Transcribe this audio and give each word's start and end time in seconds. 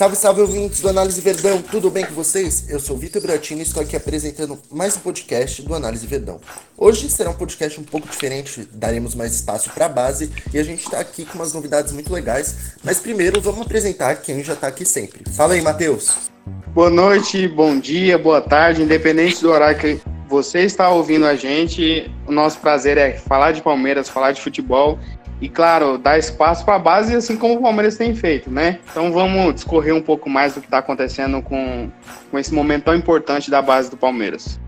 Salve, 0.00 0.16
salve 0.16 0.40
ouvintes 0.40 0.80
do 0.80 0.88
Análise 0.88 1.20
Verdão, 1.20 1.60
tudo 1.60 1.90
bem 1.90 2.06
com 2.06 2.14
vocês? 2.14 2.70
Eu 2.70 2.80
sou 2.80 2.96
Vitor 2.96 3.20
Bratini 3.20 3.60
e 3.60 3.64
estou 3.64 3.82
aqui 3.82 3.94
apresentando 3.94 4.58
mais 4.70 4.96
um 4.96 5.00
podcast 5.00 5.60
do 5.60 5.74
Análise 5.74 6.06
Verdão. 6.06 6.40
Hoje 6.74 7.10
será 7.10 7.28
um 7.28 7.34
podcast 7.34 7.78
um 7.78 7.84
pouco 7.84 8.08
diferente, 8.08 8.66
daremos 8.72 9.14
mais 9.14 9.34
espaço 9.34 9.68
para 9.68 9.84
a 9.84 9.88
base 9.90 10.32
e 10.54 10.58
a 10.58 10.62
gente 10.62 10.84
está 10.84 11.00
aqui 11.00 11.26
com 11.26 11.34
umas 11.34 11.52
novidades 11.52 11.92
muito 11.92 12.10
legais. 12.10 12.78
Mas 12.82 12.98
primeiro 12.98 13.42
vamos 13.42 13.60
apresentar 13.60 14.14
quem 14.22 14.42
já 14.42 14.54
está 14.54 14.68
aqui 14.68 14.86
sempre. 14.86 15.22
Fala 15.34 15.52
aí, 15.52 15.60
Matheus. 15.60 16.30
Boa 16.68 16.88
noite, 16.88 17.46
bom 17.46 17.78
dia, 17.78 18.16
boa 18.16 18.40
tarde, 18.40 18.80
independente 18.80 19.42
do 19.42 19.50
horário 19.50 19.78
que 19.78 20.00
você 20.30 20.60
está 20.60 20.88
ouvindo 20.88 21.26
a 21.26 21.34
gente, 21.34 22.10
o 22.26 22.30
nosso 22.32 22.58
prazer 22.60 22.96
é 22.96 23.18
falar 23.18 23.50
de 23.52 23.60
Palmeiras, 23.60 24.08
falar 24.08 24.32
de 24.32 24.40
futebol 24.40 24.98
e, 25.40 25.48
claro, 25.48 25.96
dar 25.96 26.18
espaço 26.18 26.64
para 26.64 26.74
a 26.74 26.78
base, 26.78 27.14
assim 27.14 27.36
como 27.36 27.54
o 27.54 27.62
Palmeiras 27.62 27.96
tem 27.96 28.14
feito, 28.14 28.50
né? 28.50 28.78
Então 28.90 29.10
vamos 29.10 29.54
discorrer 29.54 29.94
um 29.94 30.02
pouco 30.02 30.28
mais 30.28 30.54
do 30.54 30.60
que 30.60 30.66
está 30.66 30.78
acontecendo 30.78 31.40
com, 31.40 31.90
com 32.30 32.38
esse 32.38 32.52
momento 32.52 32.84
tão 32.84 32.94
importante 32.94 33.50
da 33.50 33.62
base 33.62 33.90
do 33.90 33.96
Palmeiras. 33.96 34.60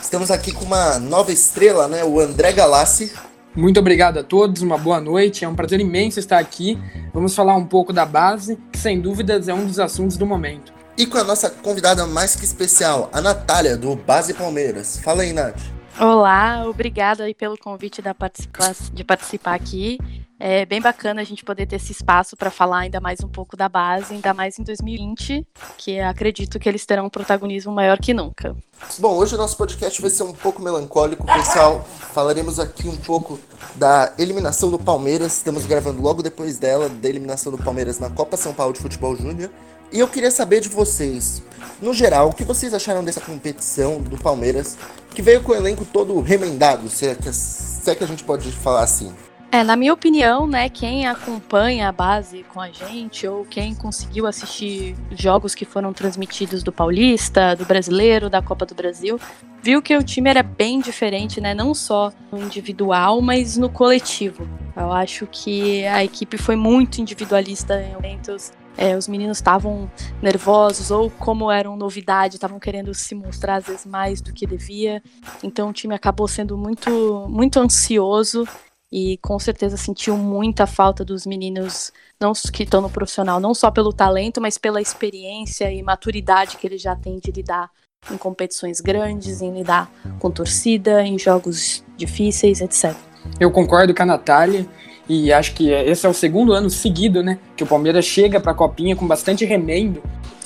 Estamos 0.00 0.30
aqui 0.30 0.52
com 0.52 0.64
uma 0.64 0.98
nova 0.98 1.30
estrela, 1.30 1.86
né? 1.86 2.04
O 2.04 2.18
André 2.20 2.52
Galassi. 2.52 3.12
Muito 3.54 3.80
obrigado 3.80 4.18
a 4.18 4.22
todos, 4.22 4.62
uma 4.62 4.78
boa 4.78 5.00
noite. 5.00 5.44
É 5.44 5.48
um 5.48 5.54
prazer 5.54 5.80
imenso 5.80 6.18
estar 6.18 6.38
aqui. 6.38 6.78
Vamos 7.12 7.34
falar 7.34 7.56
um 7.56 7.66
pouco 7.66 7.92
da 7.92 8.06
base, 8.06 8.58
que 8.72 8.78
sem 8.78 9.00
dúvidas 9.00 9.48
é 9.48 9.52
um 9.52 9.66
dos 9.66 9.78
assuntos 9.78 10.16
do 10.16 10.24
momento. 10.24 10.72
E 10.96 11.06
com 11.06 11.18
a 11.18 11.24
nossa 11.24 11.50
convidada 11.50 12.06
mais 12.06 12.34
que 12.34 12.44
especial, 12.44 13.10
a 13.12 13.20
Natália, 13.20 13.76
do 13.76 13.94
Base 13.94 14.32
Palmeiras. 14.32 14.98
Fala 14.98 15.22
aí, 15.22 15.32
Nath. 15.32 15.77
Olá, 16.00 16.64
obrigada 16.64 17.24
aí 17.24 17.34
pelo 17.34 17.58
convite 17.58 18.00
participa 18.16 18.72
de 18.92 19.02
participar 19.02 19.54
aqui. 19.54 19.98
É 20.38 20.64
bem 20.64 20.80
bacana 20.80 21.20
a 21.20 21.24
gente 21.24 21.44
poder 21.44 21.66
ter 21.66 21.74
esse 21.74 21.90
espaço 21.90 22.36
para 22.36 22.52
falar 22.52 22.78
ainda 22.78 23.00
mais 23.00 23.18
um 23.24 23.28
pouco 23.28 23.56
da 23.56 23.68
base, 23.68 24.14
ainda 24.14 24.32
mais 24.32 24.56
em 24.60 24.62
2020, 24.62 25.44
que 25.76 25.98
acredito 25.98 26.60
que 26.60 26.68
eles 26.68 26.86
terão 26.86 27.06
um 27.06 27.10
protagonismo 27.10 27.72
maior 27.72 27.98
que 27.98 28.14
nunca. 28.14 28.54
Bom, 29.00 29.16
hoje 29.16 29.34
o 29.34 29.38
nosso 29.38 29.56
podcast 29.56 30.00
vai 30.00 30.10
ser 30.10 30.22
um 30.22 30.32
pouco 30.32 30.62
melancólico, 30.62 31.26
pessoal. 31.26 31.84
Falaremos 31.84 32.60
aqui 32.60 32.86
um 32.86 32.96
pouco 32.96 33.40
da 33.74 34.12
eliminação 34.16 34.70
do 34.70 34.78
Palmeiras. 34.78 35.38
Estamos 35.38 35.66
gravando 35.66 36.00
logo 36.00 36.22
depois 36.22 36.60
dela, 36.60 36.88
da 36.88 37.08
eliminação 37.08 37.50
do 37.50 37.58
Palmeiras 37.58 37.98
na 37.98 38.08
Copa 38.08 38.36
São 38.36 38.54
Paulo 38.54 38.72
de 38.72 38.78
Futebol 38.78 39.16
Júnior. 39.16 39.50
E 39.90 40.00
eu 40.00 40.06
queria 40.06 40.30
saber 40.30 40.60
de 40.60 40.68
vocês, 40.68 41.42
no 41.80 41.94
geral, 41.94 42.28
o 42.28 42.32
que 42.34 42.44
vocês 42.44 42.74
acharam 42.74 43.02
dessa 43.02 43.22
competição 43.22 44.02
do 44.02 44.18
Palmeiras, 44.18 44.76
que 45.14 45.22
veio 45.22 45.42
com 45.42 45.52
o 45.52 45.54
elenco 45.54 45.84
todo 45.84 46.20
remendado, 46.20 46.90
se 46.90 47.06
é 47.06 47.14
que, 47.14 47.32
se 47.32 47.90
é 47.90 47.94
que 47.94 48.04
a 48.04 48.06
gente 48.06 48.22
pode 48.22 48.52
falar 48.52 48.82
assim. 48.82 49.14
É, 49.50 49.64
na 49.64 49.76
minha 49.76 49.94
opinião, 49.94 50.46
né, 50.46 50.68
quem 50.68 51.06
acompanha 51.06 51.88
a 51.88 51.92
base 51.92 52.44
com 52.52 52.60
a 52.60 52.70
gente 52.70 53.26
ou 53.26 53.46
quem 53.46 53.74
conseguiu 53.74 54.26
assistir 54.26 54.94
jogos 55.12 55.54
que 55.54 55.64
foram 55.64 55.90
transmitidos 55.90 56.62
do 56.62 56.70
Paulista, 56.70 57.56
do 57.56 57.64
Brasileiro, 57.64 58.28
da 58.28 58.42
Copa 58.42 58.66
do 58.66 58.74
Brasil, 58.74 59.18
viu 59.62 59.80
que 59.80 59.96
o 59.96 60.02
time 60.02 60.28
era 60.28 60.42
bem 60.42 60.80
diferente, 60.80 61.40
né, 61.40 61.54
não 61.54 61.72
só 61.72 62.12
no 62.30 62.42
individual, 62.42 63.22
mas 63.22 63.56
no 63.56 63.70
coletivo. 63.70 64.46
Eu 64.76 64.92
acho 64.92 65.26
que 65.26 65.86
a 65.86 66.04
equipe 66.04 66.36
foi 66.36 66.56
muito 66.56 67.00
individualista 67.00 67.82
em 67.82 67.94
momentos 67.94 68.52
é, 68.78 68.96
os 68.96 69.08
meninos 69.08 69.38
estavam 69.38 69.90
nervosos 70.22 70.92
ou 70.92 71.10
como 71.10 71.50
eram 71.50 71.76
novidade, 71.76 72.36
estavam 72.36 72.60
querendo 72.60 72.94
se 72.94 73.12
mostrar 73.12 73.56
às 73.56 73.66
vezes 73.66 73.84
mais 73.84 74.20
do 74.20 74.32
que 74.32 74.46
devia. 74.46 75.02
Então 75.42 75.70
o 75.70 75.72
time 75.72 75.96
acabou 75.96 76.28
sendo 76.28 76.56
muito 76.56 77.26
muito 77.28 77.58
ansioso 77.58 78.46
e 78.90 79.18
com 79.18 79.36
certeza 79.38 79.76
sentiu 79.76 80.16
muita 80.16 80.64
falta 80.64 81.04
dos 81.04 81.26
meninos 81.26 81.92
não 82.20 82.32
que 82.52 82.62
estão 82.62 82.80
no 82.80 82.88
profissional, 82.88 83.40
não 83.40 83.52
só 83.52 83.68
pelo 83.68 83.92
talento, 83.92 84.40
mas 84.40 84.56
pela 84.56 84.80
experiência 84.80 85.70
e 85.72 85.82
maturidade 85.82 86.56
que 86.56 86.66
eles 86.66 86.80
já 86.80 86.94
têm 86.94 87.18
de 87.18 87.32
lidar 87.32 87.70
em 88.08 88.16
competições 88.16 88.80
grandes, 88.80 89.42
em 89.42 89.52
lidar 89.52 89.90
com 90.20 90.30
torcida, 90.30 91.02
em 91.02 91.18
jogos 91.18 91.84
difíceis, 91.96 92.60
etc. 92.60 92.96
Eu 93.40 93.50
concordo 93.50 93.92
com 93.92 94.02
a 94.04 94.06
Natália 94.06 94.66
e 95.08 95.32
acho 95.32 95.54
que 95.54 95.70
esse 95.70 96.04
é 96.04 96.08
o 96.08 96.14
segundo 96.14 96.52
ano 96.52 96.68
seguido, 96.68 97.22
né, 97.22 97.38
que 97.56 97.64
o 97.64 97.66
Palmeiras 97.66 98.04
chega 98.04 98.38
para 98.38 98.52
a 98.52 98.54
Copinha 98.54 98.94
com 98.94 99.06
bastante 99.06 99.44
remendo. 99.44 100.02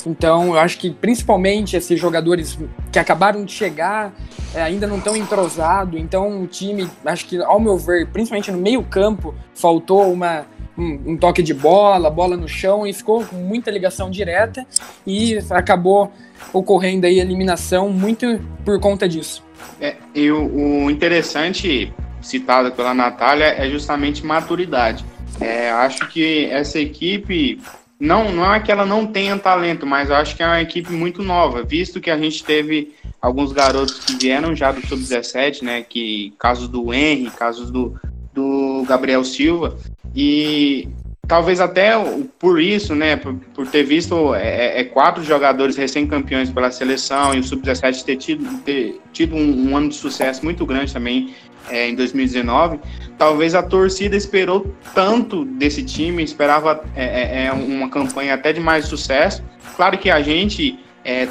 Então, 0.06 0.49
eu 0.49 0.59
acho 0.59 0.78
que 0.78 0.91
principalmente 0.91 1.77
esses 1.77 1.99
jogadores 1.99 2.59
que 2.91 2.99
acabaram 2.99 3.45
de 3.45 3.53
chegar 3.53 4.12
é, 4.55 4.61
ainda 4.61 4.87
não 4.87 4.99
estão 4.99 5.17
entrosados. 5.17 6.00
Então, 6.00 6.43
o 6.43 6.47
time, 6.47 6.89
acho 7.05 7.27
que, 7.27 7.41
ao 7.43 7.61
meu 7.61 7.77
ver, 7.77 8.09
principalmente 8.09 8.50
no 8.50 8.59
meio-campo, 8.59 9.34
faltou 9.55 10.12
uma, 10.12 10.45
um, 10.77 11.12
um, 11.12 11.17
toque 11.17 11.43
de 11.43 11.55
bola, 11.55 12.11
bola 12.11 12.37
no 12.37 12.49
chão 12.49 12.87
e 12.87 12.93
ficou 12.93 13.25
com 13.25 13.37
muita 13.37 13.71
ligação 13.71 14.11
direta 14.11 14.67
e 15.06 15.39
acabou 15.50 16.11
ocorrendo 16.53 17.06
aí 17.06 17.21
eliminação 17.21 17.89
muito 17.89 18.41
por 18.65 18.81
conta 18.81 19.09
disso. 19.09 19.44
É, 19.81 19.97
e 20.15 20.31
o, 20.31 20.84
o 20.84 20.91
interessante 20.91 21.93
citada 22.22 22.71
pela 22.71 22.94
Natália 22.94 23.47
é 23.47 23.69
justamente 23.69 24.25
maturidade. 24.25 25.05
É, 25.41 25.71
acho 25.71 26.09
que 26.09 26.47
essa 26.47 26.78
equipe 26.78 27.60
não, 27.99 28.33
não 28.33 28.53
é 28.53 28.60
que 28.60 28.71
ela 28.71 28.84
não 28.84 29.06
tenha 29.06 29.38
talento, 29.38 29.87
mas 29.87 30.10
eu 30.10 30.16
acho 30.16 30.37
que 30.37 30.43
é 30.43 30.47
uma 30.47 30.61
equipe 30.61 30.93
muito 30.93 31.22
nova, 31.22 31.62
visto 31.62 32.00
que 32.00 32.11
a 32.11 32.19
gente 32.19 32.43
teve 32.43 32.94
alguns 33.21 33.53
garotos 33.53 34.00
que 34.00 34.16
vieram 34.16 34.56
já 34.56 34.72
do 34.72 34.84
sub-17, 34.87 35.62
né? 35.62 35.82
Que 35.82 36.34
casos 36.38 36.66
do 36.66 36.93
Henry, 36.93 37.31
casos 37.31 37.71
do, 37.71 37.94
do 38.34 38.84
Gabriel 38.88 39.22
Silva, 39.22 39.78
e 40.15 40.88
talvez 41.32 41.62
até 41.62 41.93
por 42.38 42.60
isso, 42.60 42.94
né, 42.94 43.16
por, 43.16 43.32
por 43.54 43.66
ter 43.66 43.84
visto 43.84 44.34
é, 44.34 44.76
é, 44.76 44.81
é 44.81 44.84
quatro 44.84 45.25
jogadores 45.25 45.78
recém-campeões 45.78 46.50
pela 46.50 46.70
seleção 46.70 47.34
e 47.34 47.38
o 47.38 47.43
sub-17 47.43 48.04
ter 48.04 48.16
tido, 48.16 48.59
ter 48.59 49.00
tido 49.15 49.34
um, 49.34 49.70
um, 49.70 49.75
ano 49.75 49.88
de 49.88 49.94
sucesso 49.94 50.44
muito 50.44 50.66
grande 50.66 50.93
também 50.93 51.34
é, 51.70 51.88
em 51.88 51.94
2019, 51.94 52.81
talvez 53.16 53.54
a 53.54 53.62
torcida 53.62 54.15
esperou 54.15 54.76
tanto 54.94 55.47
desse 55.47 55.82
time, 55.82 56.22
esperava 56.22 56.84
é, 56.94 57.47
é, 57.47 57.53
uma 57.53 57.88
campanha 57.88 58.34
até 58.34 58.53
de 58.53 58.60
mais 58.60 58.84
sucesso. 58.84 59.43
Claro 59.75 59.97
que 59.97 60.10
a 60.10 60.20
gente 60.20 60.78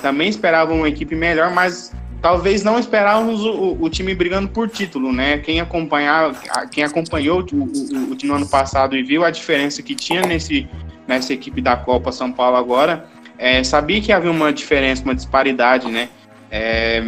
também 0.02 0.30
esperava 0.30 0.74
uma 0.74 0.90
equipe 0.90 1.16
melhor, 1.16 1.54
mas 1.54 1.94
talvez 2.22 2.64
não 2.64 2.78
esperávamos 2.78 3.42
o, 3.42 3.78
o, 3.80 3.90
time 3.90 4.14
brigando 4.14 4.50
por 4.50 4.70
título, 4.70 5.12
né? 5.12 5.40
Quem, 5.40 5.60
acompanhar, 5.60 6.34
quem 6.70 6.84
acompanhou 6.84 7.46
o, 7.52 7.56
o, 7.56 8.12
o 8.12 8.16
time 8.16 8.32
no 8.32 8.36
ano 8.36 8.48
passado 8.48 8.96
e 8.96 9.02
viu 9.02 9.26
a 9.26 9.32
diferença 9.32 9.82
que 9.82 9.96
tinha 9.96 10.22
nesse, 10.22 10.68
nessa 11.08 11.34
equipe 11.34 11.62
da 11.62 11.76
Copa 11.76 12.12
São 12.12 12.32
Paulo 12.32 12.58
agora, 12.58 13.08
é, 13.38 13.64
sabia 13.64 14.00
que 14.00 14.12
havia 14.12 14.30
uma 14.30 14.54
diferença, 14.54 15.04
uma 15.04 15.16
disparidade, 15.16 15.88
né? 15.90 16.10
É, 16.52 17.04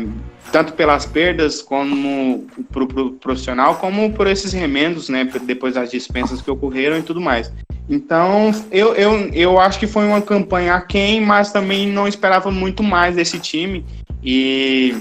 tanto 0.52 0.74
pelas 0.74 1.06
perdas 1.06 1.62
como 1.62 2.46
para 2.72 2.84
o 2.84 2.88
pro 2.88 3.12
profissional, 3.14 3.76
como 3.76 4.12
por 4.14 4.28
esses 4.28 4.52
remendos, 4.52 5.10
né? 5.10 5.30
Depois 5.44 5.76
das 5.76 5.92
dispensas 5.92 6.42
que 6.42 6.50
ocorreram 6.50 6.98
e 6.98 7.04
tudo 7.04 7.22
mais. 7.22 7.52
Então, 7.90 8.52
eu, 8.72 8.96
eu, 8.96 9.30
eu 9.34 9.60
acho 9.60 9.78
que 9.78 9.88
foi 9.88 10.06
uma 10.06 10.22
campanha 10.22 10.80
quem, 10.82 11.20
mas 11.22 11.52
também 11.52 11.88
não 11.88 12.08
esperava 12.08 12.50
muito 12.50 12.82
mais 12.82 13.16
desse 13.16 13.40
time. 13.40 13.86
E 14.24 14.96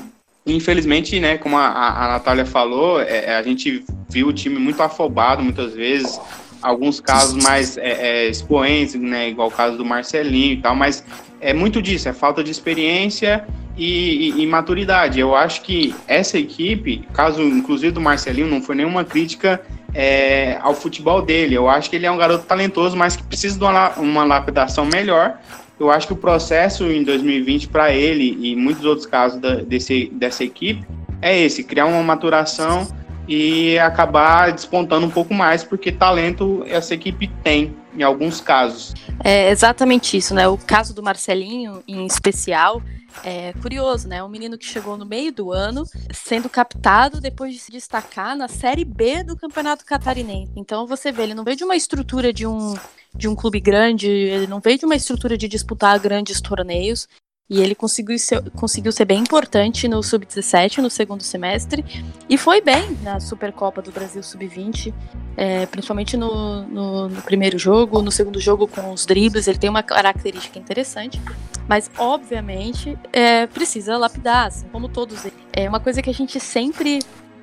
infelizmente, 0.46 1.18
né, 1.20 1.38
como 1.38 1.56
a, 1.56 2.04
a 2.04 2.08
Natália 2.08 2.44
falou, 2.44 3.00
é, 3.00 3.26
é, 3.26 3.36
a 3.36 3.42
gente 3.42 3.84
viu 4.08 4.28
o 4.28 4.32
time 4.32 4.58
muito 4.58 4.82
afobado 4.82 5.42
muitas 5.42 5.72
vezes, 5.72 6.20
alguns 6.60 7.00
casos 7.00 7.42
mais 7.42 7.76
é, 7.76 7.90
é, 7.90 8.28
expoentes, 8.28 8.94
né, 8.94 9.28
igual 9.28 9.48
o 9.48 9.50
caso 9.50 9.76
do 9.76 9.84
Marcelinho 9.84 10.54
e 10.54 10.56
tal, 10.56 10.74
mas 10.74 11.04
é 11.40 11.52
muito 11.52 11.80
disso, 11.80 12.08
é 12.08 12.12
falta 12.12 12.42
de 12.42 12.50
experiência 12.50 13.46
e, 13.76 14.30
e, 14.30 14.42
e, 14.42 14.46
maturidade. 14.46 15.18
Eu 15.18 15.34
acho 15.34 15.62
que 15.62 15.94
essa 16.06 16.38
equipe, 16.38 17.06
caso 17.12 17.42
inclusive 17.42 17.92
do 17.92 18.00
Marcelinho, 18.00 18.46
não 18.46 18.62
foi 18.62 18.74
nenhuma 18.76 19.04
crítica 19.04 19.60
é, 19.94 20.58
ao 20.60 20.74
futebol 20.74 21.22
dele. 21.22 21.54
Eu 21.54 21.68
acho 21.68 21.90
que 21.90 21.96
ele 21.96 22.06
é 22.06 22.10
um 22.10 22.16
garoto 22.16 22.44
talentoso, 22.44 22.96
mas 22.96 23.16
que 23.16 23.22
precisa 23.22 23.58
de 23.58 23.64
uma, 23.64 23.90
uma 23.92 24.24
lapidação 24.24 24.84
melhor 24.84 25.38
eu 25.82 25.90
acho 25.90 26.06
que 26.06 26.12
o 26.12 26.16
processo 26.16 26.84
em 26.84 27.02
2020 27.02 27.68
para 27.68 27.92
ele 27.92 28.38
e 28.40 28.54
muitos 28.54 28.84
outros 28.84 29.04
casos 29.04 29.40
da, 29.40 29.56
desse, 29.56 30.10
dessa 30.12 30.44
equipe 30.44 30.86
é 31.20 31.38
esse: 31.38 31.64
criar 31.64 31.86
uma 31.86 32.02
maturação 32.02 32.86
e 33.26 33.78
acabar 33.78 34.52
despontando 34.52 35.06
um 35.06 35.10
pouco 35.10 35.34
mais, 35.34 35.64
porque 35.64 35.90
talento 35.90 36.64
essa 36.68 36.94
equipe 36.94 37.28
tem 37.42 37.74
em 37.96 38.02
alguns 38.02 38.40
casos. 38.40 38.94
É 39.24 39.50
exatamente 39.50 40.16
isso, 40.16 40.34
né? 40.34 40.46
O 40.46 40.56
caso 40.56 40.94
do 40.94 41.02
Marcelinho, 41.02 41.82
em 41.86 42.06
especial, 42.06 42.80
é 43.24 43.52
curioso, 43.54 44.08
né? 44.08 44.22
Um 44.22 44.28
menino 44.28 44.58
que 44.58 44.64
chegou 44.64 44.96
no 44.96 45.06
meio 45.06 45.32
do 45.32 45.52
ano, 45.52 45.84
sendo 46.12 46.48
captado 46.48 47.20
depois 47.20 47.54
de 47.54 47.60
se 47.60 47.70
destacar 47.70 48.36
na 48.36 48.48
Série 48.48 48.84
B 48.84 49.22
do 49.22 49.36
Campeonato 49.36 49.84
Catarinense. 49.84 50.52
Então 50.56 50.86
você 50.86 51.12
vê, 51.12 51.24
ele 51.24 51.34
não 51.34 51.44
veio 51.44 51.56
de 51.56 51.64
uma 51.64 51.76
estrutura 51.76 52.32
de 52.32 52.46
um 52.46 52.74
de 53.14 53.28
um 53.28 53.36
clube 53.36 53.60
grande, 53.60 54.08
ele 54.08 54.46
não 54.46 54.58
veio 54.58 54.78
de 54.78 54.86
uma 54.86 54.96
estrutura 54.96 55.36
de 55.36 55.46
disputar 55.46 55.98
grandes 55.98 56.40
torneios. 56.40 57.06
E 57.50 57.60
ele 57.60 57.74
conseguiu 57.74 58.18
ser, 58.18 58.40
conseguiu 58.52 58.92
ser 58.92 59.04
bem 59.04 59.20
importante 59.20 59.86
no 59.86 60.02
Sub-17, 60.02 60.78
no 60.78 60.88
segundo 60.88 61.22
semestre, 61.22 61.84
e 62.28 62.38
foi 62.38 62.60
bem 62.60 62.96
na 63.02 63.20
Supercopa 63.20 63.82
do 63.82 63.90
Brasil 63.90 64.22
Sub-20, 64.22 64.94
é, 65.36 65.66
principalmente 65.66 66.16
no, 66.16 66.62
no, 66.62 67.08
no, 67.08 67.22
primeiro 67.22 67.58
jogo, 67.58 68.00
no 68.00 68.10
segundo 68.10 68.40
jogo 68.40 68.66
com 68.66 68.92
os 68.92 69.04
dribles, 69.04 69.48
ele 69.48 69.58
tem 69.58 69.68
uma 69.68 69.82
característica 69.82 70.58
interessante, 70.58 71.20
mas 71.68 71.90
obviamente 71.98 72.98
é, 73.12 73.46
precisa 73.46 73.98
lapidar, 73.98 74.46
assim, 74.46 74.66
como 74.68 74.88
todos 74.88 75.24
eles. 75.24 75.36
É 75.52 75.68
uma 75.68 75.80
coisa 75.80 76.00
que 76.00 76.08
a 76.08 76.14
gente 76.14 76.40
sempre 76.40 77.00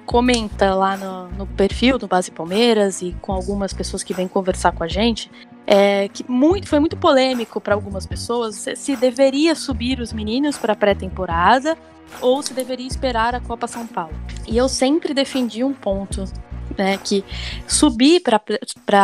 comenta 0.10 0.74
lá 0.74 0.98
no, 0.98 1.30
no 1.30 1.46
perfil 1.46 2.00
do 2.00 2.08
Base 2.08 2.32
Palmeiras 2.32 3.04
e 3.04 3.16
com 3.22 3.32
algumas 3.32 3.74
pessoas 3.74 4.02
que 4.02 4.12
vêm 4.12 4.28
conversar 4.28 4.72
com 4.72 4.84
a 4.84 4.88
gente, 4.88 5.30
é, 5.72 6.08
que 6.08 6.26
muito, 6.28 6.68
foi 6.68 6.80
muito 6.80 6.98
polêmico 6.98 7.62
para 7.62 7.76
algumas 7.76 8.08
pessoas 8.08 8.56
se, 8.56 8.76
se 8.76 8.96
deveria 8.96 9.54
subir 9.54 10.00
os 10.00 10.12
meninos 10.12 10.58
para 10.58 10.74
a 10.74 10.76
pré-temporada 10.76 11.78
ou 12.20 12.42
se 12.42 12.56
deveria 12.56 12.88
esperar 12.88 13.36
a 13.36 13.40
Copa 13.40 13.68
São 13.68 13.86
Paulo. 13.86 14.16
E 14.48 14.58
eu 14.58 14.68
sempre 14.68 15.14
defendi 15.14 15.64
um 15.64 15.72
ponto 15.72 16.24
né, 16.76 16.98
que 16.98 17.24
subir 17.68 18.20
para 18.22 18.42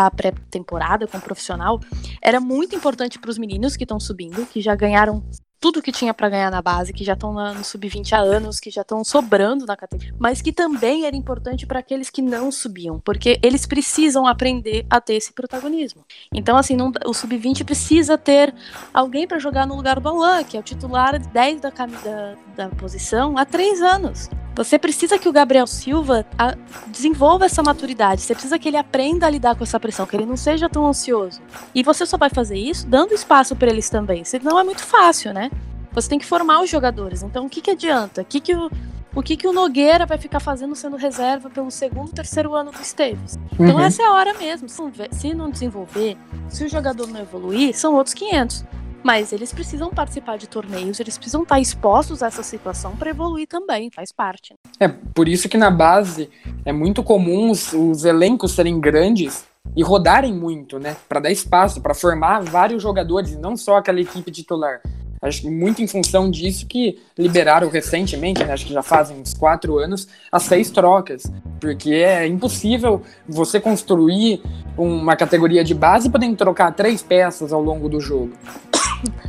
a 0.08 0.10
pré-temporada 0.10 1.06
com 1.06 1.20
profissional 1.20 1.80
era 2.20 2.40
muito 2.40 2.76
importante 2.76 3.20
para 3.20 3.30
os 3.30 3.38
meninos 3.38 3.78
que 3.78 3.84
estão 3.84 4.00
subindo, 4.00 4.48
que 4.48 4.60
já 4.60 4.74
ganharam 4.74 5.24
tudo 5.66 5.82
que 5.82 5.92
tinha 5.92 6.14
para 6.14 6.30
ganhar 6.30 6.52
na 6.52 6.62
base, 6.62 6.94
que 6.94 7.04
já 7.04 7.14
estão 7.14 7.34
no 7.34 7.64
sub-20 7.64 8.14
há 8.14 8.20
anos, 8.20 8.60
que 8.60 8.70
já 8.70 8.82
estão 8.82 9.04
sobrando 9.04 9.66
na 9.66 9.76
categoria, 9.76 10.14
mas 10.20 10.40
que 10.40 10.54
também 10.54 11.08
era 11.08 11.16
importante 11.16 11.66
para 11.66 11.80
aqueles 11.80 12.12
que 12.12 12.22
não 12.22 12.52
subiam, 12.52 13.00
porque 13.00 13.40
eles 13.42 13.66
precisam 13.66 14.28
aprender 14.28 14.86
a 14.92 15.02
ter 15.02 15.16
esse 15.16 15.34
protagonismo. 15.34 16.06
Então, 16.32 16.56
assim, 16.56 16.76
não, 16.76 16.92
o 17.04 17.16
sub-20 17.16 17.66
precisa 17.66 18.16
ter 18.16 18.54
alguém 18.94 19.28
para 19.28 19.40
jogar 19.40 19.66
no 19.66 19.76
lugar 19.76 20.00
do 20.00 20.08
Alan, 20.08 20.44
que 20.44 20.56
é 20.56 20.60
o 20.60 20.64
titular 20.64 21.18
10 21.18 21.62
da, 21.62 21.72
da, 21.72 22.36
da 22.56 22.70
posição 22.76 23.36
há 23.36 23.44
três 23.44 23.82
anos. 23.82 24.30
Você 24.56 24.80
precisa 24.80 25.20
que 25.20 25.28
o 25.28 25.34
Gabriel 25.34 25.68
Silva 25.68 26.26
a, 26.38 26.56
desenvolva 26.88 27.46
essa 27.46 27.62
maturidade. 27.62 28.22
Você 28.22 28.34
precisa 28.34 28.58
que 28.58 28.70
ele 28.70 28.78
aprenda 28.78 29.28
a 29.28 29.30
lidar 29.30 29.56
com 29.56 29.64
essa 29.64 29.80
pressão, 29.80 30.06
que 30.06 30.16
ele 30.16 30.26
não 30.26 30.38
seja 30.38 30.70
tão 30.70 30.88
ansioso. 30.88 31.42
E 31.74 31.84
você 31.84 32.06
só 32.06 32.18
vai 32.18 32.30
fazer 32.30 32.58
isso 32.58 32.88
dando 32.88 33.14
espaço 33.14 33.56
para 33.56 33.70
eles 33.70 33.90
também. 33.90 34.24
Senão 34.24 34.58
é 34.58 34.64
muito 34.64 34.82
fácil, 34.82 35.34
né? 35.34 35.52
Você 35.92 36.08
tem 36.08 36.18
que 36.18 36.26
formar 36.26 36.62
os 36.62 36.70
jogadores. 36.70 37.22
Então, 37.22 37.46
o 37.46 37.50
que, 37.50 37.62
que 37.62 37.72
adianta? 37.72 38.22
O 38.22 38.26
que, 38.26 38.40
que 38.40 38.56
o, 38.56 38.72
o 39.14 39.22
que, 39.22 39.36
que 39.36 39.48
o 39.48 39.52
Nogueira 39.52 40.06
vai 40.06 40.18
ficar 40.18 40.40
fazendo 40.40 40.74
sendo 40.74 40.96
reserva 40.96 41.50
pelo 41.50 41.70
segundo, 41.70 42.14
terceiro 42.14 42.54
ano 42.54 42.72
do 42.72 42.82
Esteves? 42.82 43.38
Então, 43.54 43.76
uhum. 43.76 43.80
essa 43.80 44.04
é 44.04 44.06
a 44.06 44.14
hora 44.14 44.34
mesmo. 44.34 44.70
Se 45.12 45.34
não 45.34 45.50
desenvolver, 45.50 46.18
se 46.50 46.64
o 46.64 46.70
jogador 46.70 47.08
não 47.08 47.20
evoluir, 47.20 47.78
são 47.78 47.94
outros 47.94 48.14
500 48.14 48.66
mas 49.06 49.32
eles 49.32 49.54
precisam 49.54 49.92
participar 49.92 50.36
de 50.36 50.50
torneios, 50.50 51.00
eles 51.00 51.16
precisam 51.16 51.44
estar 51.44 51.60
expostos 51.60 52.24
a 52.24 52.28
essa 52.28 52.42
situação 52.42 52.96
para 52.96 53.12
evoluir 53.12 53.48
também, 53.48 53.92
faz 53.92 54.12
parte. 54.12 54.52
Né? 54.54 54.58
É 54.80 54.88
por 54.88 55.28
isso 55.28 55.48
que 55.48 55.60
na 55.60 55.70
base 55.70 56.28
é 56.66 56.74
muito 56.74 57.04
comum 57.04 57.52
os, 57.52 57.72
os 57.72 58.04
elencos 58.04 58.54
serem 58.54 58.80
grandes 58.80 59.46
e 59.76 59.84
rodarem 59.84 60.34
muito, 60.34 60.80
né, 60.80 60.96
para 61.08 61.20
dar 61.20 61.32
espaço, 61.32 61.82
para 61.82 61.94
formar 61.94 62.42
vários 62.42 62.82
jogadores, 62.82 63.38
não 63.38 63.56
só 63.56 63.78
aquela 63.78 64.02
equipe 64.02 64.32
titular. 64.32 64.82
Acho 65.22 65.52
muito 65.52 65.84
em 65.84 65.88
função 65.88 66.30
disso 66.30 66.66
que 66.66 67.00
liberaram 67.18 67.70
recentemente, 67.70 68.44
né, 68.44 68.54
acho 68.54 68.66
que 68.66 68.74
já 68.74 68.82
fazem 68.82 69.20
uns 69.20 69.36
quatro 69.36 69.78
anos, 69.78 70.08
as 70.32 70.44
seis 70.44 70.72
trocas. 70.72 71.32
Porque 71.60 71.94
é 71.94 72.26
impossível 72.26 73.04
você 73.28 73.60
construir 73.60 74.42
uma 74.76 75.16
categoria 75.16 75.64
de 75.64 75.76
base 75.76 76.10
podendo 76.10 76.36
trocar 76.36 76.72
três 76.72 77.04
peças 77.04 77.54
ao 77.54 77.62
longo 77.62 77.88
do 77.88 78.00
jogo. 78.00 78.34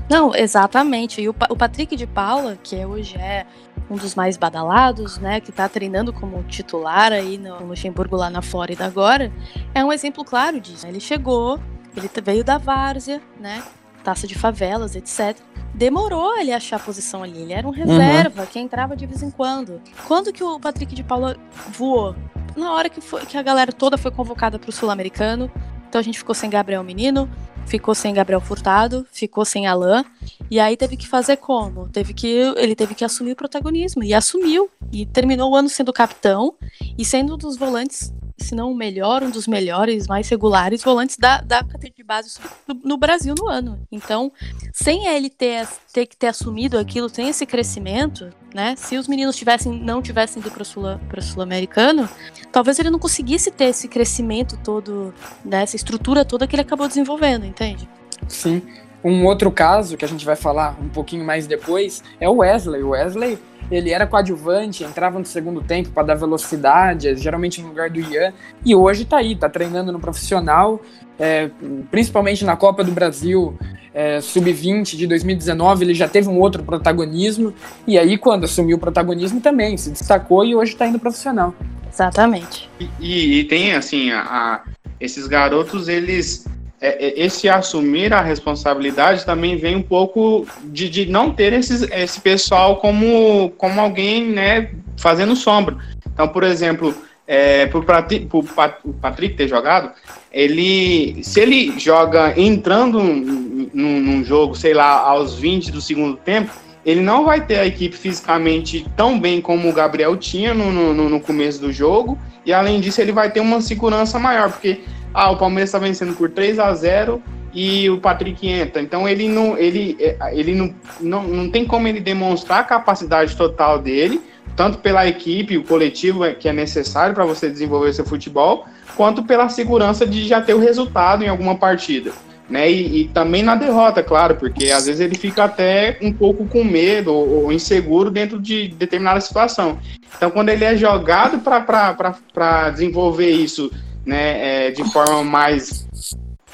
Não, 0.09 0.35
exatamente. 0.35 1.21
E 1.21 1.29
o, 1.29 1.35
o 1.51 1.57
Patrick 1.57 1.97
de 1.97 2.07
Paula, 2.07 2.59
que 2.63 2.77
hoje 2.85 3.17
é 3.17 3.47
um 3.91 3.97
dos 3.97 4.15
mais 4.15 4.37
badalados, 4.37 5.19
né, 5.19 5.41
que 5.41 5.51
está 5.51 5.69
treinando 5.69 6.13
como 6.13 6.43
titular 6.45 7.13
aí 7.13 7.39
no 7.39 7.67
Luxemburgo 7.67 8.17
lá 8.17 8.29
na 8.29 8.43
Flórida 8.43 8.85
agora, 8.85 9.33
é 9.75 9.85
um 9.85 9.93
exemplo 9.93 10.25
claro 10.25 10.61
disso. 10.61 10.87
Ele 10.87 11.01
chegou, 11.01 11.61
ele 11.97 12.11
veio 12.23 12.43
da 12.43 12.59
várzea, 12.59 13.21
né, 13.39 13.63
taça 14.03 14.27
de 14.27 14.35
favelas, 14.35 14.95
etc. 14.95 15.37
Demorou 15.75 16.37
ele 16.39 16.53
achar 16.53 16.77
a 16.77 16.81
posição 16.81 17.23
ali, 17.23 17.43
ele 17.43 17.53
era 17.53 17.67
um 17.67 17.71
reserva 17.71 18.43
uhum. 18.43 18.47
que 18.47 18.59
entrava 18.59 18.97
de 18.97 19.07
vez 19.07 19.23
em 19.23 19.31
quando. 19.31 19.81
Quando 20.07 20.33
que 20.33 20.43
o 20.43 20.59
Patrick 20.59 20.95
de 20.95 21.03
Paula 21.03 21.37
voou? 21.71 22.15
Na 22.57 22.73
hora 22.73 22.89
que, 22.89 23.01
foi, 23.01 23.27
que 23.27 23.37
a 23.37 23.43
galera 23.43 23.71
toda 23.71 23.99
foi 23.99 24.11
convocada 24.11 24.59
para 24.59 24.71
o 24.71 24.73
Sul-Americano, 24.73 25.51
então 25.89 25.99
a 25.99 26.03
gente 26.03 26.19
ficou 26.19 26.35
sem 26.35 26.51
Gabriel 26.51 26.83
Menino, 26.83 27.29
ficou 27.67 27.95
sem 27.95 28.15
Gabriel 28.15 28.41
Furtado, 28.41 29.07
ficou 29.13 29.45
sem 29.45 29.67
Alain, 29.67 30.05
e 30.51 30.61
aí 30.61 30.77
teve 30.77 30.97
que 30.97 31.09
fazer 31.09 31.37
como? 31.37 31.89
Teve 31.89 32.15
que 32.15 32.29
ele 32.57 32.75
teve 32.75 32.95
que 32.95 33.05
assumir 33.05 33.33
o 33.33 33.37
protagonismo. 33.37 34.05
E 34.05 34.15
assumiu. 34.15 34.71
E 34.93 35.05
terminou 35.05 35.51
o 35.51 35.57
ano 35.57 35.69
sendo 35.69 35.93
capitão 35.93 36.55
e 36.97 37.05
sendo 37.05 37.35
um 37.35 37.39
dos 37.39 37.57
volantes 37.57 38.13
se 38.39 38.55
não 38.55 38.71
o 38.71 38.75
melhor, 38.75 39.23
um 39.23 39.31
dos 39.31 39.47
melhores, 39.47 40.07
mais 40.07 40.29
regulares 40.29 40.83
volantes 40.83 41.17
da, 41.17 41.41
da 41.41 41.59
categoria 41.59 41.93
de 41.97 42.05
base 42.05 42.39
no, 42.67 42.75
no, 42.75 42.97
Brasil 42.97 43.35
no 43.39 43.49
ano. 43.49 43.81
Então, 43.91 44.31
sem 44.73 45.07
ele 45.07 45.31
ter, 45.31 45.67
ter 45.93 46.07
que 46.07 46.17
ter 46.17 46.29
assumido 46.29 46.79
aquilo, 46.79 47.09
sem 47.09 47.29
esse 47.29 47.47
crescimento, 47.47 48.31
né? 48.55 48.75
Se 48.77 48.97
os 48.97 49.09
meninos 49.09 49.37
tivessem, 49.37 49.73
não 49.73 50.03
tivessem 50.03 50.41
ido 50.41 50.51
para 50.51 50.63
o 50.63 51.23
Sul-Americano, 51.23 52.09
talvez 52.53 52.79
ele 52.79 52.91
não 52.91 52.99
conseguisse 52.99 53.51
ter 53.51 53.67
esse 53.67 53.89
crescimento 53.89 54.59
todo, 54.63 55.15
né, 55.45 55.63
essa 55.63 55.77
estrutura 55.77 56.25
toda 56.25 56.47
que 56.47 56.55
ele 56.55 56.63
acabou 56.63 56.89
desenvolvendo, 56.89 57.45
entende? 57.45 57.89
Sim. 58.29 58.63
Um 59.07 59.25
outro 59.25 59.53
caso 59.53 59.97
que 59.97 60.05
a 60.05 60.09
gente 60.09 60.27
vai 60.27 60.35
falar 60.35 60.77
um 60.83 60.89
pouquinho 60.89 61.25
mais 61.25 61.47
depois 61.47 62.03
é 62.19 62.29
o 62.29 62.39
Wesley. 62.39 62.83
O 62.83 62.89
Wesley 62.89 63.39
ele 63.71 63.93
era 63.93 64.05
coadjuvante, 64.05 64.83
entrava 64.83 65.17
no 65.17 65.25
segundo 65.25 65.61
tempo 65.61 65.91
para 65.91 66.09
dar 66.09 66.17
velocidade, 66.17 67.17
geralmente 67.17 67.63
no 67.63 67.69
lugar 67.69 67.89
do 67.89 68.01
Ian, 68.01 68.33
e 68.65 68.75
hoje 68.75 69.05
está 69.05 69.19
aí, 69.19 69.35
está 69.35 69.49
treinando 69.49 69.93
no 69.93 70.01
profissional, 70.01 70.81
é, 71.21 71.49
principalmente 71.89 72.45
na 72.45 72.57
Copa 72.57 72.83
do 72.83 72.91
Brasil 72.91 73.57
é, 73.95 74.21
Sub-20 74.21 74.97
de 74.97 75.07
2019, 75.07 75.85
ele 75.85 75.95
já 75.95 76.09
teve 76.09 76.29
um 76.29 76.41
outro 76.41 76.65
protagonismo, 76.65 77.55
e 77.87 77.97
aí 77.97 78.19
quando 78.19 78.43
assumiu 78.43 78.77
o 78.77 78.81
protagonismo 78.81 79.41
também, 79.41 79.77
se 79.77 79.89
destacou 79.89 80.45
e 80.45 80.57
hoje 80.57 80.73
está 80.73 80.85
indo 80.85 80.99
profissional. 80.99 81.55
Exatamente. 81.89 82.69
E, 82.81 82.89
e, 82.99 83.39
e 83.39 83.45
tem, 83.45 83.73
assim, 83.73 84.11
a, 84.11 84.21
a, 84.21 84.63
esses 85.01 85.29
garotos, 85.29 85.87
eles 85.87 86.45
esse 86.81 87.49
assumir 87.49 88.13
a 88.13 88.21
responsabilidade 88.21 89.25
também 89.25 89.57
vem 89.57 89.77
um 89.77 89.83
pouco 89.83 90.47
de, 90.65 90.89
de 90.89 91.07
não 91.07 91.31
ter 91.33 91.53
esses, 91.53 91.83
esse 91.83 92.21
pessoal 92.21 92.77
como, 92.77 93.51
como 93.57 93.81
alguém 93.81 94.27
né, 94.27 94.71
fazendo 94.97 95.35
sombra. 95.35 95.77
Então, 96.13 96.29
por 96.29 96.43
exemplo, 96.43 96.95
é, 97.27 97.67
para 97.67 98.07
o 98.35 98.93
Patrick 98.93 99.35
ter 99.35 99.49
jogado, 99.49 99.91
ele 100.31 101.23
se 101.23 101.41
ele 101.41 101.79
joga 101.79 102.39
entrando 102.39 103.03
num, 103.03 104.01
num 104.01 104.25
jogo, 104.25 104.55
sei 104.55 104.75
lá, 104.75 105.01
aos 105.01 105.35
20 105.35 105.73
do 105.73 105.81
segundo 105.81 106.17
tempo, 106.17 106.53
ele 106.85 107.01
não 107.01 107.25
vai 107.25 107.45
ter 107.45 107.59
a 107.59 107.67
equipe 107.67 107.97
fisicamente 107.97 108.87
tão 108.97 109.19
bem 109.19 109.41
como 109.41 109.69
o 109.69 109.73
Gabriel 109.73 110.17
tinha 110.17 110.55
no, 110.55 110.71
no, 110.71 111.09
no 111.09 111.21
começo 111.21 111.61
do 111.61 111.73
jogo, 111.73 112.17
e 112.45 112.53
além 112.53 112.81
disso, 112.81 113.01
ele 113.01 113.11
vai 113.11 113.29
ter 113.29 113.41
uma 113.41 113.61
segurança 113.61 114.21
maior, 114.21 114.53
porque 114.53 114.81
ah, 115.17 115.31
o 115.31 115.39
Palmeiras 115.39 115.71
está 115.71 115.79
vencendo 115.79 116.15
por 116.15 116.29
3 116.29 116.59
a 116.59 116.75
0 116.75 117.23
e 117.55 117.89
o 117.89 117.99
Patrick 117.99 118.47
entra. 118.47 118.83
Então 118.83 119.09
ele 119.09 119.27
não, 119.27 119.57
ele, 119.57 119.97
é, 119.99 120.15
ele 120.33 120.55
não, 120.55 120.75
não, 121.01 121.23
não 121.23 121.51
tem 121.51 121.65
como 121.65 121.89
ele 121.89 122.01
demonstrar 122.01 122.61
a 122.61 122.65
capacidade 122.65 123.35
total 123.35 123.79
dele, 123.79 124.21
tanto 124.55 124.77
pela 124.77 125.09
equipe, 125.09 125.57
o 125.57 125.65
coletivo 125.65 126.23
é, 126.23 126.35
que 126.35 126.47
é 126.47 126.53
necessário 126.53 127.15
para 127.15 127.25
você 127.25 127.49
desenvolver 127.49 127.95
seu 127.95 128.05
futebol, 128.05 128.67
quanto 128.95 129.25
pela 129.25 129.49
segurança 129.49 130.07
de 130.07 130.29
já 130.29 130.43
ter 130.43 130.53
o 130.53 130.61
resultado 130.61 131.25
em 131.25 131.29
alguma 131.29 131.57
partida. 131.57 132.13
Né? 132.49 132.71
E, 132.71 133.01
e, 133.01 133.09
também 133.09 133.43
na 133.43 133.55
derrota, 133.55 134.03
claro, 134.03 134.37
porque 134.37 134.71
às 134.71 134.85
vezes 134.85 135.01
ele 135.01 135.17
fica 135.17 135.45
até 135.45 135.99
um 136.03 136.13
pouco 136.13 136.45
com 136.47 136.63
medo 136.63 137.13
ou, 137.13 137.45
ou 137.45 137.53
inseguro 137.53 138.11
dentro 138.11 138.39
de 138.39 138.69
determinada 138.69 139.21
situação. 139.21 139.79
Então, 140.15 140.31
quando 140.31 140.51
ele 140.51 140.65
é 140.65 140.77
jogado 140.77 141.39
para 141.39 142.71
desenvolver 142.71 143.31
isso 143.31 143.73
né, 144.07 144.69
é, 144.69 144.71
de 144.71 144.85
forma 144.93 145.23
mais 145.25 145.87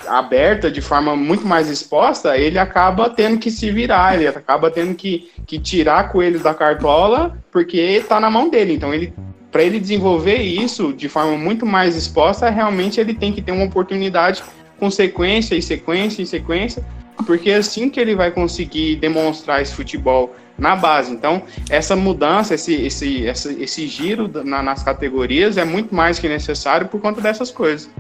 aberta, 0.09 0.71
de 0.71 0.81
forma 0.81 1.15
muito 1.15 1.47
mais 1.47 1.69
exposta, 1.69 2.37
ele 2.37 2.59
acaba 2.59 3.09
tendo 3.09 3.39
que 3.39 3.51
se 3.51 3.71
virar, 3.71 4.17
ele 4.17 4.27
acaba 4.27 4.71
tendo 4.71 4.95
que, 4.95 5.31
que 5.47 5.59
tirar 5.59 6.11
coelhos 6.11 6.43
da 6.43 6.55
cartola, 6.55 7.39
porque 7.53 7.77
está 7.77 8.19
na 8.19 8.31
mão 8.31 8.49
dele. 8.49 8.73
Então, 8.75 8.93
ele 8.93 9.13
para 9.53 9.63
ele 9.63 9.79
desenvolver 9.79 10.39
isso 10.39 10.95
de 10.95 11.11
forma 11.11 11.37
muito 11.37 11.67
mais 11.67 11.95
exposta, 11.95 12.49
realmente 12.49 12.99
ele 12.99 13.13
tem 13.13 13.31
que 13.31 13.43
ter 13.43 13.53
uma 13.53 13.67
oportunidade 13.67 14.43
com 14.81 14.91
sequência 14.91 15.55
e 15.55 15.61
sequência 15.61 16.23
e 16.23 16.27
sequência, 16.27 16.83
porque 17.27 17.51
é 17.51 17.57
assim 17.57 17.91
que 17.91 18.01
ele 18.01 18.15
vai 18.15 18.31
conseguir 18.31 18.97
demonstrar 18.97 19.61
esse 19.61 19.75
futebol 19.75 20.35
na 20.63 20.77
base. 20.77 21.13
Então, 21.13 21.43
essa 21.69 21.97
mudança, 21.97 22.55
esse, 22.55 22.73
esse, 22.73 23.23
esse, 23.23 23.61
esse 23.61 23.89
giro 23.89 24.31
na, 24.45 24.63
nas 24.63 24.85
categorias 24.85 25.57
é 25.57 25.65
muito 25.65 25.93
mais 25.93 26.21
que 26.21 26.29
necessário 26.29 26.87
por 26.87 27.01
conta 27.01 27.21
dessas 27.21 27.51
coisas. 27.51 27.91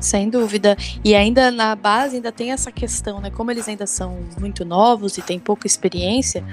Sem 0.00 0.30
dúvida. 0.30 0.76
E 1.04 1.16
ainda 1.16 1.50
na 1.50 1.74
base 1.74 2.16
ainda 2.16 2.30
tem 2.30 2.52
essa 2.52 2.70
questão, 2.70 3.20
né? 3.20 3.28
Como 3.28 3.50
eles 3.50 3.68
ainda 3.68 3.88
são 3.88 4.20
muito 4.38 4.64
novos 4.64 5.18
e 5.18 5.22
têm 5.22 5.40
pouca 5.40 5.66
experiência, 5.66 6.44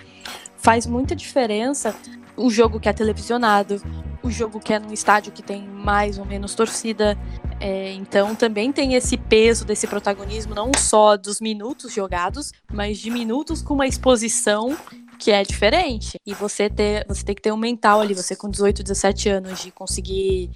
faz 0.57 0.87
muita 0.87 1.15
diferença 1.15 1.95
o 2.35 2.49
jogo 2.49 2.79
que 2.79 2.89
é 2.89 2.93
televisionado, 2.93 3.81
o 4.23 4.31
jogo 4.31 4.59
que 4.59 4.73
é 4.73 4.79
num 4.79 4.93
estádio 4.93 5.31
que 5.31 5.43
tem 5.43 5.67
mais 5.67 6.17
ou 6.17 6.25
menos 6.25 6.55
torcida. 6.55 7.15
É, 7.59 7.91
então 7.91 8.33
também 8.33 8.71
tem 8.71 8.95
esse 8.95 9.17
peso 9.17 9.65
desse 9.65 9.85
protagonismo, 9.85 10.55
não 10.55 10.71
só 10.75 11.15
dos 11.15 11.39
minutos 11.41 11.93
jogados, 11.93 12.53
mas 12.71 12.97
de 12.97 13.11
minutos 13.11 13.61
com 13.61 13.73
uma 13.73 13.85
exposição 13.85 14.75
que 15.19 15.31
é 15.31 15.43
diferente. 15.43 16.17
E 16.25 16.33
você 16.33 16.69
ter, 16.69 17.05
você 17.07 17.23
tem 17.23 17.35
que 17.35 17.41
ter 17.41 17.51
um 17.51 17.57
mental 17.57 18.01
ali, 18.01 18.15
você 18.15 18.35
com 18.35 18.49
18, 18.49 18.81
17 18.81 19.29
anos, 19.29 19.61
de 19.61 19.71
conseguir. 19.71 20.49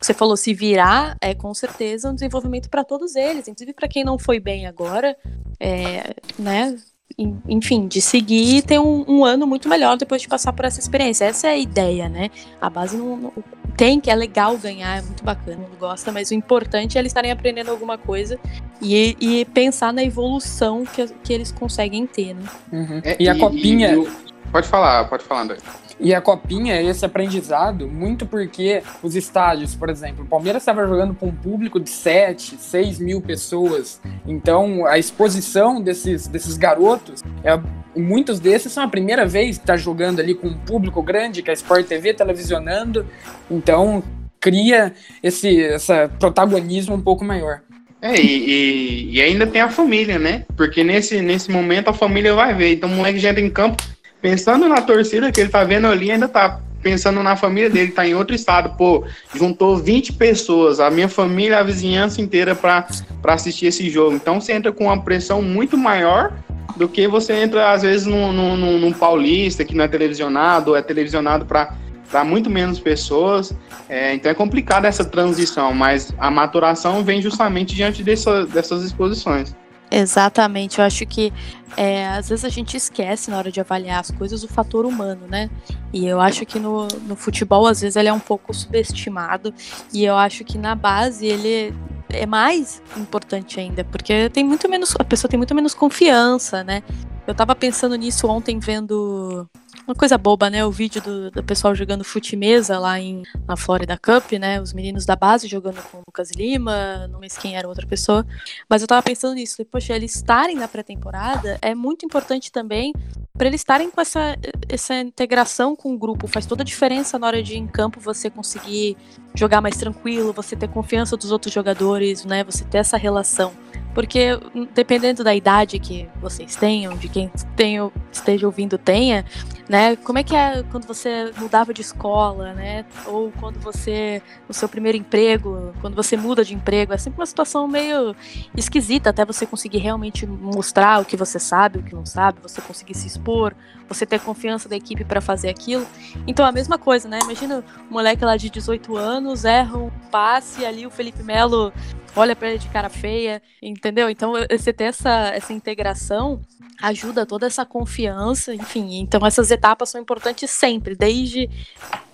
Você 0.00 0.14
falou 0.14 0.36
se 0.36 0.54
virar, 0.54 1.16
é 1.20 1.34
com 1.34 1.52
certeza 1.54 2.10
um 2.10 2.14
desenvolvimento 2.14 2.68
para 2.70 2.84
todos 2.84 3.16
eles, 3.16 3.48
inclusive 3.48 3.72
para 3.72 3.88
quem 3.88 4.04
não 4.04 4.18
foi 4.18 4.38
bem 4.38 4.66
agora, 4.66 5.16
é, 5.58 6.14
né? 6.38 6.76
Enfim, 7.18 7.86
de 7.86 8.00
seguir 8.00 8.56
e 8.56 8.62
ter 8.62 8.78
um, 8.78 9.04
um, 9.06 9.24
ano 9.24 9.46
muito 9.46 9.68
melhor 9.68 9.96
depois 9.96 10.20
de 10.20 10.28
passar 10.28 10.52
por 10.52 10.64
essa 10.64 10.80
experiência. 10.80 11.24
Essa 11.24 11.48
é 11.48 11.50
a 11.50 11.56
ideia, 11.56 12.08
né? 12.08 12.30
A 12.60 12.68
base 12.68 12.96
não, 12.96 13.16
não 13.16 13.32
tem 13.76 14.00
que 14.00 14.10
é 14.10 14.14
legal 14.14 14.56
ganhar, 14.56 14.98
é 14.98 15.02
muito 15.02 15.24
bacana, 15.24 15.56
mundo 15.58 15.76
gosta, 15.78 16.10
mas 16.12 16.30
o 16.30 16.34
importante 16.34 16.96
é 16.96 17.00
eles 17.00 17.10
estarem 17.10 17.30
aprendendo 17.30 17.70
alguma 17.70 17.98
coisa 17.98 18.38
e, 18.80 19.16
e 19.20 19.44
pensar 19.46 19.92
na 19.92 20.02
evolução 20.02 20.84
que, 20.84 21.06
que 21.22 21.32
eles 21.32 21.52
conseguem 21.52 22.06
ter, 22.06 22.34
né? 22.34 22.44
Uhum. 22.72 23.00
É, 23.04 23.16
e 23.18 23.28
a 23.28 23.38
copinha. 23.38 23.94
E, 23.94 24.50
pode 24.50 24.68
falar, 24.68 25.08
pode 25.08 25.24
falar, 25.24 25.42
André. 25.42 25.56
E 25.98 26.12
a 26.12 26.20
copinha, 26.20 26.80
esse 26.82 27.04
aprendizado, 27.04 27.88
muito 27.88 28.26
porque 28.26 28.82
os 29.02 29.14
estádios, 29.14 29.74
por 29.74 29.88
exemplo, 29.88 30.24
o 30.24 30.26
Palmeiras 30.26 30.62
estava 30.62 30.86
jogando 30.86 31.14
com 31.14 31.26
um 31.26 31.34
público 31.34 31.78
de 31.78 31.90
7, 31.90 32.56
6 32.58 32.98
mil 32.98 33.20
pessoas. 33.20 34.00
Então, 34.26 34.86
a 34.86 34.98
exposição 34.98 35.80
desses, 35.80 36.26
desses 36.26 36.56
garotos, 36.56 37.22
é, 37.44 37.58
muitos 37.96 38.40
desses 38.40 38.72
são 38.72 38.82
a 38.82 38.88
primeira 38.88 39.24
vez 39.24 39.56
que 39.56 39.62
está 39.62 39.76
jogando 39.76 40.20
ali 40.20 40.34
com 40.34 40.48
um 40.48 40.58
público 40.58 41.02
grande, 41.02 41.42
que 41.42 41.50
a 41.50 41.54
Sport 41.54 41.86
TV 41.86 42.12
televisionando. 42.12 43.06
Então, 43.50 44.02
cria 44.40 44.92
esse 45.22 45.62
essa 45.62 46.10
protagonismo 46.18 46.94
um 46.94 47.00
pouco 47.00 47.24
maior. 47.24 47.62
É, 48.02 48.20
e, 48.20 48.26
e, 48.26 49.10
e, 49.12 49.22
ainda 49.22 49.46
tem 49.46 49.62
a 49.62 49.70
família, 49.70 50.18
né? 50.18 50.44
Porque 50.54 50.84
nesse, 50.84 51.22
nesse 51.22 51.50
momento 51.50 51.88
a 51.88 51.94
família 51.94 52.34
vai 52.34 52.52
ver. 52.52 52.74
Então 52.74 52.90
o 52.90 52.92
moleque 52.92 53.18
já 53.18 53.30
entra 53.30 53.40
em 53.40 53.48
campo 53.48 53.82
pensando 54.24 54.66
na 54.70 54.80
torcida 54.80 55.30
que 55.30 55.38
ele 55.38 55.50
tá 55.50 55.62
vendo 55.64 55.86
ali, 55.86 56.10
ainda 56.10 56.26
tá 56.26 56.58
pensando 56.82 57.22
na 57.22 57.36
família 57.36 57.68
dele, 57.68 57.92
tá 57.92 58.06
em 58.06 58.14
outro 58.14 58.34
estado. 58.34 58.74
Pô, 58.74 59.04
juntou 59.34 59.76
20 59.76 60.14
pessoas, 60.14 60.80
a 60.80 60.90
minha 60.90 61.10
família, 61.10 61.58
a 61.58 61.62
vizinhança 61.62 62.22
inteira 62.22 62.54
para 62.54 62.86
assistir 63.24 63.66
esse 63.66 63.90
jogo. 63.90 64.16
Então 64.16 64.40
você 64.40 64.54
entra 64.54 64.72
com 64.72 64.84
uma 64.84 65.02
pressão 65.02 65.42
muito 65.42 65.76
maior 65.76 66.32
do 66.74 66.88
que 66.88 67.06
você 67.06 67.34
entra, 67.34 67.70
às 67.70 67.82
vezes, 67.82 68.06
num, 68.06 68.32
num, 68.32 68.78
num 68.78 68.92
paulista 68.94 69.62
que 69.62 69.74
não 69.74 69.84
é 69.84 69.88
televisionado, 69.88 70.74
é 70.74 70.80
televisionado 70.80 71.44
para 71.44 71.74
para 72.10 72.24
muito 72.24 72.48
menos 72.48 72.78
pessoas. 72.78 73.52
É, 73.88 74.14
então 74.14 74.30
é 74.30 74.34
complicada 74.34 74.88
essa 74.88 75.04
transição, 75.04 75.74
mas 75.74 76.14
a 76.16 76.30
maturação 76.30 77.04
vem 77.04 77.20
justamente 77.20 77.74
diante 77.74 78.02
dessa, 78.02 78.46
dessas 78.46 78.84
exposições. 78.84 79.54
Exatamente, 79.96 80.80
eu 80.80 80.84
acho 80.84 81.06
que 81.06 81.32
é, 81.76 82.08
às 82.08 82.28
vezes 82.28 82.44
a 82.44 82.48
gente 82.48 82.76
esquece 82.76 83.30
na 83.30 83.38
hora 83.38 83.52
de 83.52 83.60
avaliar 83.60 84.00
as 84.00 84.10
coisas 84.10 84.42
o 84.42 84.48
fator 84.48 84.84
humano, 84.84 85.28
né? 85.28 85.48
E 85.92 86.04
eu 86.04 86.20
acho 86.20 86.44
que 86.44 86.58
no, 86.58 86.88
no 87.06 87.14
futebol, 87.14 87.64
às 87.64 87.80
vezes, 87.80 87.94
ele 87.94 88.08
é 88.08 88.12
um 88.12 88.18
pouco 88.18 88.52
subestimado. 88.52 89.54
E 89.92 90.04
eu 90.04 90.16
acho 90.16 90.44
que 90.44 90.58
na 90.58 90.74
base 90.74 91.26
ele 91.26 91.72
é 92.14 92.26
mais 92.26 92.82
importante 92.96 93.60
ainda, 93.60 93.84
porque 93.84 94.28
tem 94.30 94.44
muito 94.44 94.68
menos. 94.68 94.94
A 94.98 95.04
pessoa 95.04 95.28
tem 95.28 95.38
muito 95.38 95.54
menos 95.54 95.74
confiança, 95.74 96.64
né? 96.64 96.82
Eu 97.26 97.34
tava 97.34 97.54
pensando 97.54 97.96
nisso 97.96 98.26
ontem 98.26 98.58
vendo 98.58 99.48
uma 99.86 99.94
coisa 99.94 100.16
boba, 100.16 100.48
né? 100.48 100.64
O 100.64 100.70
vídeo 100.70 101.00
do, 101.02 101.30
do 101.30 101.42
pessoal 101.42 101.74
jogando 101.74 102.04
fute-mesa 102.04 102.78
lá 102.78 102.98
em, 102.98 103.22
na 103.46 103.56
Florida 103.56 103.98
Cup, 103.98 104.32
né? 104.32 104.60
Os 104.60 104.72
meninos 104.72 105.04
da 105.04 105.14
base 105.14 105.46
jogando 105.46 105.82
com 105.90 105.98
o 105.98 106.02
Lucas 106.06 106.30
Lima, 106.32 107.06
não 107.08 107.20
sei 107.20 107.40
quem 107.40 107.56
era 107.56 107.68
outra 107.68 107.86
pessoa. 107.86 108.26
Mas 108.68 108.82
eu 108.82 108.88
tava 108.88 109.02
pensando 109.02 109.34
nisso. 109.34 109.56
Falei, 109.56 109.68
poxa, 109.70 109.94
eles 109.94 110.14
estarem 110.16 110.56
na 110.56 110.68
pré-temporada 110.68 111.58
é 111.60 111.74
muito 111.74 112.04
importante 112.04 112.50
também 112.50 112.92
para 113.36 113.48
eles 113.48 113.60
estarem 113.60 113.90
com 113.90 114.00
essa, 114.00 114.36
essa 114.68 114.94
integração 114.96 115.74
com 115.74 115.94
o 115.94 115.98
grupo. 115.98 116.26
Faz 116.26 116.46
toda 116.46 116.62
a 116.62 116.64
diferença 116.64 117.18
na 117.18 117.26
hora 117.26 117.42
de 117.42 117.54
ir 117.54 117.58
em 117.58 117.66
campo 117.66 118.00
você 118.00 118.30
conseguir 118.30 118.96
jogar 119.34 119.60
mais 119.60 119.76
tranquilo, 119.76 120.32
você 120.32 120.54
ter 120.54 120.68
confiança 120.68 121.16
dos 121.16 121.32
outros 121.32 121.52
jogadores, 121.52 122.24
né? 122.24 122.44
Você 122.44 122.64
ter 122.64 122.78
essa 122.78 122.96
relação. 122.96 123.52
Porque 123.94 124.38
dependendo 124.74 125.22
da 125.22 125.34
idade 125.34 125.78
que 125.78 126.08
vocês 126.20 126.56
tenham, 126.56 126.96
de 126.96 127.08
quem 127.08 127.30
tenha, 127.54 127.90
esteja 128.12 128.46
ouvindo 128.46 128.76
tenha, 128.76 129.24
né? 129.68 129.96
Como 129.96 130.18
é 130.18 130.22
que 130.22 130.34
é 130.34 130.62
quando 130.70 130.86
você 130.86 131.32
mudava 131.38 131.72
de 131.72 131.80
escola, 131.80 132.52
né? 132.52 132.84
Ou 133.06 133.32
quando 133.40 133.58
você, 133.58 134.22
o 134.48 134.52
seu 134.52 134.68
primeiro 134.68 134.98
emprego, 134.98 135.74
quando 135.80 135.94
você 135.94 136.16
muda 136.16 136.44
de 136.44 136.54
emprego, 136.54 136.92
é 136.92 136.98
sempre 136.98 137.20
uma 137.20 137.26
situação 137.26 137.66
meio 137.66 138.14
esquisita 138.56 139.10
até 139.10 139.24
você 139.24 139.46
conseguir 139.46 139.78
realmente 139.78 140.26
mostrar 140.26 141.00
o 141.00 141.04
que 141.04 141.16
você 141.16 141.38
sabe, 141.38 141.78
o 141.78 141.82
que 141.82 141.94
não 141.94 142.04
sabe, 142.04 142.40
você 142.42 142.60
conseguir 142.60 142.94
se 142.94 143.06
expor, 143.06 143.54
você 143.88 144.04
ter 144.04 144.20
confiança 144.20 144.68
da 144.68 144.76
equipe 144.76 145.04
para 145.04 145.20
fazer 145.20 145.48
aquilo. 145.48 145.86
Então 146.26 146.44
a 146.44 146.52
mesma 146.52 146.78
coisa, 146.78 147.08
né? 147.08 147.18
Imagina 147.22 147.64
um 147.90 147.92
moleque 147.92 148.24
lá 148.24 148.36
de 148.36 148.50
18 148.50 148.96
anos 148.96 149.44
erra 149.44 149.78
um 149.78 149.90
passe 150.10 150.64
ali 150.64 150.86
o 150.86 150.90
Felipe 150.90 151.22
Melo 151.22 151.72
olha 152.16 152.36
para 152.36 152.50
ele 152.50 152.58
de 152.58 152.68
cara 152.68 152.88
feia, 152.88 153.42
entendeu? 153.60 154.08
Então 154.08 154.34
você 154.50 154.72
ter 154.72 154.84
essa, 154.84 155.28
essa 155.34 155.52
integração 155.52 156.40
ajuda 156.80 157.24
toda 157.26 157.46
essa 157.46 157.64
confiança, 157.64 158.54
enfim. 158.54 159.00
Então 159.00 159.24
essas 159.26 159.50
etapas 159.54 159.88
são 159.88 160.00
importantes 160.00 160.50
sempre, 160.50 160.94
desde 160.94 161.48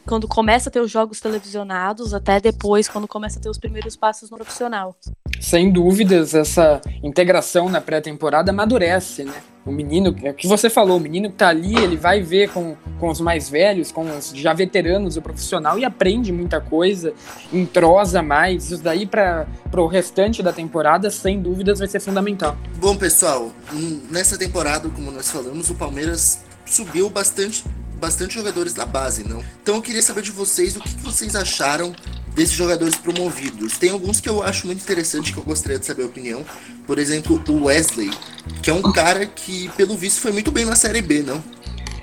quando 0.07 0.27
começa 0.27 0.69
a 0.69 0.73
ter 0.73 0.81
os 0.81 0.91
jogos 0.91 1.21
televisionados 1.21 2.13
até 2.15 2.41
depois, 2.41 2.89
quando 2.89 3.07
começa 3.07 3.39
a 3.39 3.43
ter 3.43 3.49
os 3.49 3.59
primeiros 3.59 3.97
passos 3.97 4.31
no 4.31 4.37
profissional. 4.37 4.97
Sem 5.41 5.71
dúvidas, 5.71 6.35
essa 6.35 6.81
integração 7.03 7.69
na 7.69 7.81
pré-temporada 7.81 8.51
amadurece, 8.51 9.25
né? 9.25 9.43
O 9.65 9.71
menino, 9.71 10.17
é 10.23 10.31
o 10.31 10.35
que 10.35 10.49
você 10.49 10.71
falou, 10.71 10.97
o 10.97 11.01
menino 11.01 11.31
que 11.31 11.37
tá 11.37 11.49
ali, 11.49 11.77
ele 11.77 11.97
vai 11.97 12.23
ver 12.23 12.51
com, 12.51 12.75
com 12.99 13.09
os 13.09 13.21
mais 13.21 13.49
velhos, 13.49 13.93
com 13.93 14.03
os 14.17 14.31
já 14.35 14.55
veteranos 14.55 15.15
do 15.15 15.23
profissional 15.23 15.79
e 15.79 15.85
aprende 15.85 16.33
muita 16.33 16.61
coisa, 16.61 17.13
entrosa 17.53 18.23
mais. 18.23 18.71
Isso 18.71 18.83
daí 18.83 19.07
para 19.07 19.47
o 19.77 19.87
restante 19.87 20.43
da 20.43 20.53
temporada, 20.53 21.11
sem 21.11 21.41
dúvidas, 21.41 21.79
vai 21.79 21.89
ser 21.89 22.01
fundamental. 22.01 22.57
Bom, 22.79 22.97
pessoal, 22.97 23.53
nessa 24.11 24.39
temporada, 24.39 24.89
como 24.89 25.11
nós 25.11 25.31
falamos, 25.31 25.69
o 25.71 25.75
Palmeiras 25.75 26.43
subiu 26.73 27.11
bastante 27.11 27.65
bastante 28.01 28.35
jogadores 28.35 28.73
da 28.73 28.87
base, 28.87 29.29
não? 29.29 29.45
Então 29.63 29.77
eu 29.77 29.83
queria 29.83 30.01
saber 30.01 30.23
de 30.23 30.31
vocês 30.31 30.75
o 30.75 30.81
que, 30.81 30.89
que 30.89 31.03
vocês 31.03 31.37
acharam 31.37 31.95
desses 32.35 32.55
jogadores 32.55 32.97
promovidos. 32.97 33.77
Tem 33.77 33.91
alguns 33.91 34.21
que 34.21 34.29
eu 34.29 34.43
acho 34.43 34.67
muito 34.67 34.83
interessante 34.83 35.33
que 35.33 35.39
eu 35.39 35.45
gostaria 35.45 35.79
de 35.79 35.85
saber 35.85 36.05
a 36.05 36.07
opinião. 36.07 36.43
Por 36.87 36.99
exemplo, 36.99 37.43
o 37.47 37.65
Wesley, 37.65 38.11
que 38.63 38.71
é 38.71 38.73
um 38.73 38.91
cara 38.91 39.27
que, 39.27 39.69
pelo 39.77 39.97
visto, 39.97 40.21
foi 40.21 40.33
muito 40.33 40.51
bem 40.51 40.65
na 40.65 40.75
Série 40.75 41.03
B, 41.03 41.23
não? 41.23 41.45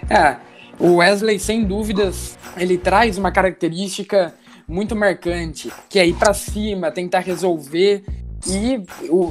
É, 0.09 0.37
o 0.79 0.97
Wesley, 0.97 1.39
sem 1.39 1.65
dúvidas, 1.65 2.37
ele 2.55 2.77
traz 2.77 3.17
uma 3.17 3.31
característica 3.31 4.35
muito 4.67 4.95
marcante, 4.95 5.71
que 5.89 5.97
é 5.97 6.05
ir 6.05 6.13
para 6.13 6.33
cima, 6.33 6.91
tentar 6.91 7.19
resolver 7.19 8.03
e 8.49 8.83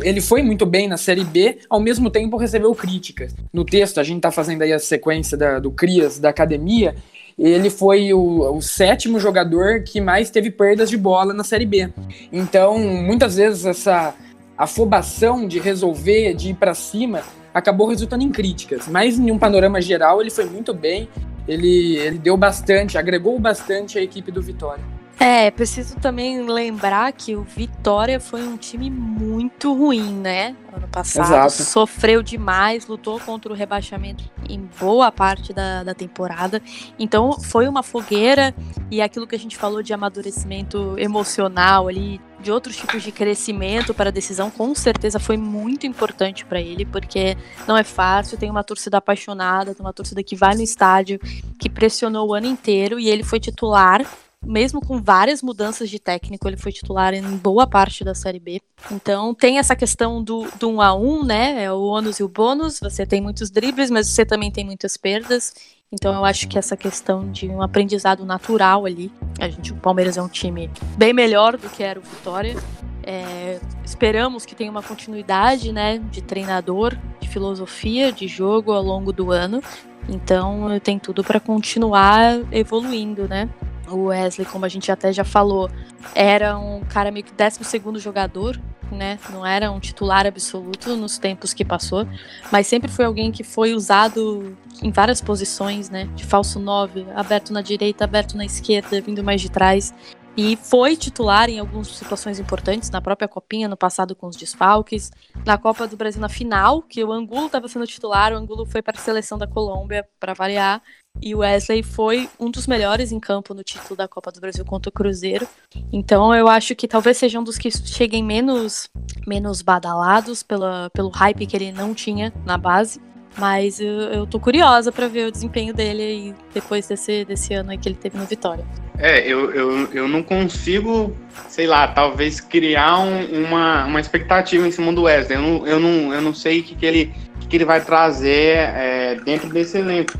ele 0.02 0.20
foi 0.20 0.42
muito 0.42 0.66
bem 0.66 0.88
na 0.88 0.96
Série 0.96 1.24
B, 1.24 1.58
ao 1.68 1.80
mesmo 1.80 2.10
tempo 2.10 2.36
recebeu 2.36 2.74
críticas. 2.74 3.34
No 3.52 3.64
texto, 3.64 3.98
a 3.98 4.02
gente 4.02 4.18
está 4.18 4.30
fazendo 4.30 4.62
aí 4.62 4.72
a 4.72 4.78
sequência 4.78 5.36
da, 5.36 5.58
do 5.58 5.70
Crias 5.70 6.18
da 6.18 6.28
academia, 6.28 6.94
ele 7.38 7.68
foi 7.68 8.14
o, 8.14 8.56
o, 8.56 8.62
sétimo 8.62 9.20
jogador 9.20 9.82
que 9.82 10.00
mais 10.00 10.30
teve 10.30 10.50
perdas 10.50 10.88
de 10.88 10.96
bola 10.96 11.34
na 11.34 11.44
Série 11.44 11.66
B. 11.66 11.92
Então, 12.32 12.78
muitas 12.78 13.36
vezes 13.36 13.66
essa 13.66 14.14
afobação 14.56 15.46
de 15.46 15.58
resolver, 15.58 16.32
de 16.32 16.50
ir 16.50 16.54
para 16.54 16.72
cima, 16.72 17.22
acabou 17.52 17.88
resultando 17.88 18.24
em 18.24 18.30
críticas. 18.30 18.88
Mas 18.88 19.18
em 19.18 19.30
um 19.30 19.38
panorama 19.38 19.82
geral, 19.82 20.20
ele 20.22 20.30
foi 20.30 20.46
muito 20.46 20.72
bem, 20.72 21.08
ele, 21.46 21.96
ele 21.98 22.18
deu 22.18 22.36
bastante, 22.38 22.96
agregou 22.96 23.38
bastante 23.38 23.98
a 23.98 24.02
equipe 24.02 24.32
do 24.32 24.40
Vitória. 24.40 24.95
É, 25.18 25.50
preciso 25.50 25.96
também 25.96 26.42
lembrar 26.42 27.10
que 27.12 27.34
o 27.34 27.42
Vitória 27.42 28.20
foi 28.20 28.42
um 28.42 28.56
time 28.56 28.90
muito 28.90 29.72
ruim, 29.72 30.12
né? 30.12 30.54
Ano 30.74 30.86
passado. 30.88 31.26
Exato. 31.26 31.70
Sofreu 31.70 32.22
demais, 32.22 32.86
lutou 32.86 33.18
contra 33.20 33.50
o 33.50 33.56
rebaixamento 33.56 34.24
em 34.46 34.68
boa 34.78 35.10
parte 35.10 35.54
da, 35.54 35.82
da 35.82 35.94
temporada. 35.94 36.60
Então 36.98 37.40
foi 37.40 37.66
uma 37.66 37.82
fogueira 37.82 38.54
e 38.90 39.00
aquilo 39.00 39.26
que 39.26 39.34
a 39.34 39.38
gente 39.38 39.56
falou 39.56 39.82
de 39.82 39.94
amadurecimento 39.94 40.94
emocional 40.98 41.88
ali, 41.88 42.20
de 42.38 42.52
outros 42.52 42.76
tipos 42.76 43.02
de 43.02 43.10
crescimento 43.10 43.94
para 43.94 44.10
a 44.10 44.12
decisão, 44.12 44.50
com 44.50 44.74
certeza 44.74 45.18
foi 45.18 45.38
muito 45.38 45.86
importante 45.86 46.44
para 46.44 46.60
ele, 46.60 46.84
porque 46.84 47.36
não 47.66 47.74
é 47.76 47.82
fácil, 47.82 48.36
tem 48.36 48.50
uma 48.50 48.62
torcida 48.62 48.98
apaixonada, 48.98 49.74
tem 49.74 49.84
uma 49.84 49.94
torcida 49.94 50.22
que 50.22 50.36
vai 50.36 50.54
no 50.54 50.62
estádio, 50.62 51.18
que 51.58 51.70
pressionou 51.70 52.28
o 52.28 52.34
ano 52.34 52.46
inteiro 52.46 53.00
e 53.00 53.08
ele 53.08 53.22
foi 53.22 53.40
titular 53.40 54.04
mesmo 54.46 54.80
com 54.80 55.02
várias 55.02 55.42
mudanças 55.42 55.90
de 55.90 55.98
técnico, 55.98 56.48
ele 56.48 56.56
foi 56.56 56.72
titular 56.72 57.12
em 57.12 57.36
boa 57.36 57.66
parte 57.66 58.04
da 58.04 58.14
Série 58.14 58.38
B. 58.38 58.60
Então 58.90 59.34
tem 59.34 59.58
essa 59.58 59.74
questão 59.74 60.22
do, 60.22 60.46
do 60.58 60.68
um 60.68 60.80
a 60.80 60.94
um, 60.94 61.24
né? 61.24 61.64
É 61.64 61.72
o 61.72 61.82
ônus 61.82 62.20
e 62.20 62.22
o 62.22 62.28
bônus. 62.28 62.78
Você 62.80 63.04
tem 63.04 63.20
muitos 63.20 63.50
dribles, 63.50 63.90
mas 63.90 64.06
você 64.06 64.24
também 64.24 64.50
tem 64.50 64.64
muitas 64.64 64.96
perdas. 64.96 65.52
Então 65.92 66.14
eu 66.14 66.24
acho 66.24 66.48
que 66.48 66.58
essa 66.58 66.76
questão 66.76 67.30
de 67.30 67.48
um 67.48 67.60
aprendizado 67.60 68.24
natural 68.24 68.86
ali. 68.86 69.10
A 69.40 69.48
gente, 69.48 69.72
o 69.72 69.76
Palmeiras 69.76 70.16
é 70.16 70.22
um 70.22 70.28
time 70.28 70.70
bem 70.96 71.12
melhor 71.12 71.56
do 71.56 71.68
que 71.68 71.82
era 71.82 71.98
o 71.98 72.02
Vitória. 72.02 72.56
É, 73.02 73.60
esperamos 73.84 74.44
que 74.44 74.54
tenha 74.54 74.70
uma 74.70 74.82
continuidade, 74.82 75.70
né, 75.72 75.98
de 75.98 76.20
treinador, 76.20 76.96
de 77.20 77.28
filosofia, 77.28 78.10
de 78.10 78.26
jogo 78.26 78.72
ao 78.72 78.82
longo 78.82 79.12
do 79.12 79.30
ano. 79.30 79.62
Então 80.08 80.68
tem 80.80 80.98
tudo 80.98 81.22
para 81.22 81.38
continuar 81.38 82.40
evoluindo, 82.52 83.28
né? 83.28 83.48
O 83.88 84.06
Wesley, 84.06 84.46
como 84.46 84.64
a 84.64 84.68
gente 84.68 84.90
até 84.90 85.12
já 85.12 85.24
falou, 85.24 85.70
era 86.14 86.58
um 86.58 86.80
cara 86.80 87.10
meio 87.10 87.24
que 87.24 87.32
12 87.32 87.98
jogador, 88.00 88.60
né? 88.90 89.18
Não 89.30 89.44
era 89.44 89.70
um 89.70 89.80
titular 89.80 90.26
absoluto 90.26 90.96
nos 90.96 91.18
tempos 91.18 91.54
que 91.54 91.64
passou, 91.64 92.06
mas 92.50 92.66
sempre 92.66 92.90
foi 92.90 93.04
alguém 93.04 93.30
que 93.30 93.44
foi 93.44 93.74
usado 93.74 94.56
em 94.82 94.90
várias 94.90 95.20
posições, 95.20 95.88
né? 95.88 96.08
De 96.14 96.24
falso 96.24 96.58
9, 96.58 97.06
aberto 97.14 97.52
na 97.52 97.62
direita, 97.62 98.04
aberto 98.04 98.36
na 98.36 98.44
esquerda, 98.44 99.00
vindo 99.00 99.22
mais 99.22 99.40
de 99.40 99.50
trás. 99.50 99.94
E 100.36 100.54
foi 100.54 100.96
titular 100.96 101.48
em 101.48 101.58
algumas 101.58 101.88
situações 101.88 102.38
importantes, 102.38 102.90
na 102.90 103.00
própria 103.00 103.26
Copinha, 103.26 103.68
no 103.68 103.76
passado 103.76 104.14
com 104.14 104.26
os 104.26 104.36
desfalques, 104.36 105.10
na 105.46 105.56
Copa 105.56 105.86
do 105.86 105.96
Brasil 105.96 106.20
na 106.20 106.28
final, 106.28 106.82
que 106.82 107.02
o 107.02 107.10
Angulo 107.10 107.46
estava 107.46 107.66
sendo 107.68 107.86
titular, 107.86 108.34
o 108.34 108.36
Angulo 108.36 108.66
foi 108.66 108.82
para 108.82 108.98
a 108.98 109.00
seleção 109.00 109.38
da 109.38 109.46
Colômbia, 109.46 110.06
para 110.20 110.34
variar, 110.34 110.82
e 111.20 111.34
o 111.34 111.38
Wesley 111.38 111.82
foi 111.82 112.28
um 112.38 112.50
dos 112.50 112.66
melhores 112.66 113.12
em 113.12 113.20
campo 113.20 113.54
no 113.54 113.62
título 113.62 113.96
da 113.96 114.06
Copa 114.06 114.30
do 114.30 114.40
Brasil 114.40 114.64
contra 114.64 114.88
o 114.88 114.92
Cruzeiro. 114.92 115.46
Então 115.92 116.34
eu 116.34 116.48
acho 116.48 116.74
que 116.74 116.86
talvez 116.86 117.16
seja 117.16 117.38
um 117.40 117.44
dos 117.44 117.58
que 117.58 117.70
cheguem 117.70 118.22
menos, 118.22 118.88
menos 119.26 119.62
badalados 119.62 120.42
pela, 120.42 120.90
pelo 120.90 121.08
hype 121.10 121.46
que 121.46 121.56
ele 121.56 121.72
não 121.72 121.94
tinha 121.94 122.32
na 122.44 122.56
base. 122.56 123.00
Mas 123.38 123.80
eu, 123.80 123.86
eu 123.86 124.26
tô 124.26 124.40
curiosa 124.40 124.90
para 124.90 125.08
ver 125.08 125.28
o 125.28 125.30
desempenho 125.30 125.74
dele 125.74 126.02
aí 126.02 126.34
depois 126.54 126.88
desse, 126.88 127.24
desse 127.24 127.52
ano 127.52 127.70
aí 127.70 127.76
que 127.76 127.86
ele 127.86 127.96
teve 127.96 128.16
no 128.16 128.24
Vitória. 128.24 128.64
É, 128.98 129.20
eu, 129.30 129.52
eu, 129.52 129.92
eu 129.92 130.08
não 130.08 130.22
consigo, 130.22 131.14
sei 131.48 131.66
lá, 131.66 131.86
talvez 131.86 132.40
criar 132.40 132.98
um, 132.98 133.44
uma, 133.44 133.84
uma 133.84 134.00
expectativa 134.00 134.66
em 134.66 134.70
cima 134.70 134.90
do 134.90 135.02
Wesley. 135.02 135.36
Eu 135.36 135.42
não, 135.42 135.66
eu 135.66 135.80
não, 135.80 136.14
eu 136.14 136.22
não 136.22 136.32
sei 136.32 136.60
o 136.60 136.62
que, 136.62 136.74
que, 136.74 136.86
ele, 136.86 137.14
que, 137.40 137.46
que 137.46 137.56
ele 137.56 137.66
vai 137.66 137.84
trazer 137.84 138.56
é, 138.56 139.20
dentro 139.22 139.50
desse 139.50 139.76
elenco. 139.76 140.14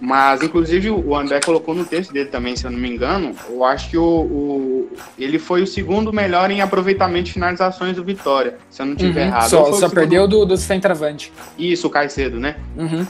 Mas, 0.00 0.42
inclusive, 0.42 0.90
o 0.90 1.16
André 1.16 1.40
colocou 1.40 1.74
no 1.74 1.84
texto 1.84 2.12
dele 2.12 2.28
também, 2.28 2.54
se 2.54 2.64
eu 2.64 2.70
não 2.70 2.78
me 2.78 2.88
engano, 2.88 3.34
eu 3.48 3.64
acho 3.64 3.90
que 3.90 3.98
o, 3.98 4.04
o 4.04 4.90
ele 5.18 5.38
foi 5.38 5.62
o 5.62 5.66
segundo 5.66 6.12
melhor 6.12 6.50
em 6.50 6.60
aproveitamento 6.60 7.24
de 7.24 7.32
finalizações 7.32 7.96
do 7.96 8.04
Vitória, 8.04 8.58
se 8.70 8.80
eu 8.80 8.86
não 8.86 8.92
estiver 8.94 9.22
uhum, 9.22 9.26
errado. 9.26 9.48
Só, 9.48 9.72
só 9.72 9.88
perdeu 9.88 10.28
do, 10.28 10.44
do 10.44 10.56
centroavante. 10.56 11.32
Isso, 11.58 11.86
o 11.86 11.90
Caicedo, 11.90 12.38
né? 12.38 12.56
Uhum. 12.76 13.06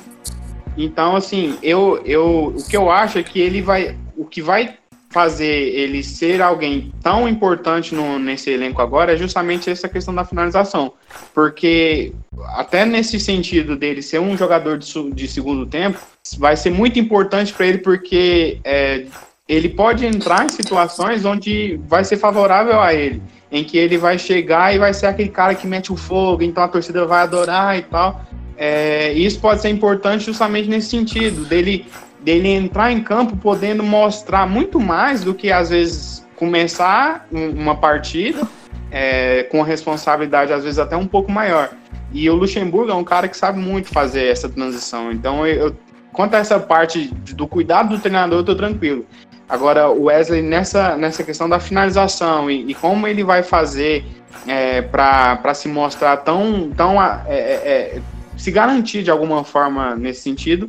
Então, 0.76 1.16
assim, 1.16 1.58
eu, 1.62 2.00
eu, 2.06 2.54
o 2.56 2.64
que 2.64 2.76
eu 2.76 2.90
acho 2.90 3.18
é 3.18 3.22
que 3.22 3.40
ele 3.40 3.60
vai. 3.60 3.96
O 4.16 4.24
que 4.24 4.40
vai 4.40 4.76
fazer 5.10 5.46
ele 5.46 6.02
ser 6.02 6.42
alguém 6.42 6.92
tão 7.02 7.28
importante 7.28 7.94
no, 7.94 8.18
nesse 8.18 8.50
elenco 8.50 8.82
agora 8.82 9.14
é 9.14 9.16
justamente 9.16 9.70
essa 9.70 9.88
questão 9.88 10.14
da 10.14 10.24
finalização. 10.24 10.92
Porque, 11.34 12.12
até 12.54 12.84
nesse 12.84 13.18
sentido 13.18 13.74
dele 13.74 14.02
ser 14.02 14.20
um 14.20 14.36
jogador 14.36 14.78
de, 14.78 15.10
de 15.12 15.26
segundo 15.26 15.66
tempo, 15.66 15.98
vai 16.38 16.56
ser 16.56 16.70
muito 16.70 16.98
importante 16.98 17.52
para 17.52 17.66
ele 17.66 17.78
porque 17.78 18.60
é, 18.64 19.06
ele 19.48 19.68
pode 19.68 20.04
entrar 20.04 20.44
em 20.44 20.48
situações 20.48 21.24
onde 21.24 21.80
vai 21.86 22.04
ser 22.04 22.16
favorável 22.18 22.80
a 22.80 22.92
ele, 22.92 23.22
em 23.50 23.64
que 23.64 23.78
ele 23.78 23.96
vai 23.96 24.18
chegar 24.18 24.74
e 24.74 24.78
vai 24.78 24.92
ser 24.92 25.06
aquele 25.06 25.30
cara 25.30 25.54
que 25.54 25.66
mete 25.66 25.92
o 25.92 25.96
fogo, 25.96 26.42
então 26.42 26.62
a 26.62 26.68
torcida 26.68 27.06
vai 27.06 27.22
adorar 27.22 27.78
e 27.78 27.82
tal. 27.82 28.20
É, 28.56 29.12
isso 29.12 29.40
pode 29.40 29.62
ser 29.62 29.70
importante 29.70 30.24
justamente 30.24 30.68
nesse 30.68 30.90
sentido, 30.90 31.44
dele, 31.44 31.86
dele 32.20 32.48
entrar 32.48 32.92
em 32.92 33.02
campo 33.02 33.36
podendo 33.36 33.82
mostrar 33.82 34.46
muito 34.46 34.80
mais 34.80 35.22
do 35.22 35.32
que 35.32 35.50
às 35.50 35.70
vezes 35.70 36.26
começar 36.36 37.26
uma 37.30 37.76
partida 37.76 38.46
é, 38.90 39.44
com 39.44 39.62
responsabilidade 39.62 40.52
às 40.52 40.64
vezes 40.64 40.78
até 40.78 40.96
um 40.96 41.06
pouco 41.06 41.30
maior. 41.30 41.70
E 42.12 42.28
o 42.28 42.34
Luxemburgo 42.34 42.90
é 42.90 42.94
um 42.94 43.04
cara 43.04 43.28
que 43.28 43.36
sabe 43.36 43.58
muito 43.58 43.88
fazer 43.88 44.26
essa 44.26 44.48
transição. 44.48 45.12
Então 45.12 45.46
eu, 45.46 45.74
Quanto 46.18 46.34
a 46.34 46.38
essa 46.38 46.58
parte 46.58 47.14
do 47.36 47.46
cuidado 47.46 47.90
do 47.90 48.02
treinador, 48.02 48.40
eu 48.40 48.44
tô 48.44 48.56
tranquilo. 48.56 49.06
Agora, 49.48 49.88
o 49.88 50.06
Wesley, 50.06 50.42
nessa, 50.42 50.96
nessa 50.96 51.22
questão 51.22 51.48
da 51.48 51.60
finalização 51.60 52.50
e, 52.50 52.72
e 52.72 52.74
como 52.74 53.06
ele 53.06 53.22
vai 53.22 53.44
fazer 53.44 54.04
é, 54.44 54.82
para 54.82 55.54
se 55.54 55.68
mostrar 55.68 56.16
tão. 56.16 56.72
tão 56.76 57.00
é, 57.00 57.22
é, 57.28 57.34
é, 57.36 58.02
se 58.36 58.50
garantir 58.50 59.04
de 59.04 59.12
alguma 59.12 59.44
forma 59.44 59.94
nesse 59.94 60.22
sentido, 60.22 60.68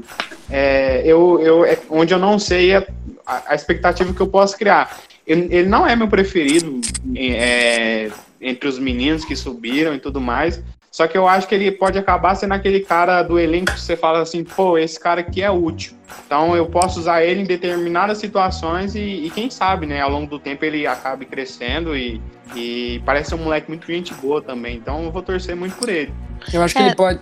é, 0.52 1.02
eu, 1.04 1.42
eu, 1.42 1.66
é, 1.66 1.80
onde 1.90 2.14
eu 2.14 2.20
não 2.20 2.38
sei 2.38 2.76
a, 2.76 2.86
a, 3.26 3.56
expectativa 3.56 4.14
que 4.14 4.22
eu 4.22 4.28
posso 4.28 4.56
criar. 4.56 5.00
Ele, 5.26 5.48
ele 5.50 5.68
não 5.68 5.88
é 5.88 5.96
meu 5.96 6.08
preferido 6.08 6.80
entre 8.40 8.70
os 8.70 8.78
meninos 8.78 9.26
que 9.26 9.36
subiram 9.36 9.96
e 9.96 10.00
tudo 10.00 10.22
mais, 10.22 10.62
só 10.92 11.08
que 11.08 11.18
eu 11.18 11.28
acho 11.28 11.48
que 11.48 11.56
ele 11.56 11.72
pode 11.72 11.98
acabar 11.98 12.36
sendo 12.36 12.54
aquele 12.54 12.80
cara 12.80 13.22
do 13.22 13.40
elenco 13.40 13.74
que 13.74 13.80
você 13.80 13.96
fala 13.96 14.22
assim, 14.22 14.44
pô, 14.44 14.78
esse 14.78 15.00
cara 15.00 15.22
aqui 15.22 15.42
é 15.42 15.52
útil. 15.52 15.94
Então 16.26 16.56
eu 16.56 16.66
posso 16.66 17.00
usar 17.00 17.24
ele 17.24 17.42
em 17.42 17.46
determinadas 17.46 18.18
situações 18.18 18.96
e, 18.96 19.00
e 19.00 19.30
quem 19.30 19.50
sabe, 19.50 19.86
né, 19.86 20.02
ao 20.02 20.10
longo 20.10 20.28
do 20.28 20.40
tempo 20.40 20.66
ele 20.66 20.88
acabe 20.88 21.26
crescendo 21.26 21.96
e, 21.96 22.22
e 22.56 23.02
parece 23.06 23.36
um 23.36 23.40
moleque 23.40 23.70
muito 23.70 23.86
gente 23.86 24.14
boa 24.16 24.42
também. 24.42 24.78
Então 24.78 25.04
eu 25.04 25.12
vou 25.12 25.22
torcer 25.22 25.56
muito 25.56 25.76
por 25.76 25.90
ele. 25.90 26.14
Eu 26.52 26.62
acho 26.64 26.74
que 26.74 26.82
é... 26.82 26.88
ele 26.88 26.96
pode. 26.96 27.20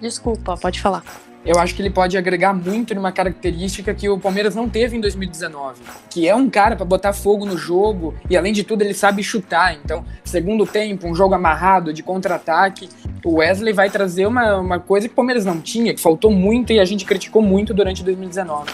Desculpa, 0.00 0.56
pode 0.56 0.80
falar 0.80 1.02
eu 1.46 1.58
acho 1.60 1.74
que 1.74 1.80
ele 1.80 1.90
pode 1.90 2.18
agregar 2.18 2.52
muito 2.52 2.94
numa 2.94 3.12
característica 3.12 3.94
que 3.94 4.08
o 4.08 4.18
Palmeiras 4.18 4.54
não 4.54 4.68
teve 4.68 4.96
em 4.96 5.00
2019, 5.00 5.80
que 6.10 6.28
é 6.28 6.34
um 6.34 6.50
cara 6.50 6.74
para 6.74 6.84
botar 6.84 7.12
fogo 7.12 7.46
no 7.46 7.56
jogo 7.56 8.14
e 8.28 8.36
além 8.36 8.52
de 8.52 8.64
tudo 8.64 8.82
ele 8.82 8.94
sabe 8.94 9.22
chutar. 9.22 9.74
Então, 9.74 10.04
segundo 10.24 10.66
tempo, 10.66 11.06
um 11.06 11.14
jogo 11.14 11.34
amarrado 11.34 11.92
de 11.92 12.02
contra-ataque, 12.02 12.88
o 13.24 13.36
Wesley 13.36 13.72
vai 13.72 13.88
trazer 13.88 14.26
uma, 14.26 14.56
uma 14.56 14.80
coisa 14.80 15.06
que 15.06 15.12
o 15.12 15.16
Palmeiras 15.16 15.44
não 15.44 15.60
tinha, 15.60 15.94
que 15.94 16.00
faltou 16.00 16.30
muito 16.30 16.72
e 16.72 16.80
a 16.80 16.84
gente 16.84 17.04
criticou 17.04 17.40
muito 17.40 17.72
durante 17.72 18.02
2019. 18.02 18.72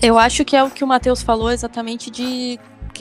Eu 0.00 0.18
acho 0.18 0.44
que 0.44 0.56
é 0.56 0.62
o 0.62 0.70
que 0.70 0.84
o 0.84 0.86
Matheus 0.86 1.22
falou 1.22 1.50
exatamente 1.50 2.10
de 2.10 2.58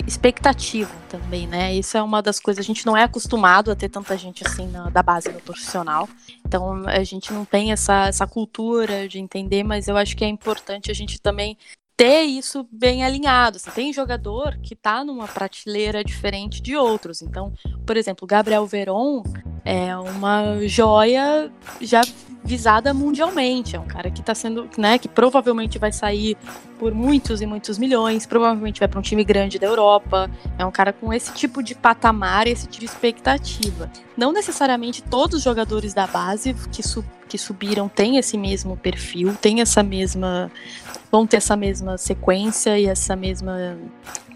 expectativa 0.08 0.92
também, 1.10 1.48
né? 1.48 1.74
Isso 1.74 1.98
é 1.98 2.02
uma 2.02 2.22
das 2.22 2.40
coisas. 2.40 2.64
A 2.64 2.68
gente 2.68 2.86
não 2.86 2.96
é 2.96 3.04
acostumado 3.04 3.72
a 3.72 3.76
ter 3.76 3.90
tanta 3.90 4.18
gente 4.18 4.46
assim 4.46 4.68
na, 4.68 4.90
da 4.90 5.04
base 5.04 5.30
no 5.30 5.42
profissional. 5.42 6.08
Então 6.46 6.88
a 6.88 7.04
gente 7.04 7.34
não 7.34 7.46
tem 7.46 7.72
essa, 7.72 8.08
essa 8.08 8.26
cultura 8.26 9.08
de 9.08 9.20
entender, 9.20 9.64
mas 9.64 9.88
eu 9.88 9.98
acho 9.98 10.16
que 10.16 10.24
é 10.24 10.28
importante 10.28 10.90
a 10.92 10.94
gente 10.94 11.20
também 11.22 11.58
ter 12.02 12.24
isso 12.24 12.68
bem 12.72 13.04
alinhado. 13.04 13.58
Assim, 13.58 13.70
tem 13.70 13.94
jogador 13.94 14.58
que 14.64 14.74
está 14.74 15.04
numa 15.04 15.28
prateleira 15.28 16.04
diferente 16.04 16.62
de 16.62 16.76
outros. 16.76 17.22
Então, 17.22 17.54
por 17.86 17.96
exemplo, 17.96 18.28
Gabriel 18.28 18.66
Veron 18.66 19.24
é 19.64 19.96
uma 19.96 20.60
joia 20.68 21.52
já 21.80 22.02
visada 22.44 22.94
mundialmente. 22.94 23.76
É 23.76 23.80
um 23.80 23.86
cara 23.86 24.10
que 24.10 24.22
está 24.22 24.34
sendo, 24.34 24.68
né, 24.78 24.98
que 24.98 25.08
provavelmente 25.08 25.78
vai 25.78 25.92
sair 25.92 26.38
por 26.80 26.94
muitos 26.94 27.42
e 27.42 27.46
muitos 27.46 27.78
milhões, 27.78 28.26
provavelmente 28.26 28.80
vai 28.80 28.88
para 28.88 29.00
um 29.00 29.04
time 29.04 29.24
grande 29.24 29.60
da 29.60 29.68
Europa. 29.68 30.30
É 30.58 30.66
um 30.66 30.72
cara 30.72 30.92
com 30.92 31.14
esse 31.14 31.32
tipo 31.34 31.62
de 31.62 31.76
patamar, 31.76 32.48
esse 32.48 32.68
tipo 32.68 32.80
de 32.80 32.86
expectativa. 32.86 33.90
Não 34.18 34.32
necessariamente 34.32 35.04
todos 35.04 35.38
os 35.38 35.44
jogadores 35.44 35.94
da 35.94 36.08
base 36.08 36.56
que, 36.72 36.82
su 36.82 37.06
que 37.28 37.38
subiram 37.38 37.88
têm 37.88 38.18
esse 38.18 38.38
mesmo 38.38 38.76
perfil, 38.76 39.36
têm 39.36 39.62
essa 39.62 39.82
mesma 39.82 40.52
vão 41.12 41.28
ter 41.28 41.38
essa 41.38 41.58
mesma 41.58 41.98
sequência 41.98 42.80
e 42.80 42.86
essa 42.86 43.16
mesma 43.16 43.78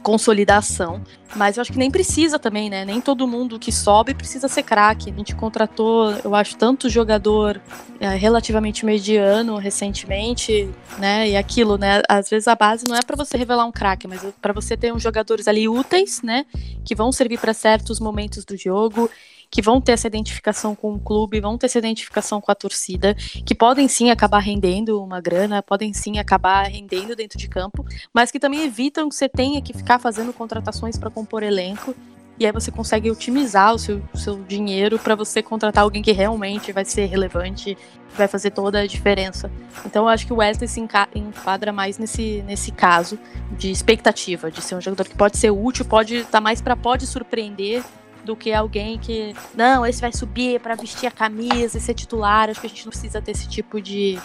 consolidação. 0.03 1.01
Mas 1.35 1.57
eu 1.57 1.61
acho 1.61 1.71
que 1.73 1.79
nem 1.79 1.89
precisa 1.89 2.37
também, 2.37 2.69
né? 2.69 2.85
Nem 2.85 3.01
todo 3.01 3.27
mundo 3.27 3.57
que 3.57 3.71
sobe 3.71 4.13
precisa 4.13 4.47
ser 4.47 4.61
craque. 4.61 5.09
A 5.09 5.13
gente 5.13 5.35
contratou, 5.35 6.11
eu 6.23 6.35
acho, 6.35 6.55
tanto 6.55 6.87
jogador 6.87 7.59
é, 7.99 8.09
relativamente 8.09 8.85
mediano 8.85 9.57
recentemente, 9.57 10.69
né? 10.99 11.29
E 11.29 11.35
aquilo, 11.35 11.75
né? 11.75 12.03
Às 12.07 12.29
vezes 12.29 12.47
a 12.47 12.53
base 12.53 12.85
não 12.87 12.95
é 12.95 13.01
para 13.01 13.15
você 13.15 13.35
revelar 13.35 13.65
um 13.65 13.71
craque, 13.71 14.07
mas 14.07 14.23
é 14.23 14.31
para 14.39 14.53
você 14.53 14.77
ter 14.77 14.93
uns 14.93 15.01
jogadores 15.01 15.47
ali 15.47 15.67
úteis, 15.67 16.21
né? 16.21 16.45
Que 16.85 16.93
vão 16.93 17.11
servir 17.11 17.39
para 17.39 17.53
certos 17.53 17.99
momentos 17.99 18.45
do 18.45 18.55
jogo 18.55 19.09
que 19.55 19.61
vão 19.61 19.79
ter 19.79 19.93
essa 19.93 20.05
identificação 20.05 20.75
com 20.75 20.95
o 20.95 20.99
clube, 20.99 21.39
vão 21.39 21.57
ter 21.57 21.67
essa 21.67 21.77
identificação 21.77 22.41
com 22.41 22.51
a 22.51 22.55
torcida, 22.55 23.15
que 23.45 23.55
podem 23.55 23.87
sim 23.87 24.09
acabar 24.09 24.39
rendendo 24.39 25.01
uma 25.01 25.21
grana, 25.21 25.63
podem 25.63 25.93
sim 25.93 26.19
acabar 26.19 26.63
rendendo 26.63 27.15
dentro 27.15 27.37
de 27.37 27.47
campo, 27.47 27.85
mas 28.13 28.31
que 28.31 28.37
também 28.37 28.65
evitam 28.65 29.07
que 29.07 29.15
você 29.15 29.29
tenha 29.29 29.61
que 29.61 29.71
ficar 29.71 29.97
fazendo 29.97 30.33
contratações 30.33 30.97
para 30.97 31.09
compor 31.09 31.41
elenco 31.41 31.95
e 32.37 32.45
aí 32.45 32.51
você 32.51 32.69
consegue 32.69 33.09
otimizar 33.09 33.73
o 33.73 33.79
seu, 33.79 34.01
seu 34.13 34.43
dinheiro 34.43 34.99
para 34.99 35.15
você 35.15 35.41
contratar 35.41 35.85
alguém 35.85 36.01
que 36.01 36.11
realmente 36.11 36.73
vai 36.73 36.83
ser 36.83 37.05
relevante, 37.05 37.77
vai 38.13 38.27
fazer 38.27 38.51
toda 38.51 38.81
a 38.81 38.85
diferença. 38.85 39.49
Então 39.85 40.03
eu 40.03 40.09
acho 40.09 40.27
que 40.27 40.33
o 40.33 40.37
Wesley 40.37 40.67
se 40.67 40.81
enquadra 40.81 41.71
mais 41.71 41.97
nesse, 41.97 42.43
nesse 42.45 42.73
caso 42.73 43.17
de 43.57 43.71
expectativa, 43.71 44.51
de 44.51 44.61
ser 44.61 44.75
um 44.75 44.81
jogador 44.81 45.07
que 45.07 45.15
pode 45.15 45.37
ser 45.37 45.49
útil, 45.49 45.85
pode 45.85 46.15
estar 46.15 46.31
tá 46.31 46.41
mais 46.41 46.61
para 46.61 46.75
pode 46.75 47.07
surpreender 47.07 47.81
do 48.25 48.35
que 48.35 48.51
alguém 48.51 48.97
que 48.97 49.35
não, 49.55 49.85
esse 49.85 50.01
vai 50.01 50.11
subir 50.11 50.59
para 50.59 50.75
vestir 50.75 51.07
a 51.07 51.11
camisa 51.11 51.77
e 51.77 51.81
ser 51.81 51.93
titular. 51.93 52.49
Acho 52.49 52.59
que 52.59 52.67
a 52.67 52.69
gente 52.69 52.85
não 52.85 52.91
precisa 52.91 53.21
ter 53.21 53.31
esse 53.31 53.47
tipo 53.47 53.79
de 53.79 54.19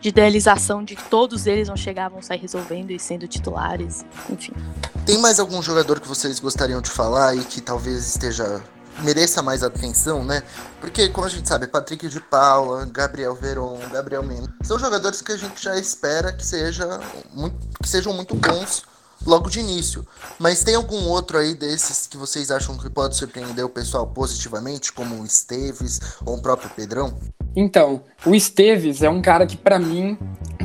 de 0.00 0.10
idealização 0.10 0.84
de 0.84 0.94
que 0.94 1.02
todos 1.04 1.46
eles 1.46 1.66
vão 1.68 1.76
chegar, 1.76 2.08
vão 2.08 2.22
sair 2.22 2.38
resolvendo 2.38 2.90
e 2.90 2.98
sendo 2.98 3.26
titulares, 3.26 4.04
enfim. 4.30 4.52
Tem 5.04 5.18
mais 5.18 5.40
algum 5.40 5.60
jogador 5.62 5.98
que 5.98 6.06
vocês 6.06 6.38
gostariam 6.38 6.80
de 6.80 6.90
falar 6.90 7.34
e 7.34 7.42
que 7.42 7.60
talvez 7.60 8.06
esteja 8.06 8.62
mereça 9.00 9.42
mais 9.42 9.62
atenção, 9.62 10.24
né? 10.24 10.42
Porque, 10.80 11.08
como 11.08 11.26
a 11.26 11.30
gente 11.30 11.48
sabe, 11.48 11.66
Patrick 11.66 12.08
de 12.08 12.20
Paula, 12.20 12.86
Gabriel 12.86 13.34
Veron, 13.34 13.78
Gabriel 13.90 14.22
Mendes, 14.22 14.48
são 14.62 14.78
jogadores 14.78 15.20
que 15.20 15.32
a 15.32 15.36
gente 15.36 15.62
já 15.62 15.76
espera 15.76 16.32
que, 16.32 16.46
seja 16.46 17.00
muito, 17.34 17.56
que 17.82 17.88
sejam 17.88 18.12
muito 18.12 18.34
bons 18.34 18.84
logo 19.24 19.48
de 19.48 19.60
início. 19.60 20.06
Mas 20.38 20.64
tem 20.64 20.74
algum 20.74 21.06
outro 21.08 21.38
aí 21.38 21.54
desses 21.54 22.06
que 22.06 22.16
vocês 22.16 22.50
acham 22.50 22.76
que 22.76 22.90
pode 22.90 23.16
surpreender 23.16 23.64
o 23.64 23.68
pessoal 23.68 24.06
positivamente, 24.06 24.92
como 24.92 25.20
o 25.20 25.24
Esteves 25.24 26.00
ou 26.24 26.36
o 26.36 26.42
próprio 26.42 26.70
Pedrão? 26.70 27.16
Então, 27.54 28.02
o 28.24 28.34
Esteves 28.34 29.02
é 29.02 29.08
um 29.08 29.22
cara 29.22 29.46
que 29.46 29.56
para 29.56 29.78
mim 29.78 30.18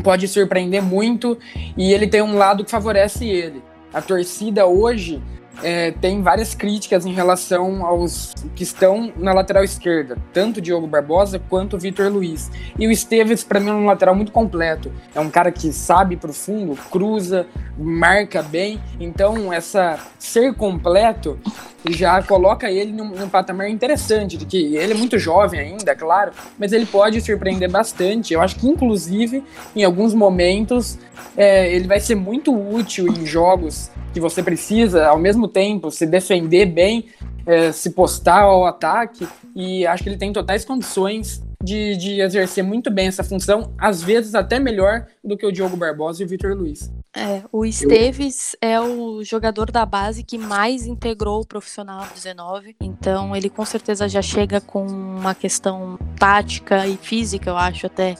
pode 0.03 0.27
surpreender 0.27 0.81
muito 0.81 1.37
e 1.77 1.93
ele 1.93 2.07
tem 2.07 2.21
um 2.21 2.37
lado 2.37 2.65
que 2.65 2.71
favorece 2.71 3.25
ele. 3.25 3.63
A 3.93 4.01
torcida 4.01 4.65
hoje 4.65 5.21
é, 5.61 5.91
tem 5.91 6.21
várias 6.21 6.55
críticas 6.55 7.05
em 7.05 7.13
relação 7.13 7.85
aos 7.85 8.33
que 8.55 8.63
estão 8.63 9.11
na 9.17 9.33
lateral 9.33 9.63
esquerda, 9.63 10.17
tanto 10.33 10.61
Diogo 10.61 10.87
Barbosa 10.87 11.39
quanto 11.39 11.77
Vitor 11.77 12.11
Luiz. 12.11 12.49
E 12.77 12.87
o 12.87 12.91
Esteves, 12.91 13.43
para 13.43 13.59
mim, 13.59 13.69
é 13.69 13.73
um 13.73 13.85
lateral 13.85 14.15
muito 14.15 14.31
completo. 14.31 14.91
É 15.13 15.19
um 15.19 15.29
cara 15.29 15.51
que 15.51 15.71
sabe 15.71 16.15
pro 16.15 16.33
fundo, 16.33 16.75
cruza, 16.89 17.47
marca 17.77 18.41
bem. 18.41 18.79
Então, 18.99 19.51
essa 19.51 19.99
ser 20.17 20.53
completo 20.53 21.39
já 21.89 22.21
coloca 22.21 22.69
ele 22.69 22.91
num, 22.91 23.09
num, 23.09 23.29
patamar 23.29 23.69
interessante, 23.69 24.37
de 24.37 24.45
que 24.45 24.75
ele 24.75 24.93
é 24.93 24.95
muito 24.95 25.17
jovem 25.17 25.59
ainda, 25.59 25.95
claro, 25.95 26.31
mas 26.57 26.71
ele 26.71 26.85
pode 26.85 27.19
surpreender 27.21 27.69
bastante. 27.69 28.33
Eu 28.33 28.41
acho 28.41 28.55
que, 28.55 28.67
inclusive, 28.67 29.43
em 29.75 29.83
alguns 29.83 30.13
momentos, 30.13 30.99
é, 31.35 31.73
ele 31.73 31.87
vai 31.87 31.99
ser 31.99 32.15
muito 32.15 32.53
útil 32.53 33.07
em 33.07 33.25
jogos 33.25 33.89
que 34.13 34.19
você 34.19 34.43
precisa, 34.43 35.07
ao 35.07 35.17
mesmo 35.17 35.47
tempo, 35.47 35.89
se 35.89 36.05
defender 36.05 36.65
bem, 36.65 37.05
é, 37.45 37.71
se 37.71 37.91
postar 37.91 38.41
ao 38.41 38.65
ataque, 38.65 39.27
e 39.55 39.87
acho 39.87 40.03
que 40.03 40.09
ele 40.09 40.17
tem 40.17 40.31
totais 40.31 40.63
condições 40.63 41.41
de, 41.63 41.95
de 41.95 42.21
exercer 42.21 42.63
muito 42.63 42.91
bem 42.91 43.07
essa 43.07 43.23
função, 43.23 43.73
às 43.77 44.01
vezes 44.03 44.35
até 44.35 44.59
melhor 44.59 45.05
do 45.23 45.37
que 45.37 45.45
o 45.45 45.51
Diogo 45.51 45.77
Barbosa 45.77 46.21
e 46.21 46.25
o 46.25 46.29
Vitor 46.29 46.55
Luiz. 46.55 46.91
É, 47.13 47.43
o 47.51 47.65
Esteves 47.65 48.55
Eu... 48.61 48.69
é 48.69 48.79
o 48.79 49.21
jogador 49.21 49.69
da 49.69 49.85
base 49.85 50.23
que 50.23 50.37
mais 50.37 50.85
integrou 50.85 51.41
o 51.41 51.45
profissional 51.45 52.07
19, 52.13 52.77
então 52.79 53.35
ele 53.35 53.49
com 53.49 53.65
certeza 53.65 54.07
já 54.07 54.21
chega 54.21 54.61
com 54.61 54.85
uma 54.87 55.35
questão 55.35 55.99
tática 56.17 56.87
e 56.87 56.95
física, 56.95 57.49
eu 57.49 57.57
acho 57.57 57.85
até 57.85 58.15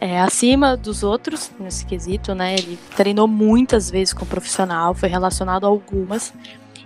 é, 0.00 0.20
acima 0.20 0.76
dos 0.76 1.04
outros 1.04 1.52
nesse 1.60 1.86
quesito, 1.86 2.34
né? 2.34 2.54
Ele 2.54 2.76
treinou 2.96 3.28
muitas 3.28 3.88
vezes 3.88 4.12
com 4.12 4.24
o 4.24 4.28
profissional, 4.28 4.92
foi 4.92 5.08
relacionado 5.08 5.64
a 5.64 5.68
algumas. 5.68 6.34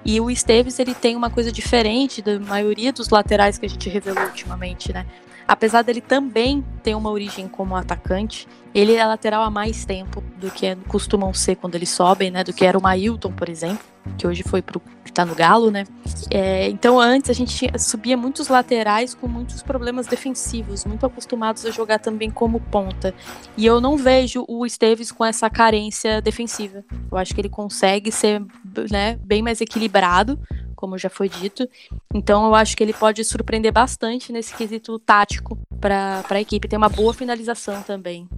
E 0.05 0.21
o 0.21 0.31
Esteves 0.31 0.79
ele 0.79 0.95
tem 0.95 1.17
uma 1.17 1.31
coisa 1.31 1.51
diferente 1.51 2.21
da 2.21 2.39
maioria 2.39 2.93
dos 2.93 3.09
laterais 3.09 3.57
que 3.57 3.65
a 3.65 3.69
gente 3.69 3.89
revelou 3.89 4.25
ultimamente, 4.25 4.93
né? 4.93 5.07
apesar 5.47 5.83
dele 5.83 6.01
também 6.01 6.65
ter 6.83 6.95
uma 6.95 7.11
origem 7.11 7.47
como 7.49 7.77
atacante, 7.77 8.49
ele 8.75 8.95
é 8.95 9.07
lateral 9.07 9.43
há 9.43 9.51
mais 9.51 9.85
tempo 9.85 10.23
do 10.39 10.51
que 10.51 10.75
costumam 10.89 11.33
ser 11.33 11.57
quando 11.57 11.75
eles 11.75 11.91
sobem, 11.91 12.31
né? 12.31 12.45
Do 12.45 12.53
que 12.53 12.65
era 12.65 12.79
o 12.79 12.83
Mailton, 12.83 13.33
por 13.33 13.49
exemplo, 13.49 13.85
que 14.19 14.27
hoje 14.27 14.43
foi 14.43 14.63
pro 14.63 14.81
que 15.05 15.13
tá 15.13 15.25
no 15.25 15.35
Galo, 15.35 15.71
né? 15.71 15.85
É, 16.31 16.69
então 16.69 17.01
antes 17.01 17.31
a 17.31 17.33
gente 17.33 17.71
subia 17.79 18.17
muitos 18.17 18.49
laterais 18.49 19.15
com 19.15 19.27
muitos 19.27 19.63
problemas 19.63 20.07
defensivos, 20.07 20.85
muito 20.85 21.07
acostumados 21.07 21.65
a 21.65 21.71
jogar 21.71 21.99
também 21.99 22.31
como 22.31 22.61
ponta. 22.61 23.15
E 23.57 23.65
eu 23.65 23.81
não 23.81 23.97
vejo 23.97 24.45
o 24.49 24.67
Esteves 24.67 25.11
com 25.11 25.25
essa 25.25 25.49
carência 25.49 26.21
defensiva. 26.21 26.85
Eu 27.11 27.17
acho 27.17 27.35
que 27.35 27.41
ele 27.41 27.49
consegue 27.49 28.11
ser 28.11 28.45
né, 28.91 29.19
bem 29.23 29.43
mais 29.43 29.61
equilibrado 29.61 30.39
como 30.77 30.99
já 30.99 31.09
foi 31.09 31.29
dito. 31.29 31.69
Então 32.15 32.47
eu 32.47 32.55
acho 32.55 32.77
que 32.77 32.85
ele 32.85 32.93
pode 32.93 33.25
surpreender 33.25 33.73
bastante 33.73 34.31
nesse 34.31 34.55
quesito 34.55 34.99
tático 34.99 35.59
para 35.81 36.23
a 36.29 36.41
equipe. 36.41 36.69
Tem 36.69 36.77
uma 36.77 36.91
boa 36.91 37.15
finalização 37.15 37.83
também. 37.83 38.29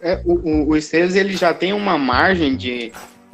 É, 0.00 0.20
o, 0.24 0.70
o 0.70 0.76
Esteves 0.76 1.16
ele 1.16 1.36
já 1.36 1.52
tem 1.52 1.72
uma 1.72 1.98
margem 1.98 2.56
de, 2.56 2.92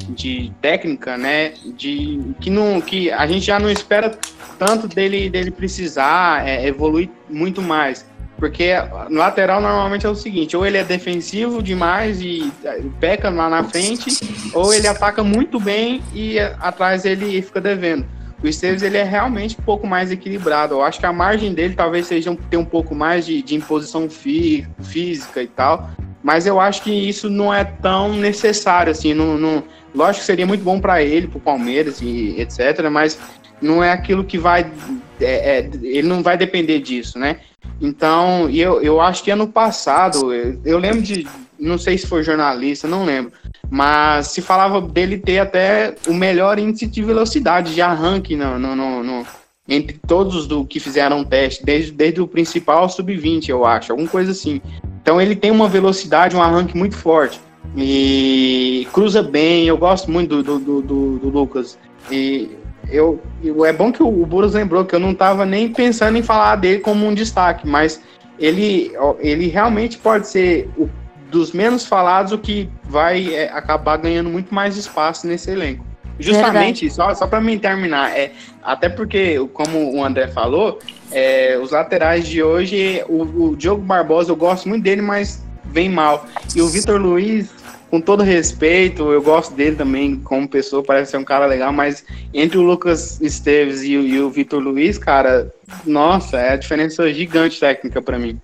de 0.09 0.51
técnica, 0.63 1.19
né? 1.19 1.53
De 1.77 2.21
que 2.41 2.49
não 2.49 2.81
que 2.81 3.11
a 3.11 3.27
gente 3.27 3.45
já 3.45 3.59
não 3.59 3.71
espera 3.71 4.17
tanto 4.59 4.89
dele 4.89 5.29
dele 5.29 5.51
precisar 5.51 6.47
é, 6.49 6.67
evoluir 6.67 7.11
muito 7.29 7.61
mais. 7.61 8.07
Porque 8.39 8.73
no 9.11 9.19
lateral 9.19 9.61
normalmente 9.61 10.07
é 10.07 10.09
o 10.09 10.15
seguinte, 10.15 10.57
ou 10.57 10.67
ele 10.67 10.77
é 10.77 10.85
defensivo 10.85 11.63
demais 11.63 12.21
e 12.21 12.53
é, 12.65 12.83
peca 12.99 13.31
lá 13.31 13.49
na 13.49 13.63
frente, 13.63 14.11
ou 14.53 14.73
ele 14.75 14.89
ataca 14.89 15.23
muito 15.23 15.61
bem 15.61 16.03
e 16.13 16.39
atrás 16.39 17.05
ele 17.05 17.41
fica 17.43 17.61
devendo. 17.61 18.07
O 18.43 18.49
Esteves 18.49 18.83
ele 18.83 18.99
é 18.99 19.05
realmente 19.05 19.57
um 19.59 19.63
pouco 19.63 19.87
mais 19.87 20.11
equilibrado. 20.11 20.75
Eu 20.75 20.83
acho 20.83 20.99
que 21.01 21.07
a 21.07 21.13
margem 21.13 21.55
dele 21.55 21.75
talvez 21.75 22.07
seja 22.07 22.37
ter 22.51 22.57
um 22.57 22.65
pouco 22.65 22.95
mais 22.95 23.25
de, 23.25 23.41
de 23.41 23.55
imposição 23.55 24.11
fí 24.11 24.67
física 24.83 25.43
e 25.43 25.47
tal, 25.47 25.89
mas 26.25 26.47
eu 26.47 26.59
acho 26.59 26.83
que 26.83 26.91
isso 26.91 27.29
não 27.29 27.53
é 27.53 27.63
tão 27.63 28.15
necessário 28.15 28.91
assim. 28.91 29.13
Não, 29.13 29.37
não, 29.37 29.63
lógico 29.95 30.21
que 30.21 30.27
seria 30.27 30.47
muito 30.47 30.65
bom 30.65 30.81
para 30.81 31.03
ele, 31.03 31.29
para 31.29 31.37
o 31.37 31.41
Palmeiras 31.41 32.01
e 32.01 32.35
etc. 32.41 32.89
Mas 32.91 33.21
não 33.61 33.85
é 33.85 33.93
aquilo 33.93 34.25
que 34.25 34.39
vai, 34.39 34.73
é, 35.21 35.59
é, 35.59 35.71
ele 35.83 36.09
não 36.09 36.23
vai 36.23 36.39
depender 36.39 36.81
disso, 36.81 37.19
né? 37.19 37.41
Então, 37.79 38.49
eu, 38.49 38.81
eu 38.81 39.03
acho 39.03 39.23
que 39.23 39.31
ano 39.31 39.47
passado, 39.47 40.33
eu, 40.33 40.59
eu 40.65 40.79
lembro 40.79 41.03
de, 41.03 41.27
não 41.59 41.77
sei 41.77 41.99
se 41.99 42.07
foi 42.07 42.23
jornalista, 42.23 42.89
não 42.89 43.05
lembro, 43.05 43.31
mas 43.69 44.29
se 44.29 44.41
falava 44.41 44.81
dele 44.81 45.19
ter 45.19 45.41
até 45.41 45.95
o 46.07 46.15
melhor 46.15 46.59
índice 46.59 46.87
de 46.87 47.03
velocidade 47.03 47.75
de 47.75 47.83
arranque 47.83 48.35
no, 48.35 48.59
no, 48.59 48.75
no, 48.75 49.03
no 49.03 49.27
entre 49.69 49.99
todos 50.07 50.47
do 50.47 50.65
que 50.65 50.79
fizeram 50.79 51.21
o 51.21 51.25
teste, 51.25 51.65
desde, 51.65 51.91
desde 51.91 52.21
o 52.21 52.29
principal 52.29 52.81
ao 52.81 52.89
sub-20, 52.89 53.49
eu 53.49 53.65
acho, 53.65 53.93
alguma 53.93 54.09
coisa 54.09 54.33
assim. 54.33 54.61
Então 55.01 55.21
ele 55.21 55.35
tem 55.35 55.51
uma 55.51 55.69
velocidade, 55.69 56.37
um 56.37 56.43
arranque 56.43 56.77
muito 56.77 56.97
forte. 56.97 57.41
E 57.77 58.87
cruza 58.93 59.23
bem, 59.23 59.67
eu 59.67 59.77
gosto 59.77 60.11
muito 60.11 60.43
do, 60.43 60.59
do, 60.59 60.83
do, 60.83 61.19
do 61.19 61.29
Lucas. 61.29 61.79
E 62.11 62.51
eu, 62.91 63.21
é 63.65 63.73
bom 63.73 63.91
que 63.91 64.03
o, 64.03 64.09
o 64.09 64.27
Burros 64.27 64.53
lembrou 64.53 64.85
que 64.85 64.95
eu 64.95 65.01
não 65.01 65.13
estava 65.13 65.47
nem 65.47 65.69
pensando 65.73 66.17
em 66.17 66.23
falar 66.23 66.57
dele 66.57 66.81
como 66.81 67.07
um 67.07 67.15
destaque, 67.15 67.67
mas 67.67 68.01
ele, 68.39 68.93
ele 69.19 69.49
realmente 69.49 69.97
pode 69.99 70.29
ser 70.29 70.69
o, 70.77 70.89
dos 71.31 71.53
menos 71.53 71.87
falados 71.87 72.33
o 72.33 72.39
que 72.39 72.69
vai 72.85 73.35
é, 73.35 73.51
acabar 73.51 73.97
ganhando 73.97 74.29
muito 74.29 74.55
mais 74.55 74.77
espaço 74.77 75.27
nesse 75.27 75.51
elenco. 75.51 75.85
Justamente, 76.19 76.87
Verdade. 76.87 76.91
só, 76.91 77.15
só 77.15 77.27
para 77.27 77.41
mim 77.41 77.59
terminar, 77.59 78.17
é, 78.17 78.33
até 78.63 78.89
porque, 78.89 79.39
como 79.53 79.97
o 79.97 80.05
André 80.05 80.29
falou, 80.29 80.79
é, 81.11 81.59
os 81.61 81.71
laterais 81.71 82.27
de 82.27 82.43
hoje, 82.43 83.03
o, 83.09 83.23
o 83.23 83.57
Diogo 83.57 83.83
Barbosa, 83.83 84.31
eu 84.31 84.37
gosto 84.37 84.69
muito 84.69 84.85
dele, 84.85 85.03
mas 85.03 85.45
vem 85.65 85.89
mal. 85.89 86.27
E 86.55 86.63
o 86.63 86.69
Vitor 86.69 87.01
Luiz, 87.01 87.51
com 87.91 88.01
todo 88.01 88.23
respeito, 88.23 89.13
eu 89.13 89.23
gosto 89.23 89.55
dele 89.55 89.77
também 89.77 90.17
como 90.17 90.49
pessoa, 90.49 90.83
parece 90.83 91.13
ser 91.13 91.17
um 91.17 91.25
cara 91.25 91.47
legal, 91.47 91.73
mas 91.73 92.05
entre 92.33 92.59
o 92.59 92.63
Lucas 92.63 93.21
Esteves 93.21 93.83
e, 93.83 93.93
e 93.93 94.21
o 94.21 94.31
Vitor 94.31 94.61
Luiz, 94.61 94.99
cara, 94.99 95.53
nossa, 95.85 96.39
é 96.39 96.53
a 96.53 96.57
diferença 96.57 97.13
gigante 97.13 97.59
técnica 97.59 98.01
para 98.01 98.19
mim. 98.19 98.41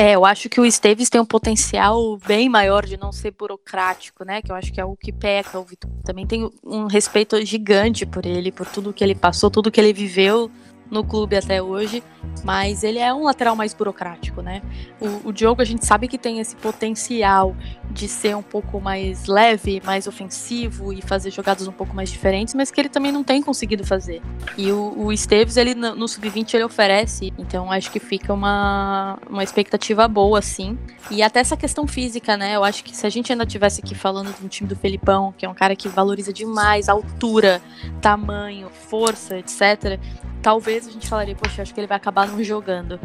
É, 0.00 0.14
eu 0.14 0.24
acho 0.24 0.48
que 0.48 0.60
o 0.60 0.64
Esteves 0.64 1.10
tem 1.10 1.20
um 1.20 1.24
potencial 1.24 2.16
bem 2.18 2.48
maior 2.48 2.86
de 2.86 2.96
não 2.96 3.10
ser 3.10 3.32
burocrático, 3.32 4.24
né? 4.24 4.40
Que 4.40 4.52
eu 4.52 4.54
acho 4.54 4.72
que 4.72 4.80
é 4.80 4.84
o 4.84 4.94
que 4.94 5.10
peca. 5.10 5.58
O 5.58 5.64
Vitor 5.64 5.90
também 6.04 6.24
tem 6.24 6.48
um 6.62 6.86
respeito 6.86 7.44
gigante 7.44 8.06
por 8.06 8.24
ele, 8.24 8.52
por 8.52 8.64
tudo 8.64 8.92
que 8.92 9.02
ele 9.02 9.16
passou, 9.16 9.50
tudo 9.50 9.72
que 9.72 9.80
ele 9.80 9.92
viveu 9.92 10.48
no 10.90 11.04
clube 11.04 11.36
até 11.36 11.62
hoje, 11.62 12.02
mas 12.44 12.82
ele 12.82 12.98
é 12.98 13.12
um 13.12 13.24
lateral 13.24 13.54
mais 13.54 13.74
burocrático, 13.74 14.40
né? 14.42 14.62
O, 15.00 15.28
o 15.28 15.32
Diogo 15.32 15.60
a 15.60 15.64
gente 15.64 15.84
sabe 15.84 16.08
que 16.08 16.18
tem 16.18 16.38
esse 16.40 16.56
potencial 16.56 17.54
de 17.90 18.08
ser 18.08 18.36
um 18.36 18.42
pouco 18.42 18.80
mais 18.80 19.26
leve, 19.26 19.82
mais 19.84 20.06
ofensivo 20.06 20.92
e 20.92 21.02
fazer 21.02 21.30
jogadas 21.30 21.66
um 21.66 21.72
pouco 21.72 21.94
mais 21.94 22.10
diferentes, 22.10 22.54
mas 22.54 22.70
que 22.70 22.80
ele 22.80 22.88
também 22.88 23.12
não 23.12 23.24
tem 23.24 23.42
conseguido 23.42 23.84
fazer. 23.84 24.22
E 24.56 24.70
o, 24.70 24.94
o 24.96 25.12
Esteves, 25.12 25.56
ele 25.56 25.74
no, 25.74 25.94
no 25.94 26.08
sub-20 26.08 26.54
ele 26.54 26.64
oferece, 26.64 27.32
então 27.38 27.70
acho 27.70 27.90
que 27.90 28.00
fica 28.00 28.32
uma, 28.32 29.18
uma 29.28 29.42
expectativa 29.42 30.06
boa, 30.06 30.40
sim. 30.40 30.78
E 31.10 31.22
até 31.22 31.40
essa 31.40 31.56
questão 31.56 31.86
física, 31.86 32.36
né? 32.36 32.56
Eu 32.56 32.64
acho 32.64 32.84
que 32.84 32.94
se 32.94 33.06
a 33.06 33.10
gente 33.10 33.32
ainda 33.32 33.46
tivesse 33.46 33.80
aqui 33.80 33.94
falando 33.94 34.34
do 34.40 34.48
time 34.48 34.68
do 34.68 34.76
Felipão, 34.76 35.34
que 35.36 35.46
é 35.46 35.48
um 35.48 35.54
cara 35.54 35.74
que 35.74 35.88
valoriza 35.88 36.32
demais 36.32 36.88
altura, 36.88 37.62
tamanho, 38.00 38.68
força, 38.70 39.38
etc., 39.38 39.98
talvez 40.42 40.86
a 40.86 40.90
gente 40.90 41.08
falaria, 41.08 41.34
poxa, 41.34 41.62
acho 41.62 41.74
que 41.74 41.80
ele 41.80 41.86
vai 41.86 41.96
acabar 41.96 42.28
não 42.28 42.42
jogando. 42.42 42.98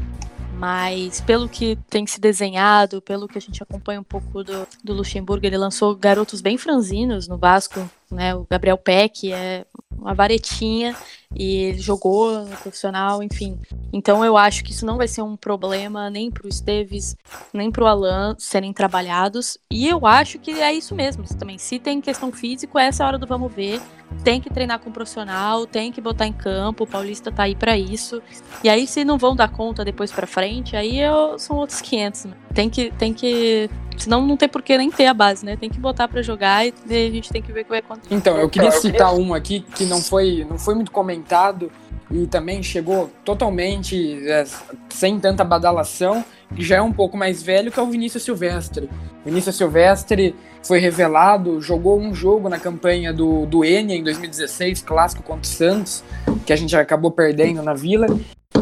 Mas 0.56 1.20
pelo 1.22 1.50
que 1.50 1.78
tem 1.90 2.06
se 2.06 2.22
desenhado, 2.22 3.02
pelo 3.02 3.28
que 3.28 3.38
a 3.38 3.42
gente 3.42 3.62
acompanha 3.62 4.00
um 4.00 4.04
pouco 4.04 4.44
do, 4.44 4.68
do 4.84 4.94
Luxemburgo, 4.94 5.46
ele 5.46 5.58
lançou 5.58 5.96
garotos 5.96 6.42
bem 6.42 6.58
franzinos 6.58 7.28
no 7.28 7.38
Vasco, 7.38 7.90
né? 8.14 8.36
O 8.36 8.46
Gabriel 8.50 8.78
Peck 8.78 9.32
é 9.32 9.66
uma 9.98 10.14
varetinha 10.14 10.96
e 11.36 11.56
ele 11.58 11.80
jogou 11.80 12.46
no 12.46 12.56
profissional, 12.58 13.24
enfim. 13.24 13.58
Então 13.92 14.24
eu 14.24 14.38
acho 14.38 14.64
que 14.64 14.72
isso 14.72 14.86
não 14.86 14.98
vai 14.98 15.08
ser 15.08 15.22
um 15.22 15.36
problema 15.36 16.10
nem 16.10 16.30
para 16.30 16.46
o 16.46 16.50
Esteves, 16.50 17.16
nem 17.54 17.72
para 17.72 17.84
o 17.84 17.88
Alan 17.88 18.36
serem 18.38 18.74
trabalhados. 18.74 19.58
E 19.72 19.88
eu 19.88 20.06
acho 20.06 20.38
que 20.40 20.52
é 20.52 20.74
isso 20.74 20.94
mesmo 20.94 21.24
também. 21.38 21.58
Se 21.58 21.80
tem 21.80 22.02
questão 22.02 22.32
física, 22.32 22.82
essa 22.82 23.04
é 23.04 23.06
a 23.06 23.08
hora 23.08 23.18
do 23.18 23.26
vamos 23.26 23.52
ver. 23.52 23.82
Tem 24.24 24.40
que 24.40 24.50
treinar 24.50 24.80
com 24.80 24.92
profissional, 24.92 25.66
tem 25.66 25.92
que 25.92 26.00
botar 26.00 26.28
em 26.28 26.34
campo. 26.34 26.84
O 26.84 26.88
Paulista 26.88 27.32
tá 27.32 27.44
aí 27.44 27.56
para 27.56 27.78
isso. 27.78 28.22
E 28.64 28.70
aí 28.70 28.86
se 28.86 29.04
não 29.04 29.18
vão 29.18 29.36
dar 29.36 29.50
conta 29.50 29.84
depois 29.84 30.12
para 30.12 30.28
frente, 30.28 30.76
aí 30.76 31.00
eu, 31.00 31.40
são 31.40 31.58
outros 31.58 31.82
500. 31.82 32.26
Né? 32.26 32.34
Tem 32.54 32.70
que 32.70 32.92
tem 32.92 33.14
que 33.14 33.70
Senão 33.98 34.26
não 34.26 34.38
tem 34.38 34.50
por 34.50 34.62
que 34.62 34.78
nem 34.78 34.90
ter 34.90 35.06
a 35.06 35.14
base, 35.14 35.46
né? 35.46 35.56
Tem 35.56 35.70
que 35.70 35.80
botar 35.80 36.08
para 36.08 36.22
jogar 36.22 36.66
e 36.66 36.74
a 36.90 37.12
gente 37.12 37.32
tem 37.32 37.42
que 37.42 37.52
ver 37.52 37.62
o 37.62 37.64
que 37.64 37.70
vai 37.70 37.80
acontecer. 37.80 38.14
Então, 38.14 38.38
eu 38.38 38.50
queria 38.50 38.72
citar 38.72 39.14
um 39.14 39.34
aqui 39.34 39.62
que 39.76 39.86
não 39.86 40.02
foi, 40.02 40.46
não 40.50 40.58
foi 40.58 40.76
muito 40.76 40.92
comentado 40.92 41.72
e 42.12 42.28
também 42.28 42.62
chegou 42.62 43.10
totalmente 43.26 44.28
é, 44.30 44.46
sem 44.90 45.20
tanta 45.20 45.44
badalação, 45.44 46.24
que 46.56 46.64
já 46.64 46.78
é 46.78 46.82
um 46.82 46.94
pouco 46.94 47.18
mais 47.18 47.42
velho, 47.42 47.72
que 47.72 47.80
é 47.80 47.84
o 47.84 47.88
Vinícius 47.88 48.24
Silvestre. 48.24 48.90
O 49.22 49.26
Vinícius 49.26 49.56
Silvestre 49.56 50.36
foi 50.62 50.80
revelado, 50.80 51.60
jogou 51.60 52.00
um 52.00 52.14
jogo 52.14 52.48
na 52.50 52.60
campanha 52.60 53.12
do, 53.12 53.46
do 53.48 53.66
Enia 53.66 53.96
em 53.96 54.04
2016, 54.04 54.84
clássico 54.84 55.24
contra 55.24 55.42
o 55.42 55.46
Santos, 55.46 56.04
que 56.46 56.54
a 56.54 56.56
gente 56.56 56.76
acabou 56.76 57.10
perdendo 57.10 57.64
na 57.64 57.74
Vila, 57.74 58.08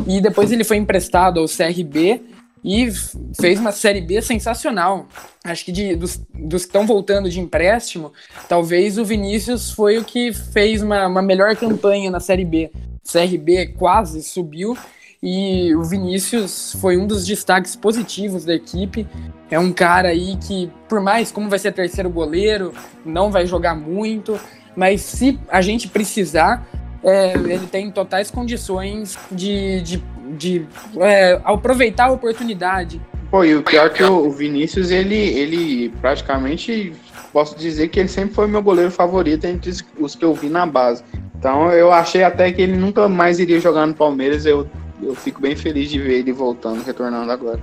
e 0.08 0.22
depois 0.22 0.52
ele 0.52 0.63
foi 0.63 0.78
emprestado 0.78 1.39
ao 1.39 1.46
CRB, 1.46 2.22
e 2.63 2.91
fez 3.39 3.60
uma 3.60 3.71
Série 3.71 4.02
B 4.02 4.21
sensacional. 4.21 5.08
Acho 5.43 5.65
que 5.65 5.71
de, 5.71 5.95
dos, 5.95 6.21
dos 6.34 6.63
que 6.63 6.69
estão 6.69 6.86
voltando 6.86 7.30
de 7.30 7.39
empréstimo, 7.39 8.13
talvez 8.47 8.97
o 8.97 9.06
Vinícius 9.06 9.71
foi 9.71 9.97
o 9.97 10.04
que 10.04 10.32
fez 10.32 10.82
uma, 10.82 11.08
uma 11.08 11.21
melhor 11.21 11.56
campanha 11.56 12.12
na 12.12 12.19
Série 12.19 12.45
B. 12.45 12.71
CRB 13.04 13.74
quase 13.78 14.21
subiu 14.21 14.78
e 15.24 15.76
o 15.76 15.84
Vinícius 15.84 16.76
foi 16.80 16.97
um 16.97 17.06
dos 17.06 17.26
destaques 17.26 17.76
positivos 17.76 18.43
da 18.43 18.56
equipe. 18.56 19.08
É 19.50 19.60
um 19.60 19.71
cara 19.71 20.10
aí 20.10 20.36
que, 20.38 20.71
por 20.88 21.00
mais 21.00 21.32
como 21.32 21.50
vai 21.50 21.60
ser 21.60 21.71
terceiro 21.74 22.10
goleiro, 22.10 22.74
não 23.06 23.32
vai 23.32 23.45
jogar 23.45 23.76
muito, 23.76 24.39
mas 24.76 25.02
se 25.02 25.39
a 25.50 25.62
gente 25.62 25.88
precisar, 25.88 26.67
é, 27.04 27.34
ele 27.34 27.67
tem 27.67 27.91
totais 27.91 28.32
condições 28.32 29.17
de, 29.32 29.82
de 29.82 30.04
de 30.38 30.65
é, 30.98 31.39
aproveitar 31.44 32.06
a 32.06 32.12
oportunidade. 32.12 33.02
Pô, 33.30 33.46
e 33.46 33.56
o 33.56 33.63
pior 33.63 33.88
é 33.88 33.89
que 33.89 34.04
o 34.04 34.30
Vinícius, 34.30 34.91
ele, 34.91 35.15
ele 35.15 35.89
praticamente, 36.02 36.94
posso 37.32 37.58
dizer 37.58 37.88
que 37.88 38.00
ele 38.00 38.10
sempre 38.10 38.36
foi 38.36 38.46
meu 38.46 38.62
goleiro 38.62 38.91
favorito 38.91 39.46
entre 39.46 39.72
os 39.98 40.15
que 40.15 40.26
eu 40.26 40.34
vi 40.34 40.50
na 40.50 40.65
base. 40.65 41.04
Então 41.38 41.72
eu 41.72 41.91
achei 41.91 42.24
até 42.24 42.52
que 42.52 42.62
ele 42.62 42.76
nunca 42.76 43.08
mais 43.08 43.39
iria 43.39 43.60
jogar 43.60 43.88
no 43.88 43.94
Palmeiras. 43.94 44.46
Eu, 44.46 44.67
eu 45.02 45.15
fico 45.15 45.41
bem 45.41 45.56
feliz 45.56 45.89
de 45.89 45.98
ver 45.98 46.20
ele 46.20 46.34
voltando, 46.34 46.84
retornando 46.84 47.32
agora. 47.32 47.60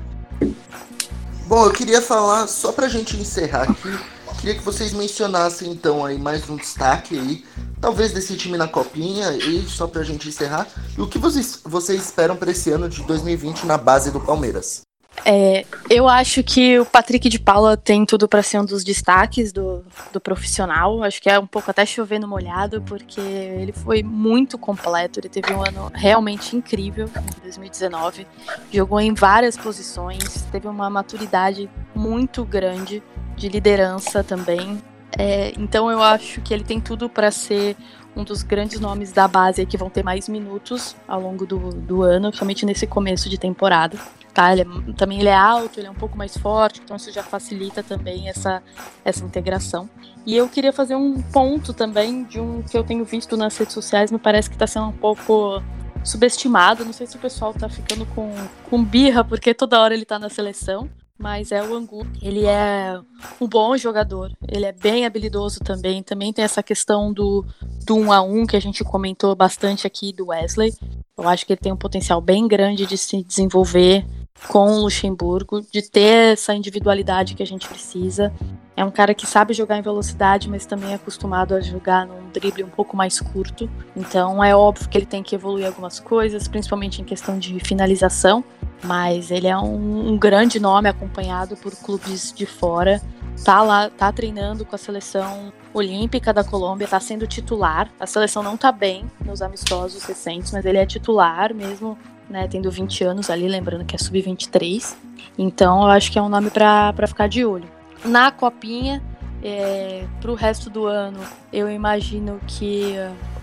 Bom, 1.46 1.64
eu 1.64 1.70
queria 1.70 2.02
falar, 2.02 2.46
só 2.46 2.72
pra 2.72 2.88
gente 2.88 3.16
encerrar 3.16 3.62
aqui, 3.62 3.98
queria 4.40 4.54
que 4.54 4.62
vocês 4.62 4.92
mencionassem 4.92 5.70
então 5.70 6.04
aí 6.04 6.18
mais 6.18 6.48
um 6.48 6.56
destaque 6.56 7.18
aí 7.18 7.44
talvez 7.80 8.12
desse 8.12 8.36
time 8.36 8.56
na 8.56 8.68
copinha 8.68 9.32
e 9.32 9.62
só 9.68 9.86
pra 9.86 10.02
gente 10.02 10.28
encerrar, 10.28 10.66
o 10.96 11.06
que 11.06 11.18
vocês, 11.18 11.60
vocês 11.64 12.04
esperam 12.04 12.36
para 12.36 12.50
esse 12.50 12.70
ano 12.70 12.88
de 12.88 13.02
2020 13.04 13.66
na 13.66 13.78
base 13.78 14.10
do 14.10 14.20
Palmeiras? 14.20 14.87
É, 15.24 15.64
eu 15.90 16.08
acho 16.08 16.42
que 16.42 16.78
o 16.78 16.84
Patrick 16.84 17.28
de 17.28 17.38
Paula 17.38 17.76
tem 17.76 18.04
tudo 18.04 18.28
para 18.28 18.42
ser 18.42 18.58
um 18.60 18.64
dos 18.64 18.84
destaques 18.84 19.52
do, 19.52 19.84
do 20.12 20.20
profissional. 20.20 21.02
Acho 21.02 21.20
que 21.20 21.28
é 21.28 21.38
um 21.38 21.46
pouco 21.46 21.70
até 21.70 21.84
chovendo 21.84 22.26
molhado, 22.26 22.82
porque 22.82 23.20
ele 23.20 23.72
foi 23.72 24.02
muito 24.02 24.58
completo. 24.58 25.20
Ele 25.20 25.28
teve 25.28 25.52
um 25.52 25.62
ano 25.62 25.90
realmente 25.94 26.56
incrível 26.56 27.08
em 27.38 27.42
2019. 27.42 28.26
Jogou 28.72 29.00
em 29.00 29.14
várias 29.14 29.56
posições, 29.56 30.42
teve 30.50 30.68
uma 30.68 30.90
maturidade 30.90 31.68
muito 31.94 32.44
grande 32.44 33.02
de 33.36 33.48
liderança 33.48 34.22
também. 34.22 34.82
É, 35.16 35.52
então 35.58 35.90
eu 35.90 36.02
acho 36.02 36.40
que 36.42 36.52
ele 36.52 36.64
tem 36.64 36.80
tudo 36.80 37.08
para 37.08 37.30
ser 37.30 37.76
um 38.14 38.24
dos 38.24 38.42
grandes 38.42 38.80
nomes 38.80 39.12
da 39.12 39.28
base 39.28 39.64
que 39.64 39.76
vão 39.76 39.88
ter 39.88 40.02
mais 40.02 40.28
minutos 40.28 40.96
ao 41.06 41.20
longo 41.20 41.46
do, 41.46 41.70
do 41.70 42.02
ano, 42.02 42.28
principalmente 42.28 42.66
nesse 42.66 42.86
começo 42.86 43.28
de 43.28 43.38
temporada. 43.38 43.96
Tá? 44.38 44.52
Ele 44.52 44.62
é, 44.62 44.92
também 44.92 45.18
ele 45.18 45.28
é 45.28 45.34
alto, 45.34 45.80
ele 45.80 45.88
é 45.88 45.90
um 45.90 45.96
pouco 45.96 46.16
mais 46.16 46.36
forte, 46.36 46.80
então 46.80 46.96
isso 46.96 47.10
já 47.10 47.24
facilita 47.24 47.82
também 47.82 48.28
essa, 48.28 48.62
essa 49.04 49.24
integração. 49.24 49.90
E 50.24 50.36
eu 50.36 50.48
queria 50.48 50.72
fazer 50.72 50.94
um 50.94 51.20
ponto 51.20 51.74
também 51.74 52.22
de 52.22 52.38
um 52.38 52.62
que 52.62 52.78
eu 52.78 52.84
tenho 52.84 53.04
visto 53.04 53.36
nas 53.36 53.58
redes 53.58 53.74
sociais, 53.74 54.12
me 54.12 54.18
parece 54.18 54.48
que 54.48 54.54
está 54.54 54.64
sendo 54.64 54.86
um 54.86 54.92
pouco 54.92 55.60
subestimado. 56.04 56.84
Não 56.84 56.92
sei 56.92 57.08
se 57.08 57.16
o 57.16 57.18
pessoal 57.18 57.50
está 57.50 57.68
ficando 57.68 58.06
com, 58.06 58.32
com 58.70 58.84
birra, 58.84 59.24
porque 59.24 59.52
toda 59.52 59.80
hora 59.80 59.92
ele 59.92 60.04
está 60.04 60.20
na 60.20 60.28
seleção 60.28 60.88
mas 61.20 61.50
é 61.50 61.60
o 61.60 61.74
Angu. 61.74 62.06
Ele 62.22 62.46
é 62.46 62.96
um 63.40 63.48
bom 63.48 63.76
jogador, 63.76 64.30
ele 64.46 64.64
é 64.64 64.70
bem 64.70 65.04
habilidoso 65.04 65.58
também. 65.58 66.00
Também 66.00 66.32
tem 66.32 66.44
essa 66.44 66.62
questão 66.62 67.12
do, 67.12 67.44
do 67.84 67.96
um 67.96 68.12
a 68.12 68.22
um 68.22 68.46
que 68.46 68.56
a 68.56 68.60
gente 68.60 68.84
comentou 68.84 69.34
bastante 69.34 69.84
aqui 69.84 70.12
do 70.12 70.28
Wesley. 70.28 70.72
Eu 71.16 71.28
acho 71.28 71.44
que 71.44 71.54
ele 71.54 71.60
tem 71.60 71.72
um 71.72 71.76
potencial 71.76 72.20
bem 72.20 72.46
grande 72.46 72.86
de 72.86 72.96
se 72.96 73.24
desenvolver 73.24 74.06
com 74.46 74.72
o 74.72 74.80
Luxemburgo, 74.82 75.62
de 75.72 75.82
ter 75.82 76.32
essa 76.32 76.54
individualidade 76.54 77.34
que 77.34 77.42
a 77.42 77.46
gente 77.46 77.66
precisa. 77.66 78.32
É 78.78 78.84
um 78.84 78.92
cara 78.92 79.12
que 79.12 79.26
sabe 79.26 79.52
jogar 79.54 79.76
em 79.76 79.82
velocidade, 79.82 80.48
mas 80.48 80.64
também 80.64 80.92
é 80.92 80.94
acostumado 80.94 81.52
a 81.52 81.60
jogar 81.60 82.06
num 82.06 82.30
drible 82.32 82.62
um 82.62 82.68
pouco 82.70 82.96
mais 82.96 83.18
curto. 83.18 83.68
Então 83.96 84.42
é 84.44 84.54
óbvio 84.54 84.88
que 84.88 84.96
ele 84.96 85.04
tem 85.04 85.20
que 85.20 85.34
evoluir 85.34 85.66
algumas 85.66 85.98
coisas, 85.98 86.46
principalmente 86.46 87.02
em 87.02 87.04
questão 87.04 87.40
de 87.40 87.58
finalização. 87.58 88.44
Mas 88.84 89.32
ele 89.32 89.48
é 89.48 89.58
um, 89.58 90.10
um 90.10 90.16
grande 90.16 90.60
nome 90.60 90.88
acompanhado 90.88 91.56
por 91.56 91.74
clubes 91.74 92.32
de 92.32 92.46
fora. 92.46 93.02
Tá 93.44 93.62
lá, 93.62 93.90
tá 93.90 94.12
treinando 94.12 94.64
com 94.64 94.76
a 94.76 94.78
seleção 94.78 95.52
olímpica 95.74 96.32
da 96.32 96.44
Colômbia, 96.44 96.86
tá 96.86 97.00
sendo 97.00 97.26
titular. 97.26 97.90
A 97.98 98.06
seleção 98.06 98.44
não 98.44 98.56
tá 98.56 98.70
bem 98.70 99.10
nos 99.24 99.42
amistosos 99.42 100.04
recentes, 100.04 100.52
mas 100.52 100.64
ele 100.64 100.78
é 100.78 100.86
titular 100.86 101.52
mesmo 101.52 101.98
né, 102.30 102.46
tendo 102.46 102.70
20 102.70 103.02
anos 103.02 103.28
ali, 103.28 103.48
lembrando 103.48 103.84
que 103.84 103.96
é 103.96 103.98
sub-23. 103.98 104.94
Então 105.36 105.82
eu 105.82 105.88
acho 105.88 106.12
que 106.12 106.18
é 106.20 106.22
um 106.22 106.28
nome 106.28 106.48
para 106.48 107.08
ficar 107.08 107.28
de 107.28 107.44
olho. 107.44 107.76
Na 108.04 108.30
copinha, 108.30 109.02
é, 109.42 110.06
para 110.20 110.30
o 110.30 110.34
resto 110.34 110.70
do 110.70 110.86
ano, 110.86 111.20
eu 111.52 111.70
imagino 111.70 112.40
que 112.46 112.94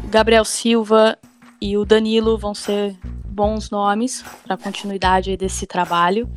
o 0.04 0.08
Gabriel 0.08 0.46
Silva 0.46 1.18
e 1.62 1.78
o 1.78 1.86
Danilo 1.86 2.38
vão 2.38 2.54
ser 2.54 2.98
bons 3.26 3.70
nomes 3.70 4.24
para 4.44 4.56
a 4.56 4.58
continuidade 4.58 5.36
desse 5.36 5.65
trabalho. 5.65 6.30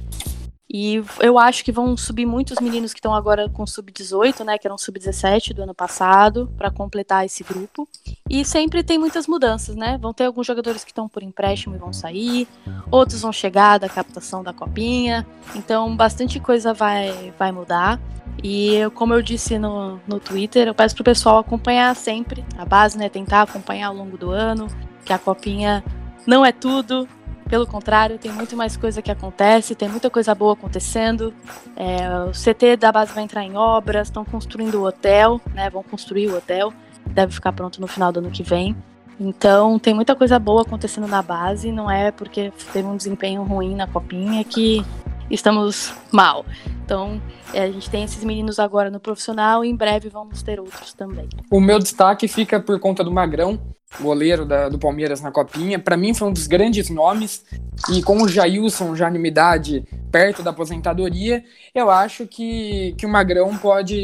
E 0.71 1.03
eu 1.21 1.39
acho 1.39 1.65
que 1.65 1.73
vão 1.73 1.97
subir 1.97 2.27
muitos 2.27 2.59
meninos 2.61 2.93
que 2.93 2.99
estão 2.99 3.15
agora 3.15 3.49
com 3.49 3.67
sub-18, 3.67 4.45
né, 4.45 4.59
que 4.59 4.67
eram 4.67 4.77
sub-17 4.77 5.55
do 5.55 5.63
ano 5.63 5.75
passado, 5.75 6.53
para 6.59 6.71
completar 6.71 7.25
esse 7.25 7.43
grupo. 7.43 7.89
E 8.29 8.45
sempre 8.45 8.83
tem 8.83 8.99
muitas 8.99 9.27
mudanças, 9.27 9.75
né? 9.75 9.97
Vão 9.99 10.13
ter 10.13 10.25
alguns 10.25 10.47
jogadores 10.47 10.85
que 10.85 10.91
estão 10.91 11.09
por 11.09 11.23
empréstimo 11.23 11.75
e 11.75 11.79
vão 11.79 11.93
sair, 11.93 12.47
outros 12.91 13.23
vão 13.23 13.33
chegar 13.33 13.79
da 13.79 13.89
captação 13.89 14.43
da 14.43 14.53
copinha. 14.53 15.27
Então, 15.55 15.97
bastante 15.97 16.39
coisa 16.39 16.75
vai, 16.75 17.33
vai 17.39 17.51
mudar. 17.51 17.99
E 18.45 18.81
como 18.95 19.15
eu 19.15 19.23
disse 19.23 19.59
no, 19.59 19.99
no 20.07 20.21
Twitter, 20.21 20.69
eu 20.69 20.75
peço 20.75 20.95
pro 20.95 21.03
pessoal 21.03 21.39
acompanhar 21.39 21.97
sempre 21.97 22.45
a 22.59 22.65
base, 22.67 22.99
né? 22.99 23.09
Tentar 23.09 23.43
acompanhar 23.43 23.89
ao 23.89 23.95
longo 23.95 24.19
do 24.19 24.31
ano, 24.31 24.69
que 25.05 25.13
a 25.13 25.19
copinha 25.19 25.83
não 26.27 26.45
é 26.45 26.53
tudo, 26.53 27.09
pelo 27.49 27.67
contrário, 27.67 28.19
tem 28.19 28.31
muito 28.31 28.57
mais 28.57 28.77
coisa 28.77 29.01
que 29.01 29.11
acontece, 29.11 29.75
tem 29.75 29.89
muita 29.89 30.11
coisa 30.11 30.35
boa 30.35 30.53
acontecendo. 30.53 31.33
É, 31.77 32.25
o 32.25 32.33
CT 32.33 32.77
da 32.77 32.93
base 32.93 33.13
vai 33.13 33.25
entrar 33.25 33.43
em 33.43 33.57
obras, 33.57 34.09
estão 34.09 34.25
construindo 34.25 34.77
o 34.77 34.87
hotel, 34.87 35.41
né? 35.55 35.71
Vão 35.71 35.83
construir 35.83 36.29
o 36.29 36.37
hotel, 36.37 36.73
deve 37.07 37.33
ficar 37.33 37.53
pronto 37.53 37.81
no 37.81 37.87
final 37.87 38.13
do 38.13 38.19
ano 38.21 38.31
que 38.31 38.43
vem. 38.43 38.77
Então 39.19 39.79
tem 39.79 39.95
muita 39.95 40.15
coisa 40.15 40.39
boa 40.39 40.63
acontecendo 40.63 41.09
na 41.09 41.23
base, 41.23 41.73
não 41.73 41.91
é 41.91 42.11
porque 42.11 42.53
teve 42.73 42.87
um 42.87 42.97
desempenho 42.97 43.43
ruim 43.43 43.75
na 43.75 43.87
copinha 43.87 44.45
que 44.45 44.85
estamos 45.31 45.93
mal. 46.13 46.45
Então 46.85 47.21
é, 47.53 47.63
a 47.63 47.71
gente 47.71 47.91
tem 47.91 48.05
esses 48.05 48.23
meninos 48.25 48.59
agora 48.59 48.91
no 48.91 49.01
profissional 49.01 49.65
e 49.65 49.69
em 49.69 49.77
breve 49.77 50.09
vamos 50.09 50.43
ter 50.43 50.59
outros 50.61 50.93
também. 50.95 51.29
O 51.51 51.61
meu 51.61 51.79
destaque 51.79 52.27
fica 52.27 52.61
por 52.61 52.79
conta 52.81 53.05
do 53.05 53.11
Magrão, 53.11 53.61
goleiro 54.01 54.45
da, 54.45 54.69
do 54.69 54.79
Palmeiras 54.79 55.21
na 55.21 55.31
copinha. 55.31 55.79
Para 55.79 55.97
mim 55.97 56.15
foi 56.15 56.29
um 56.29 56.33
dos 56.33 56.47
grandes 56.47 56.91
nomes 56.91 57.45
e 57.91 58.03
com 58.03 58.23
o 58.23 58.29
Jailson 58.29 58.95
já 58.95 59.11
na 59.11 59.19
idade 59.19 59.85
perto 60.11 60.43
da 60.43 60.51
aposentadoria, 60.51 61.45
eu 61.75 61.91
acho 61.91 62.27
que, 62.27 62.95
que 62.97 63.07
o 63.07 63.09
Magrão 63.09 63.57
pode 63.57 63.97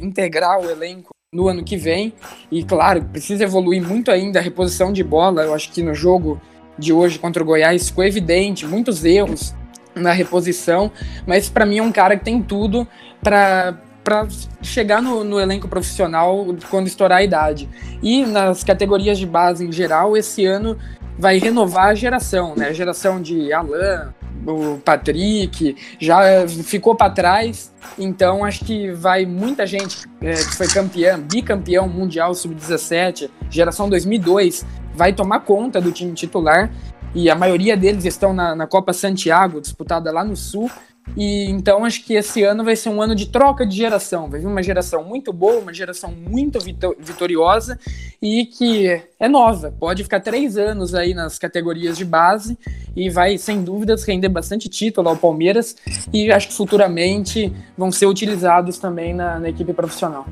integrar 0.00 0.60
o 0.60 0.70
elenco 0.70 1.10
no 1.32 1.48
ano 1.48 1.64
que 1.64 1.76
vem. 1.76 2.12
E 2.50 2.64
claro, 2.64 3.04
precisa 3.04 3.44
evoluir 3.44 3.82
muito 3.82 4.10
ainda 4.10 4.38
a 4.38 4.42
reposição 4.42 4.92
de 4.92 5.02
bola. 5.02 5.42
Eu 5.42 5.54
acho 5.54 5.70
que 5.72 5.82
no 5.82 5.94
jogo 5.94 6.40
de 6.78 6.92
hoje 6.92 7.18
contra 7.18 7.42
o 7.42 7.46
Goiás 7.46 7.88
ficou 7.88 8.04
evidente, 8.04 8.64
muitos 8.64 9.04
erros 9.04 9.52
na 9.98 10.12
reposição, 10.12 10.90
mas 11.26 11.48
para 11.48 11.66
mim 11.66 11.78
é 11.78 11.82
um 11.82 11.92
cara 11.92 12.16
que 12.16 12.24
tem 12.24 12.42
tudo 12.42 12.86
para 13.22 13.76
para 14.04 14.26
chegar 14.62 15.02
no, 15.02 15.22
no, 15.22 15.38
elenco 15.38 15.68
profissional 15.68 16.46
quando 16.70 16.86
estourar 16.86 17.18
a 17.18 17.22
idade. 17.22 17.68
E 18.02 18.24
nas 18.24 18.64
categorias 18.64 19.18
de 19.18 19.26
base 19.26 19.66
em 19.66 19.70
geral, 19.70 20.16
esse 20.16 20.46
ano 20.46 20.78
vai 21.18 21.36
renovar 21.36 21.88
a 21.88 21.94
geração, 21.94 22.54
né? 22.56 22.68
A 22.68 22.72
geração 22.72 23.20
de 23.20 23.52
Alain, 23.52 24.08
o 24.46 24.78
Patrick, 24.78 25.76
já 25.98 26.46
ficou 26.46 26.94
para 26.94 27.10
trás, 27.10 27.70
então 27.98 28.44
acho 28.44 28.64
que 28.64 28.90
vai 28.92 29.26
muita 29.26 29.66
gente 29.66 30.08
é, 30.22 30.32
que 30.32 30.56
foi 30.56 30.68
campeã, 30.68 31.18
bicampeão 31.18 31.86
mundial 31.86 32.34
sub-17, 32.34 33.28
geração 33.50 33.90
2002, 33.90 34.64
vai 34.94 35.12
tomar 35.12 35.40
conta 35.40 35.80
do 35.80 35.92
time 35.92 36.12
titular 36.14 36.70
e 37.14 37.30
a 37.30 37.34
maioria 37.34 37.76
deles 37.76 38.04
estão 38.04 38.32
na, 38.32 38.54
na 38.54 38.66
Copa 38.66 38.92
Santiago, 38.92 39.60
disputada 39.60 40.12
lá 40.12 40.24
no 40.24 40.36
Sul, 40.36 40.70
e 41.16 41.44
então 41.50 41.84
acho 41.84 42.04
que 42.04 42.14
esse 42.14 42.42
ano 42.42 42.64
vai 42.64 42.76
ser 42.76 42.90
um 42.90 43.00
ano 43.00 43.14
de 43.14 43.26
troca 43.26 43.66
de 43.66 43.76
geração. 43.76 44.28
Vai 44.28 44.40
vir 44.40 44.46
uma 44.46 44.62
geração 44.62 45.02
muito 45.02 45.32
boa, 45.32 45.60
uma 45.60 45.72
geração 45.72 46.12
muito 46.12 46.58
vitoriosa 46.98 47.78
e 48.20 48.46
que 48.46 49.02
é 49.18 49.28
nova. 49.28 49.72
Pode 49.78 50.02
ficar 50.02 50.20
três 50.20 50.56
anos 50.56 50.94
aí 50.94 51.14
nas 51.14 51.38
categorias 51.38 51.96
de 51.96 52.04
base 52.04 52.58
e 52.94 53.08
vai, 53.08 53.38
sem 53.38 53.62
dúvidas, 53.62 54.04
render 54.04 54.28
bastante 54.28 54.68
título 54.68 55.08
ao 55.08 55.16
Palmeiras. 55.16 55.76
E 56.12 56.30
acho 56.30 56.48
que 56.48 56.54
futuramente 56.54 57.52
vão 57.76 57.90
ser 57.90 58.06
utilizados 58.06 58.78
também 58.78 59.14
na, 59.14 59.38
na 59.38 59.48
equipe 59.48 59.72
profissional. 59.72 60.26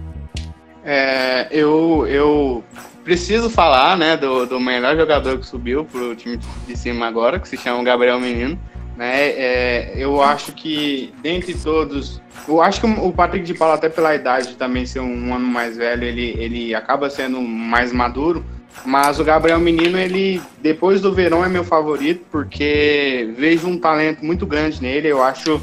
É, 0.85 1.49
eu, 1.51 2.07
eu 2.07 2.63
preciso 3.07 3.49
falar 3.49 3.97
né, 3.97 4.17
do, 4.17 4.47
do 4.47 4.59
melhor 4.59 4.97
jogador 4.97 5.39
que 5.39 5.47
subiu 5.47 5.85
para 5.85 6.01
o 6.01 6.17
time 6.17 6.41
de 6.67 6.77
cima 6.77 7.07
agora, 7.07 7.39
que 7.39 7.49
se 7.49 7.57
chama 7.57 7.85
Gabriel 7.85 8.19
Menino. 8.19 8.59
Né? 8.97 9.29
É, 9.29 9.93
eu 9.97 10.21
acho 10.21 10.51
que 10.51 11.15
dentre 11.23 11.55
todos, 11.55 12.21
eu 12.49 12.61
acho 12.61 12.81
que 12.81 12.87
o 12.87 13.13
Patrick 13.13 13.47
de 13.47 13.55
Paula, 13.55 13.77
até 13.77 13.89
pela 13.89 14.13
idade 14.13 14.57
também 14.57 14.85
ser 14.85 14.99
um 14.99 15.33
ano 15.33 15.47
mais 15.47 15.77
velho, 15.77 16.03
ele, 16.03 16.35
ele 16.37 16.75
acaba 16.75 17.09
sendo 17.09 17.41
mais 17.41 17.93
maduro. 17.93 18.45
Mas 18.85 19.21
o 19.21 19.25
Gabriel 19.25 19.61
Menino, 19.61 19.97
ele 19.97 20.43
depois 20.61 21.01
do 21.01 21.13
verão 21.13 21.45
é 21.45 21.49
meu 21.49 21.63
favorito, 21.63 22.27
porque 22.31 23.33
vejo 23.39 23.69
um 23.69 23.79
talento 23.79 24.25
muito 24.25 24.45
grande 24.45 24.83
nele. 24.83 25.07
Eu 25.07 25.23
acho 25.23 25.63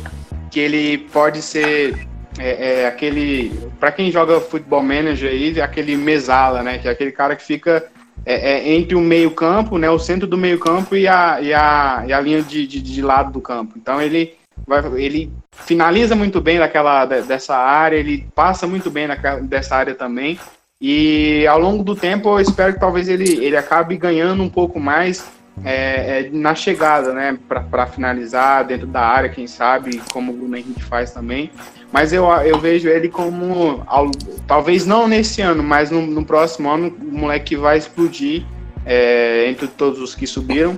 que 0.49 0.61
ele 0.61 0.97
pode 1.11 1.41
ser 1.41 2.07
é, 2.37 2.81
é 2.81 2.87
aquele. 2.87 3.51
Para 3.79 3.91
quem 3.91 4.11
joga 4.11 4.39
futebol 4.39 4.81
manager 4.81 5.29
aí, 5.29 5.61
aquele 5.61 5.95
mesala, 5.95 6.63
né? 6.63 6.77
Que 6.77 6.87
é 6.87 6.91
aquele 6.91 7.11
cara 7.11 7.35
que 7.35 7.43
fica 7.43 7.89
é, 8.25 8.51
é, 8.51 8.73
entre 8.73 8.95
o 8.95 9.01
meio-campo, 9.01 9.77
né, 9.77 9.89
o 9.89 9.99
centro 9.99 10.25
do 10.25 10.37
meio-campo 10.37 10.95
e 10.95 11.07
a, 11.07 11.41
e, 11.41 11.53
a, 11.53 12.03
e 12.07 12.13
a 12.13 12.19
linha 12.21 12.41
de, 12.41 12.65
de, 12.65 12.81
de, 12.81 13.01
lado 13.01 13.31
do 13.31 13.41
campo. 13.41 13.73
Então 13.77 14.01
ele, 14.01 14.35
vai, 14.65 14.81
ele 14.95 15.31
finaliza 15.51 16.15
muito 16.15 16.39
bem 16.39 16.57
daquela, 16.57 17.05
dessa 17.05 17.55
área, 17.55 17.97
ele 17.97 18.25
passa 18.33 18.65
muito 18.65 18.89
bem 18.89 19.07
naquela, 19.07 19.41
dessa 19.41 19.75
área 19.75 19.93
também. 19.93 20.39
E 20.79 21.45
ao 21.47 21.59
longo 21.59 21.83
do 21.83 21.95
tempo 21.95 22.29
eu 22.29 22.39
espero 22.39 22.73
que 22.73 22.79
talvez 22.79 23.09
ele, 23.09 23.43
ele 23.43 23.57
acabe 23.57 23.97
ganhando 23.97 24.41
um 24.41 24.49
pouco 24.49 24.79
mais 24.79 25.29
é, 25.63 26.21
é, 26.21 26.29
na 26.31 26.55
chegada, 26.55 27.13
né, 27.13 27.37
para 27.47 27.85
finalizar 27.87 28.65
dentro 28.65 28.87
da 28.87 29.01
área, 29.01 29.29
quem 29.29 29.47
sabe, 29.47 30.01
como 30.11 30.31
o 30.31 30.35
Bruno 30.35 30.55
Henrique 30.55 30.83
faz 30.83 31.11
também. 31.11 31.51
Mas 31.93 32.11
eu, 32.11 32.25
eu 32.25 32.59
vejo 32.59 32.89
ele 32.89 33.07
como, 33.07 33.83
ao, 33.85 34.09
talvez 34.47 34.83
não 34.83 35.07
nesse 35.07 35.43
ano, 35.43 35.61
mas 35.61 35.91
no, 35.91 36.01
no, 36.01 36.25
próximo 36.25 36.67
ano, 36.69 36.87
o 36.99 37.15
moleque 37.15 37.55
vai 37.55 37.77
explodir 37.77 38.43
é, 38.83 39.47
entre 39.47 39.67
todos 39.67 40.01
os 40.01 40.15
que 40.15 40.25
subiram. 40.25 40.75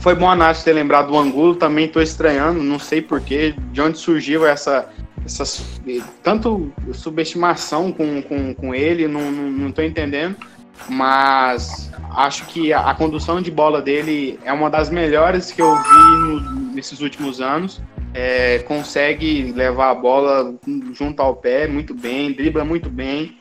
Foi 0.00 0.12
bom 0.16 0.28
a 0.28 0.34
Nath 0.34 0.64
ter 0.64 0.72
lembrado 0.72 1.06
do 1.06 1.16
Angulo, 1.16 1.54
também 1.54 1.86
estou 1.86 2.02
estranhando, 2.02 2.60
não 2.64 2.80
sei 2.80 3.00
porquê, 3.00 3.54
de 3.72 3.80
onde 3.80 3.96
surgiu 3.96 4.44
essa, 4.44 4.88
essa 5.24 5.44
tanto 6.20 6.72
subestimação 6.92 7.92
com, 7.92 8.20
com, 8.20 8.52
com 8.54 8.74
ele, 8.74 9.06
não 9.06 9.68
estou 9.68 9.84
entendendo 9.84 10.36
mas 10.88 11.90
acho 12.10 12.46
que 12.46 12.72
a, 12.72 12.90
a, 12.90 12.94
condução 12.94 13.40
de 13.40 13.50
bola 13.50 13.80
dele 13.80 14.38
é 14.44 14.52
uma 14.52 14.68
das 14.68 14.90
melhores 14.90 15.50
que 15.50 15.62
eu 15.62 15.74
vi 15.76 15.98
no, 16.18 16.40
nesses 16.74 17.00
últimos 17.00 17.40
anos. 17.40 17.80
É, 18.14 18.60
consegue 18.60 19.52
levar 19.52 19.90
a 19.90 19.94
bola 19.94 20.54
junto 20.92 21.20
ao 21.20 21.34
pé 21.34 21.66
muito 21.66 21.92
bem, 21.92 22.32
dribla 22.32 22.64
muito 22.64 22.88
bem. 22.88 23.36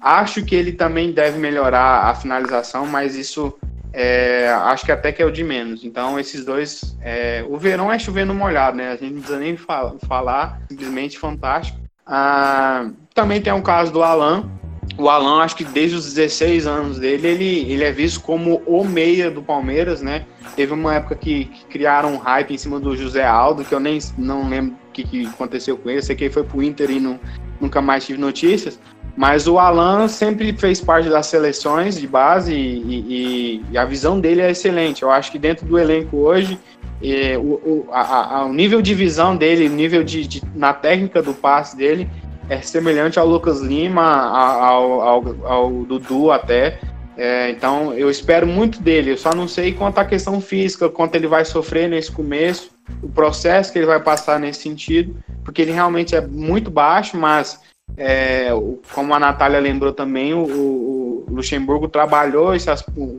Acho 0.00 0.44
que 0.44 0.54
ele 0.54 0.72
também 0.72 1.12
deve 1.12 1.38
melhorar 1.38 2.04
a 2.04 2.14
finalização, 2.14 2.86
mas 2.86 3.16
isso 3.16 3.58
é, 3.96 4.48
acho 4.64 4.84
que 4.84 4.90
até 4.90 5.12
que 5.12 5.22
é 5.22 5.24
o 5.24 5.30
de 5.30 5.44
menos. 5.44 5.84
Então, 5.84 6.18
esses 6.18 6.44
dois. 6.44 6.96
É, 7.00 7.44
o 7.48 7.56
verão 7.56 7.92
é 7.92 7.98
chovendo 7.98 8.34
molhado, 8.34 8.76
né? 8.76 8.88
A 8.90 8.96
gente 8.96 9.12
não 9.12 9.20
precisa 9.20 9.38
nem 9.38 9.56
falar, 9.56 10.60
simplesmente 10.68 11.16
fantástico. 11.16 11.78
Ah, 12.04 12.90
também 13.14 13.40
tem 13.40 13.52
o 13.52 13.62
caso 13.62 13.92
do 13.92 14.02
Alan, 14.02 14.50
o 14.96 15.08
Alan, 15.08 15.42
acho 15.42 15.56
que 15.56 15.64
desde 15.64 15.96
os 15.96 16.12
16 16.12 16.66
anos 16.66 16.98
dele, 16.98 17.26
ele, 17.26 17.72
ele 17.72 17.84
é 17.84 17.90
visto 17.90 18.20
como 18.20 18.62
o 18.66 18.84
meia 18.84 19.30
do 19.30 19.42
Palmeiras, 19.42 20.00
né? 20.00 20.24
Teve 20.54 20.72
uma 20.72 20.94
época 20.94 21.16
que, 21.16 21.46
que 21.46 21.64
criaram 21.66 22.14
um 22.14 22.18
hype 22.18 22.54
em 22.54 22.58
cima 22.58 22.78
do 22.78 22.96
José 22.96 23.24
Aldo, 23.24 23.64
que 23.64 23.74
eu 23.74 23.80
nem 23.80 23.98
não 24.16 24.48
lembro 24.48 24.76
o 24.88 24.92
que, 24.92 25.02
que 25.02 25.26
aconteceu 25.26 25.76
com 25.76 25.90
ele. 25.90 26.02
sei 26.02 26.14
que 26.14 26.24
ele 26.24 26.32
foi 26.32 26.44
pro 26.44 26.62
Inter 26.62 26.90
e 26.90 27.00
não, 27.00 27.18
nunca 27.60 27.80
mais 27.80 28.06
tive 28.06 28.20
notícias. 28.20 28.78
Mas 29.16 29.46
o 29.46 29.58
Alan 29.58 30.08
sempre 30.08 30.52
fez 30.52 30.80
parte 30.80 31.08
das 31.08 31.26
seleções 31.26 31.98
de 31.98 32.06
base 32.06 32.52
e, 32.52 33.60
e, 33.60 33.64
e 33.70 33.78
a 33.78 33.84
visão 33.84 34.20
dele 34.20 34.42
é 34.42 34.50
excelente. 34.50 35.02
Eu 35.02 35.10
acho 35.10 35.30
que 35.30 35.38
dentro 35.38 35.64
do 35.66 35.78
elenco 35.78 36.16
hoje, 36.16 36.58
é, 37.02 37.38
o, 37.38 37.42
o, 37.42 37.88
a, 37.92 38.38
a, 38.38 38.44
o 38.44 38.52
nível 38.52 38.82
de 38.82 38.92
visão 38.92 39.36
dele, 39.36 39.68
o 39.68 39.70
nível 39.70 40.02
de, 40.02 40.26
de, 40.26 40.42
na 40.54 40.72
técnica 40.72 41.22
do 41.22 41.32
passe 41.32 41.76
dele, 41.76 42.08
é 42.48 42.60
semelhante 42.60 43.18
ao 43.18 43.26
Lucas 43.26 43.60
Lima, 43.60 44.02
ao, 44.02 45.00
ao, 45.00 45.46
ao 45.46 45.70
Dudu 45.84 46.30
até. 46.30 46.78
É, 47.16 47.50
então 47.50 47.92
eu 47.94 48.10
espero 48.10 48.46
muito 48.46 48.82
dele. 48.82 49.12
Eu 49.12 49.16
só 49.16 49.34
não 49.34 49.46
sei 49.46 49.72
quanto 49.72 49.98
à 49.98 50.04
questão 50.04 50.40
física, 50.40 50.88
quanto 50.88 51.14
ele 51.14 51.26
vai 51.26 51.44
sofrer 51.44 51.88
nesse 51.88 52.10
começo, 52.10 52.70
o 53.02 53.08
processo 53.08 53.72
que 53.72 53.78
ele 53.78 53.86
vai 53.86 54.00
passar 54.00 54.38
nesse 54.38 54.62
sentido, 54.62 55.16
porque 55.44 55.62
ele 55.62 55.72
realmente 55.72 56.14
é 56.14 56.20
muito 56.20 56.70
baixo, 56.70 57.16
mas 57.16 57.60
é, 57.96 58.48
como 58.92 59.14
a 59.14 59.20
Natália 59.20 59.60
lembrou 59.60 59.92
também, 59.92 60.34
o, 60.34 60.44
o 60.44 61.24
Luxemburgo 61.28 61.88
trabalhou 61.88 62.54
esse, 62.54 62.68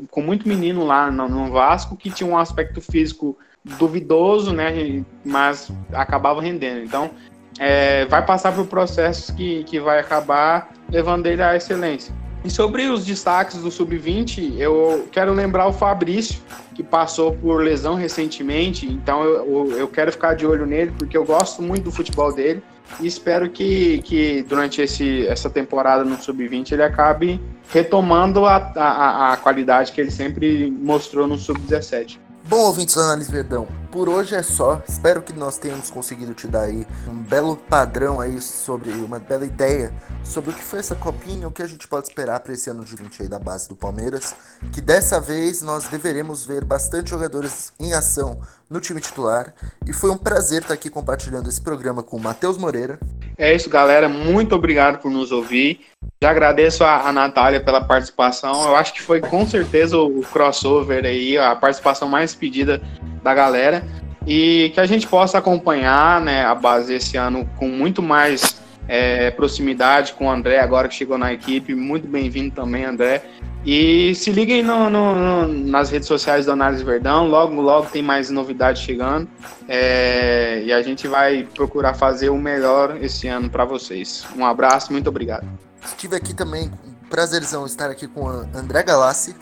com 0.09 0.21
muito 0.21 0.47
menino 0.47 0.85
lá 0.85 1.09
no, 1.09 1.27
no, 1.29 1.51
Vasco 1.51 1.95
que 1.95 2.09
tinha 2.09 2.29
um 2.29 2.37
aspecto 2.37 2.81
físico 2.81 3.37
duvidoso, 3.63 4.53
né? 4.53 5.03
Mas 5.23 5.71
acabava 5.91 6.41
rendendo. 6.41 6.83
Então 6.83 7.11
é, 7.59 8.05
vai 8.05 8.25
passar 8.25 8.53
por 8.53 8.65
processos 8.67 9.31
que, 9.31 9.63
que 9.63 9.79
vai 9.79 9.99
acabar 9.99 10.71
levando 10.89 11.27
ele 11.27 11.41
à 11.41 11.55
excelência. 11.55 12.13
E 12.43 12.49
sobre 12.49 12.87
os 12.87 13.03
destaques 13.03 13.57
do 13.57 13.71
Sub-20, 13.71 14.59
eu 14.59 15.07
quero 15.11 15.33
lembrar 15.33 15.67
o 15.67 15.73
Fabrício, 15.73 16.39
que 16.75 16.83
passou 16.83 17.33
por 17.33 17.63
lesão 17.63 17.95
recentemente, 17.95 18.85
então 18.85 19.23
eu, 19.23 19.71
eu 19.71 19.87
quero 19.87 20.11
ficar 20.11 20.35
de 20.35 20.45
olho 20.45 20.65
nele, 20.65 20.93
porque 20.95 21.17
eu 21.17 21.25
gosto 21.25 21.61
muito 21.63 21.85
do 21.85 21.91
futebol 21.91 22.31
dele 22.31 22.61
e 22.99 23.07
espero 23.07 23.49
que, 23.49 23.99
que 24.03 24.43
durante 24.43 24.79
esse, 24.79 25.25
essa 25.27 25.49
temporada 25.49 26.03
no 26.03 26.17
Sub-20 26.17 26.73
ele 26.73 26.83
acabe 26.83 27.41
retomando 27.69 28.45
a, 28.45 28.57
a, 28.75 29.33
a 29.33 29.37
qualidade 29.37 29.91
que 29.91 29.99
ele 29.99 30.11
sempre 30.11 30.69
mostrou 30.69 31.25
no 31.25 31.37
Sub-17. 31.37 32.19
Bom, 32.47 32.59
ouvintes 32.59 32.93
do 32.93 33.01
Análise 33.01 33.31
Verdão, 33.31 33.67
por 33.91 34.07
hoje 34.07 34.35
é 34.35 34.43
só. 34.43 34.79
Espero 34.87 35.23
que 35.23 35.33
nós 35.33 35.57
tenhamos 35.57 35.89
conseguido 35.89 36.35
te 36.35 36.47
dar 36.47 36.61
aí 36.61 36.85
um 37.07 37.23
belo 37.23 37.57
padrão 37.57 38.19
aí 38.21 38.39
sobre 38.39 38.91
uma 38.91 39.17
bela 39.17 39.47
ideia 39.47 39.91
sobre 40.23 40.51
o 40.51 40.53
que 40.53 40.63
foi 40.63 40.79
essa 40.79 40.95
copinha, 40.95 41.47
o 41.47 41.51
que 41.51 41.61
a 41.61 41.67
gente 41.67 41.87
pode 41.87 42.07
esperar 42.07 42.39
para 42.39 42.53
esse 42.53 42.69
ano 42.69 42.83
de 42.83 42.95
20 42.95 43.23
aí 43.23 43.27
da 43.27 43.39
base 43.39 43.69
do 43.69 43.75
Palmeiras, 43.75 44.35
que 44.71 44.81
dessa 44.81 45.19
vez 45.19 45.61
nós 45.61 45.85
deveremos 45.85 46.45
ver 46.45 46.65
bastante 46.65 47.11
jogadores 47.11 47.71
em 47.79 47.93
ação 47.93 48.39
no 48.69 48.79
time 48.79 48.99
titular. 48.99 49.53
E 49.87 49.93
foi 49.93 50.09
um 50.09 50.17
prazer 50.17 50.61
estar 50.61 50.73
aqui 50.73 50.89
compartilhando 50.89 51.49
esse 51.49 51.61
programa 51.61 52.01
com 52.01 52.17
o 52.17 52.19
Matheus 52.19 52.57
Moreira 52.57 52.99
É 53.37 53.53
isso, 53.53 53.69
galera. 53.69 54.09
Muito 54.09 54.55
obrigado 54.55 54.99
por 54.99 55.11
nos 55.11 55.31
ouvir. 55.31 55.81
Já 56.21 56.31
agradeço 56.31 56.83
a, 56.83 57.07
a 57.07 57.11
Natália 57.11 57.59
pela 57.59 57.81
participação. 57.81 58.63
Eu 58.63 58.75
acho 58.75 58.93
que 58.93 59.01
foi 59.01 59.21
com 59.21 59.45
certeza 59.45 59.97
o 59.97 60.21
crossover 60.21 61.05
aí, 61.05 61.37
a 61.37 61.55
participação 61.55 62.07
mais 62.07 62.33
pedida 62.33 62.81
da 63.23 63.33
galera. 63.33 63.83
E 64.25 64.71
que 64.73 64.79
a 64.79 64.85
gente 64.85 65.07
possa 65.07 65.37
acompanhar 65.37 66.19
né, 66.19 66.43
a 66.43 66.55
base 66.55 66.95
esse 66.95 67.15
ano 67.15 67.47
com 67.57 67.67
muito 67.67 68.01
mais 68.01 68.59
é, 68.87 69.31
proximidade 69.31 70.13
com 70.13 70.25
o 70.25 70.31
André, 70.31 70.59
agora 70.59 70.87
que 70.87 70.95
chegou 70.95 71.17
na 71.17 71.31
equipe. 71.31 71.75
Muito 71.75 72.07
bem-vindo 72.07 72.55
também, 72.55 72.85
André. 72.85 73.23
E 73.65 74.13
se 74.13 74.31
liguem 74.31 74.61
no, 74.61 74.89
no, 74.91 75.15
no, 75.15 75.47
nas 75.47 75.89
redes 75.89 76.07
sociais 76.07 76.45
do 76.45 76.51
Análise 76.51 76.83
Verdão, 76.83 77.27
logo, 77.27 77.59
logo 77.59 77.87
tem 77.89 78.03
mais 78.03 78.29
novidades 78.29 78.81
chegando. 78.83 79.27
É, 79.67 80.61
e 80.63 80.71
a 80.71 80.83
gente 80.83 81.07
vai 81.07 81.47
procurar 81.55 81.95
fazer 81.95 82.29
o 82.29 82.37
melhor 82.37 82.97
esse 83.01 83.27
ano 83.27 83.49
para 83.49 83.65
vocês. 83.65 84.23
Um 84.37 84.45
abraço, 84.45 84.91
muito 84.91 85.09
obrigado. 85.09 85.47
Estive 85.83 86.15
aqui 86.15 86.33
também, 86.33 86.71
prazerzão 87.09 87.65
estar 87.65 87.89
aqui 87.89 88.07
com 88.07 88.25
o 88.25 88.29
André 88.53 88.83
Galassi. 88.83 89.35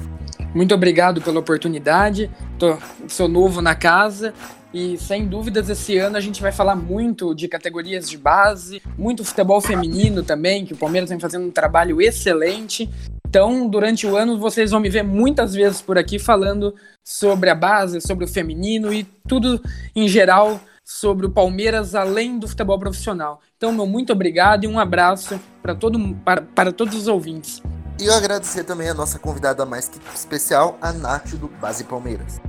Muito 0.56 0.74
obrigado 0.74 1.22
pela 1.22 1.40
oportunidade. 1.40 2.32
Tô, 2.58 2.78
sou 3.10 3.28
novo 3.28 3.62
na 3.62 3.76
casa 3.76 4.34
e 4.74 4.98
sem 4.98 5.28
dúvidas 5.28 5.70
esse 5.70 5.98
ano 5.98 6.18
a 6.18 6.20
gente 6.20 6.42
vai 6.42 6.52
falar 6.52 6.76
muito 6.76 7.36
de 7.36 7.48
categorias 7.48 8.10
de 8.10 8.18
base, 8.18 8.82
muito 8.98 9.24
futebol 9.24 9.62
feminino 9.62 10.24
também, 10.24 10.66
que 10.66 10.74
o 10.74 10.78
Palmeiras 10.78 11.10
vem 11.10 11.20
fazendo 11.20 11.46
um 11.46 11.52
trabalho 11.52 12.02
excelente. 12.02 12.90
Então, 13.28 13.68
durante 13.68 14.08
o 14.08 14.16
ano, 14.16 14.40
vocês 14.40 14.72
vão 14.72 14.80
me 14.80 14.90
ver 14.90 15.04
muitas 15.04 15.54
vezes 15.54 15.82
por 15.82 15.98
aqui 15.98 16.18
falando 16.18 16.74
sobre 17.04 17.50
a 17.50 17.56
base, 17.56 18.02
sobre 18.02 18.26
o 18.26 18.28
feminino 18.28 18.94
e 18.94 19.04
tudo 19.28 19.62
em 19.96 20.08
geral 20.08 20.60
sobre 20.84 21.26
o 21.26 21.30
Palmeiras 21.30 21.96
além 21.96 22.38
do 22.38 22.48
futebol 22.48 22.78
profissional. 22.78 23.40
Então, 23.58 23.72
meu 23.72 23.86
muito 23.86 24.12
obrigado 24.12 24.66
e 24.66 24.68
um 24.68 24.80
abraço 24.80 25.40
para, 25.62 25.74
todo, 25.74 26.16
para, 26.26 26.42
para 26.42 26.72
todos 26.72 26.96
os 26.96 27.08
ouvintes. 27.08 27.62
E 28.00 28.06
eu 28.06 28.14
agradecer 28.14 28.64
também 28.64 28.90
a 28.90 28.94
nossa 28.94 29.18
convidada 29.20 29.66
mais 29.66 29.88
que 29.88 30.00
especial, 30.14 30.78
a 30.82 30.92
Nath 30.92 31.36
do 31.36 31.48
Base 31.48 31.84
Palmeiras. 31.84 32.42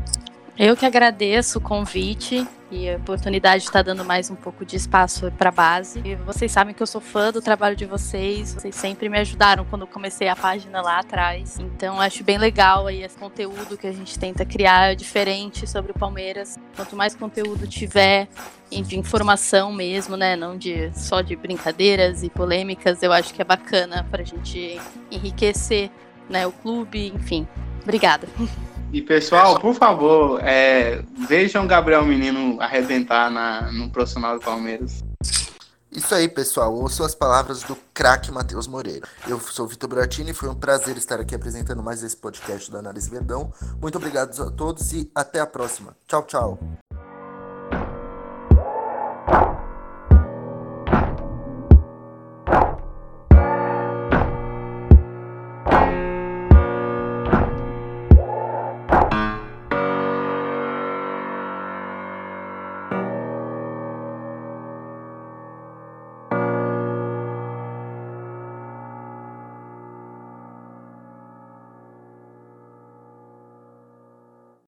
Eu 0.57 0.77
que 0.77 0.87
agradeço 0.87 1.59
o 1.59 1.61
convite 1.61 2.47
e 2.71 2.89
a 2.89 2.97
oportunidade 2.97 3.63
de 3.63 3.69
estar 3.69 3.83
dando 3.83 4.05
mais 4.05 4.31
um 4.31 4.37
pouco 4.37 4.65
de 4.65 4.77
espaço 4.77 5.29
para 5.33 5.49
a 5.49 5.53
base. 5.53 6.01
E 6.05 6.15
vocês 6.15 6.53
sabem 6.53 6.73
que 6.73 6.81
eu 6.81 6.87
sou 6.87 7.01
fã 7.01 7.33
do 7.33 7.43
trabalho 7.43 7.75
de 7.75 7.85
vocês, 7.85 8.55
vocês 8.55 8.73
sempre 8.77 9.09
me 9.09 9.19
ajudaram 9.19 9.65
quando 9.65 9.83
eu 9.83 9.89
comecei 9.89 10.29
a 10.29 10.37
página 10.37 10.81
lá 10.81 11.01
atrás. 11.01 11.59
Então 11.59 12.01
acho 12.01 12.23
bem 12.23 12.39
legal 12.39 12.87
aí 12.87 13.03
esse 13.03 13.19
conteúdo 13.19 13.77
que 13.77 13.89
a 13.89 13.93
gente 13.93 14.17
tenta 14.17 14.45
criar 14.45 14.95
diferente 14.95 15.67
sobre 15.67 15.91
o 15.91 15.95
Palmeiras. 15.95 16.57
Quanto 16.77 16.95
mais 16.95 17.17
conteúdo 17.17 17.67
tiver 17.67 18.29
de 18.71 18.97
informação 18.97 19.73
mesmo, 19.73 20.17
né, 20.17 20.37
não 20.37 20.57
de 20.57 20.93
só 20.97 21.21
de 21.21 21.35
brincadeiras 21.35 22.23
e 22.23 22.31
polêmicas, 22.31 23.03
eu 23.03 23.13
acho 23.13 23.35
que 23.35 23.43
é 23.43 23.45
bacana 23.45 24.07
para 24.09 24.23
a 24.23 24.25
gente 24.25 24.81
enriquecer, 25.11 25.91
né, 26.29 26.47
o 26.47 26.53
clube, 26.53 27.09
enfim. 27.09 27.47
Obrigada. 27.83 28.29
E 28.95 29.03
pessoal, 29.03 29.59
por 29.59 29.75
favor, 29.75 30.39
é, 30.41 31.03
vejam 31.27 31.67
Gabriel 31.67 32.05
Menino 32.05 32.61
arrebentar 32.61 33.29
na, 33.29 33.73
no 33.73 33.91
profissional 33.91 34.39
do 34.39 34.45
Palmeiras. 34.45 35.03
Isso 35.91 36.15
aí, 36.15 36.29
pessoal. 36.29 36.73
Ouçam 36.73 37.05
as 37.05 37.13
palavras 37.13 37.65
do 37.65 37.77
craque 37.93 38.31
Matheus 38.31 38.69
Moreira. 38.69 39.05
Eu 39.27 39.41
sou 39.41 39.65
o 39.65 39.69
Vitor 39.69 39.89
Bratini, 39.89 40.33
foi 40.33 40.49
um 40.49 40.55
prazer 40.55 40.97
estar 40.97 41.19
aqui 41.19 41.35
apresentando 41.35 41.83
mais 41.83 42.05
esse 42.05 42.17
podcast 42.17 42.71
do 42.71 42.79
Análise 42.79 43.11
Verdão. 43.11 43.53
Muito 43.83 43.99
obrigado 43.99 44.41
a 44.41 44.51
todos 44.53 44.93
e 44.93 45.11
até 45.13 45.41
a 45.41 45.47
próxima. 45.47 45.97
Tchau, 46.07 46.23
tchau. 46.23 46.59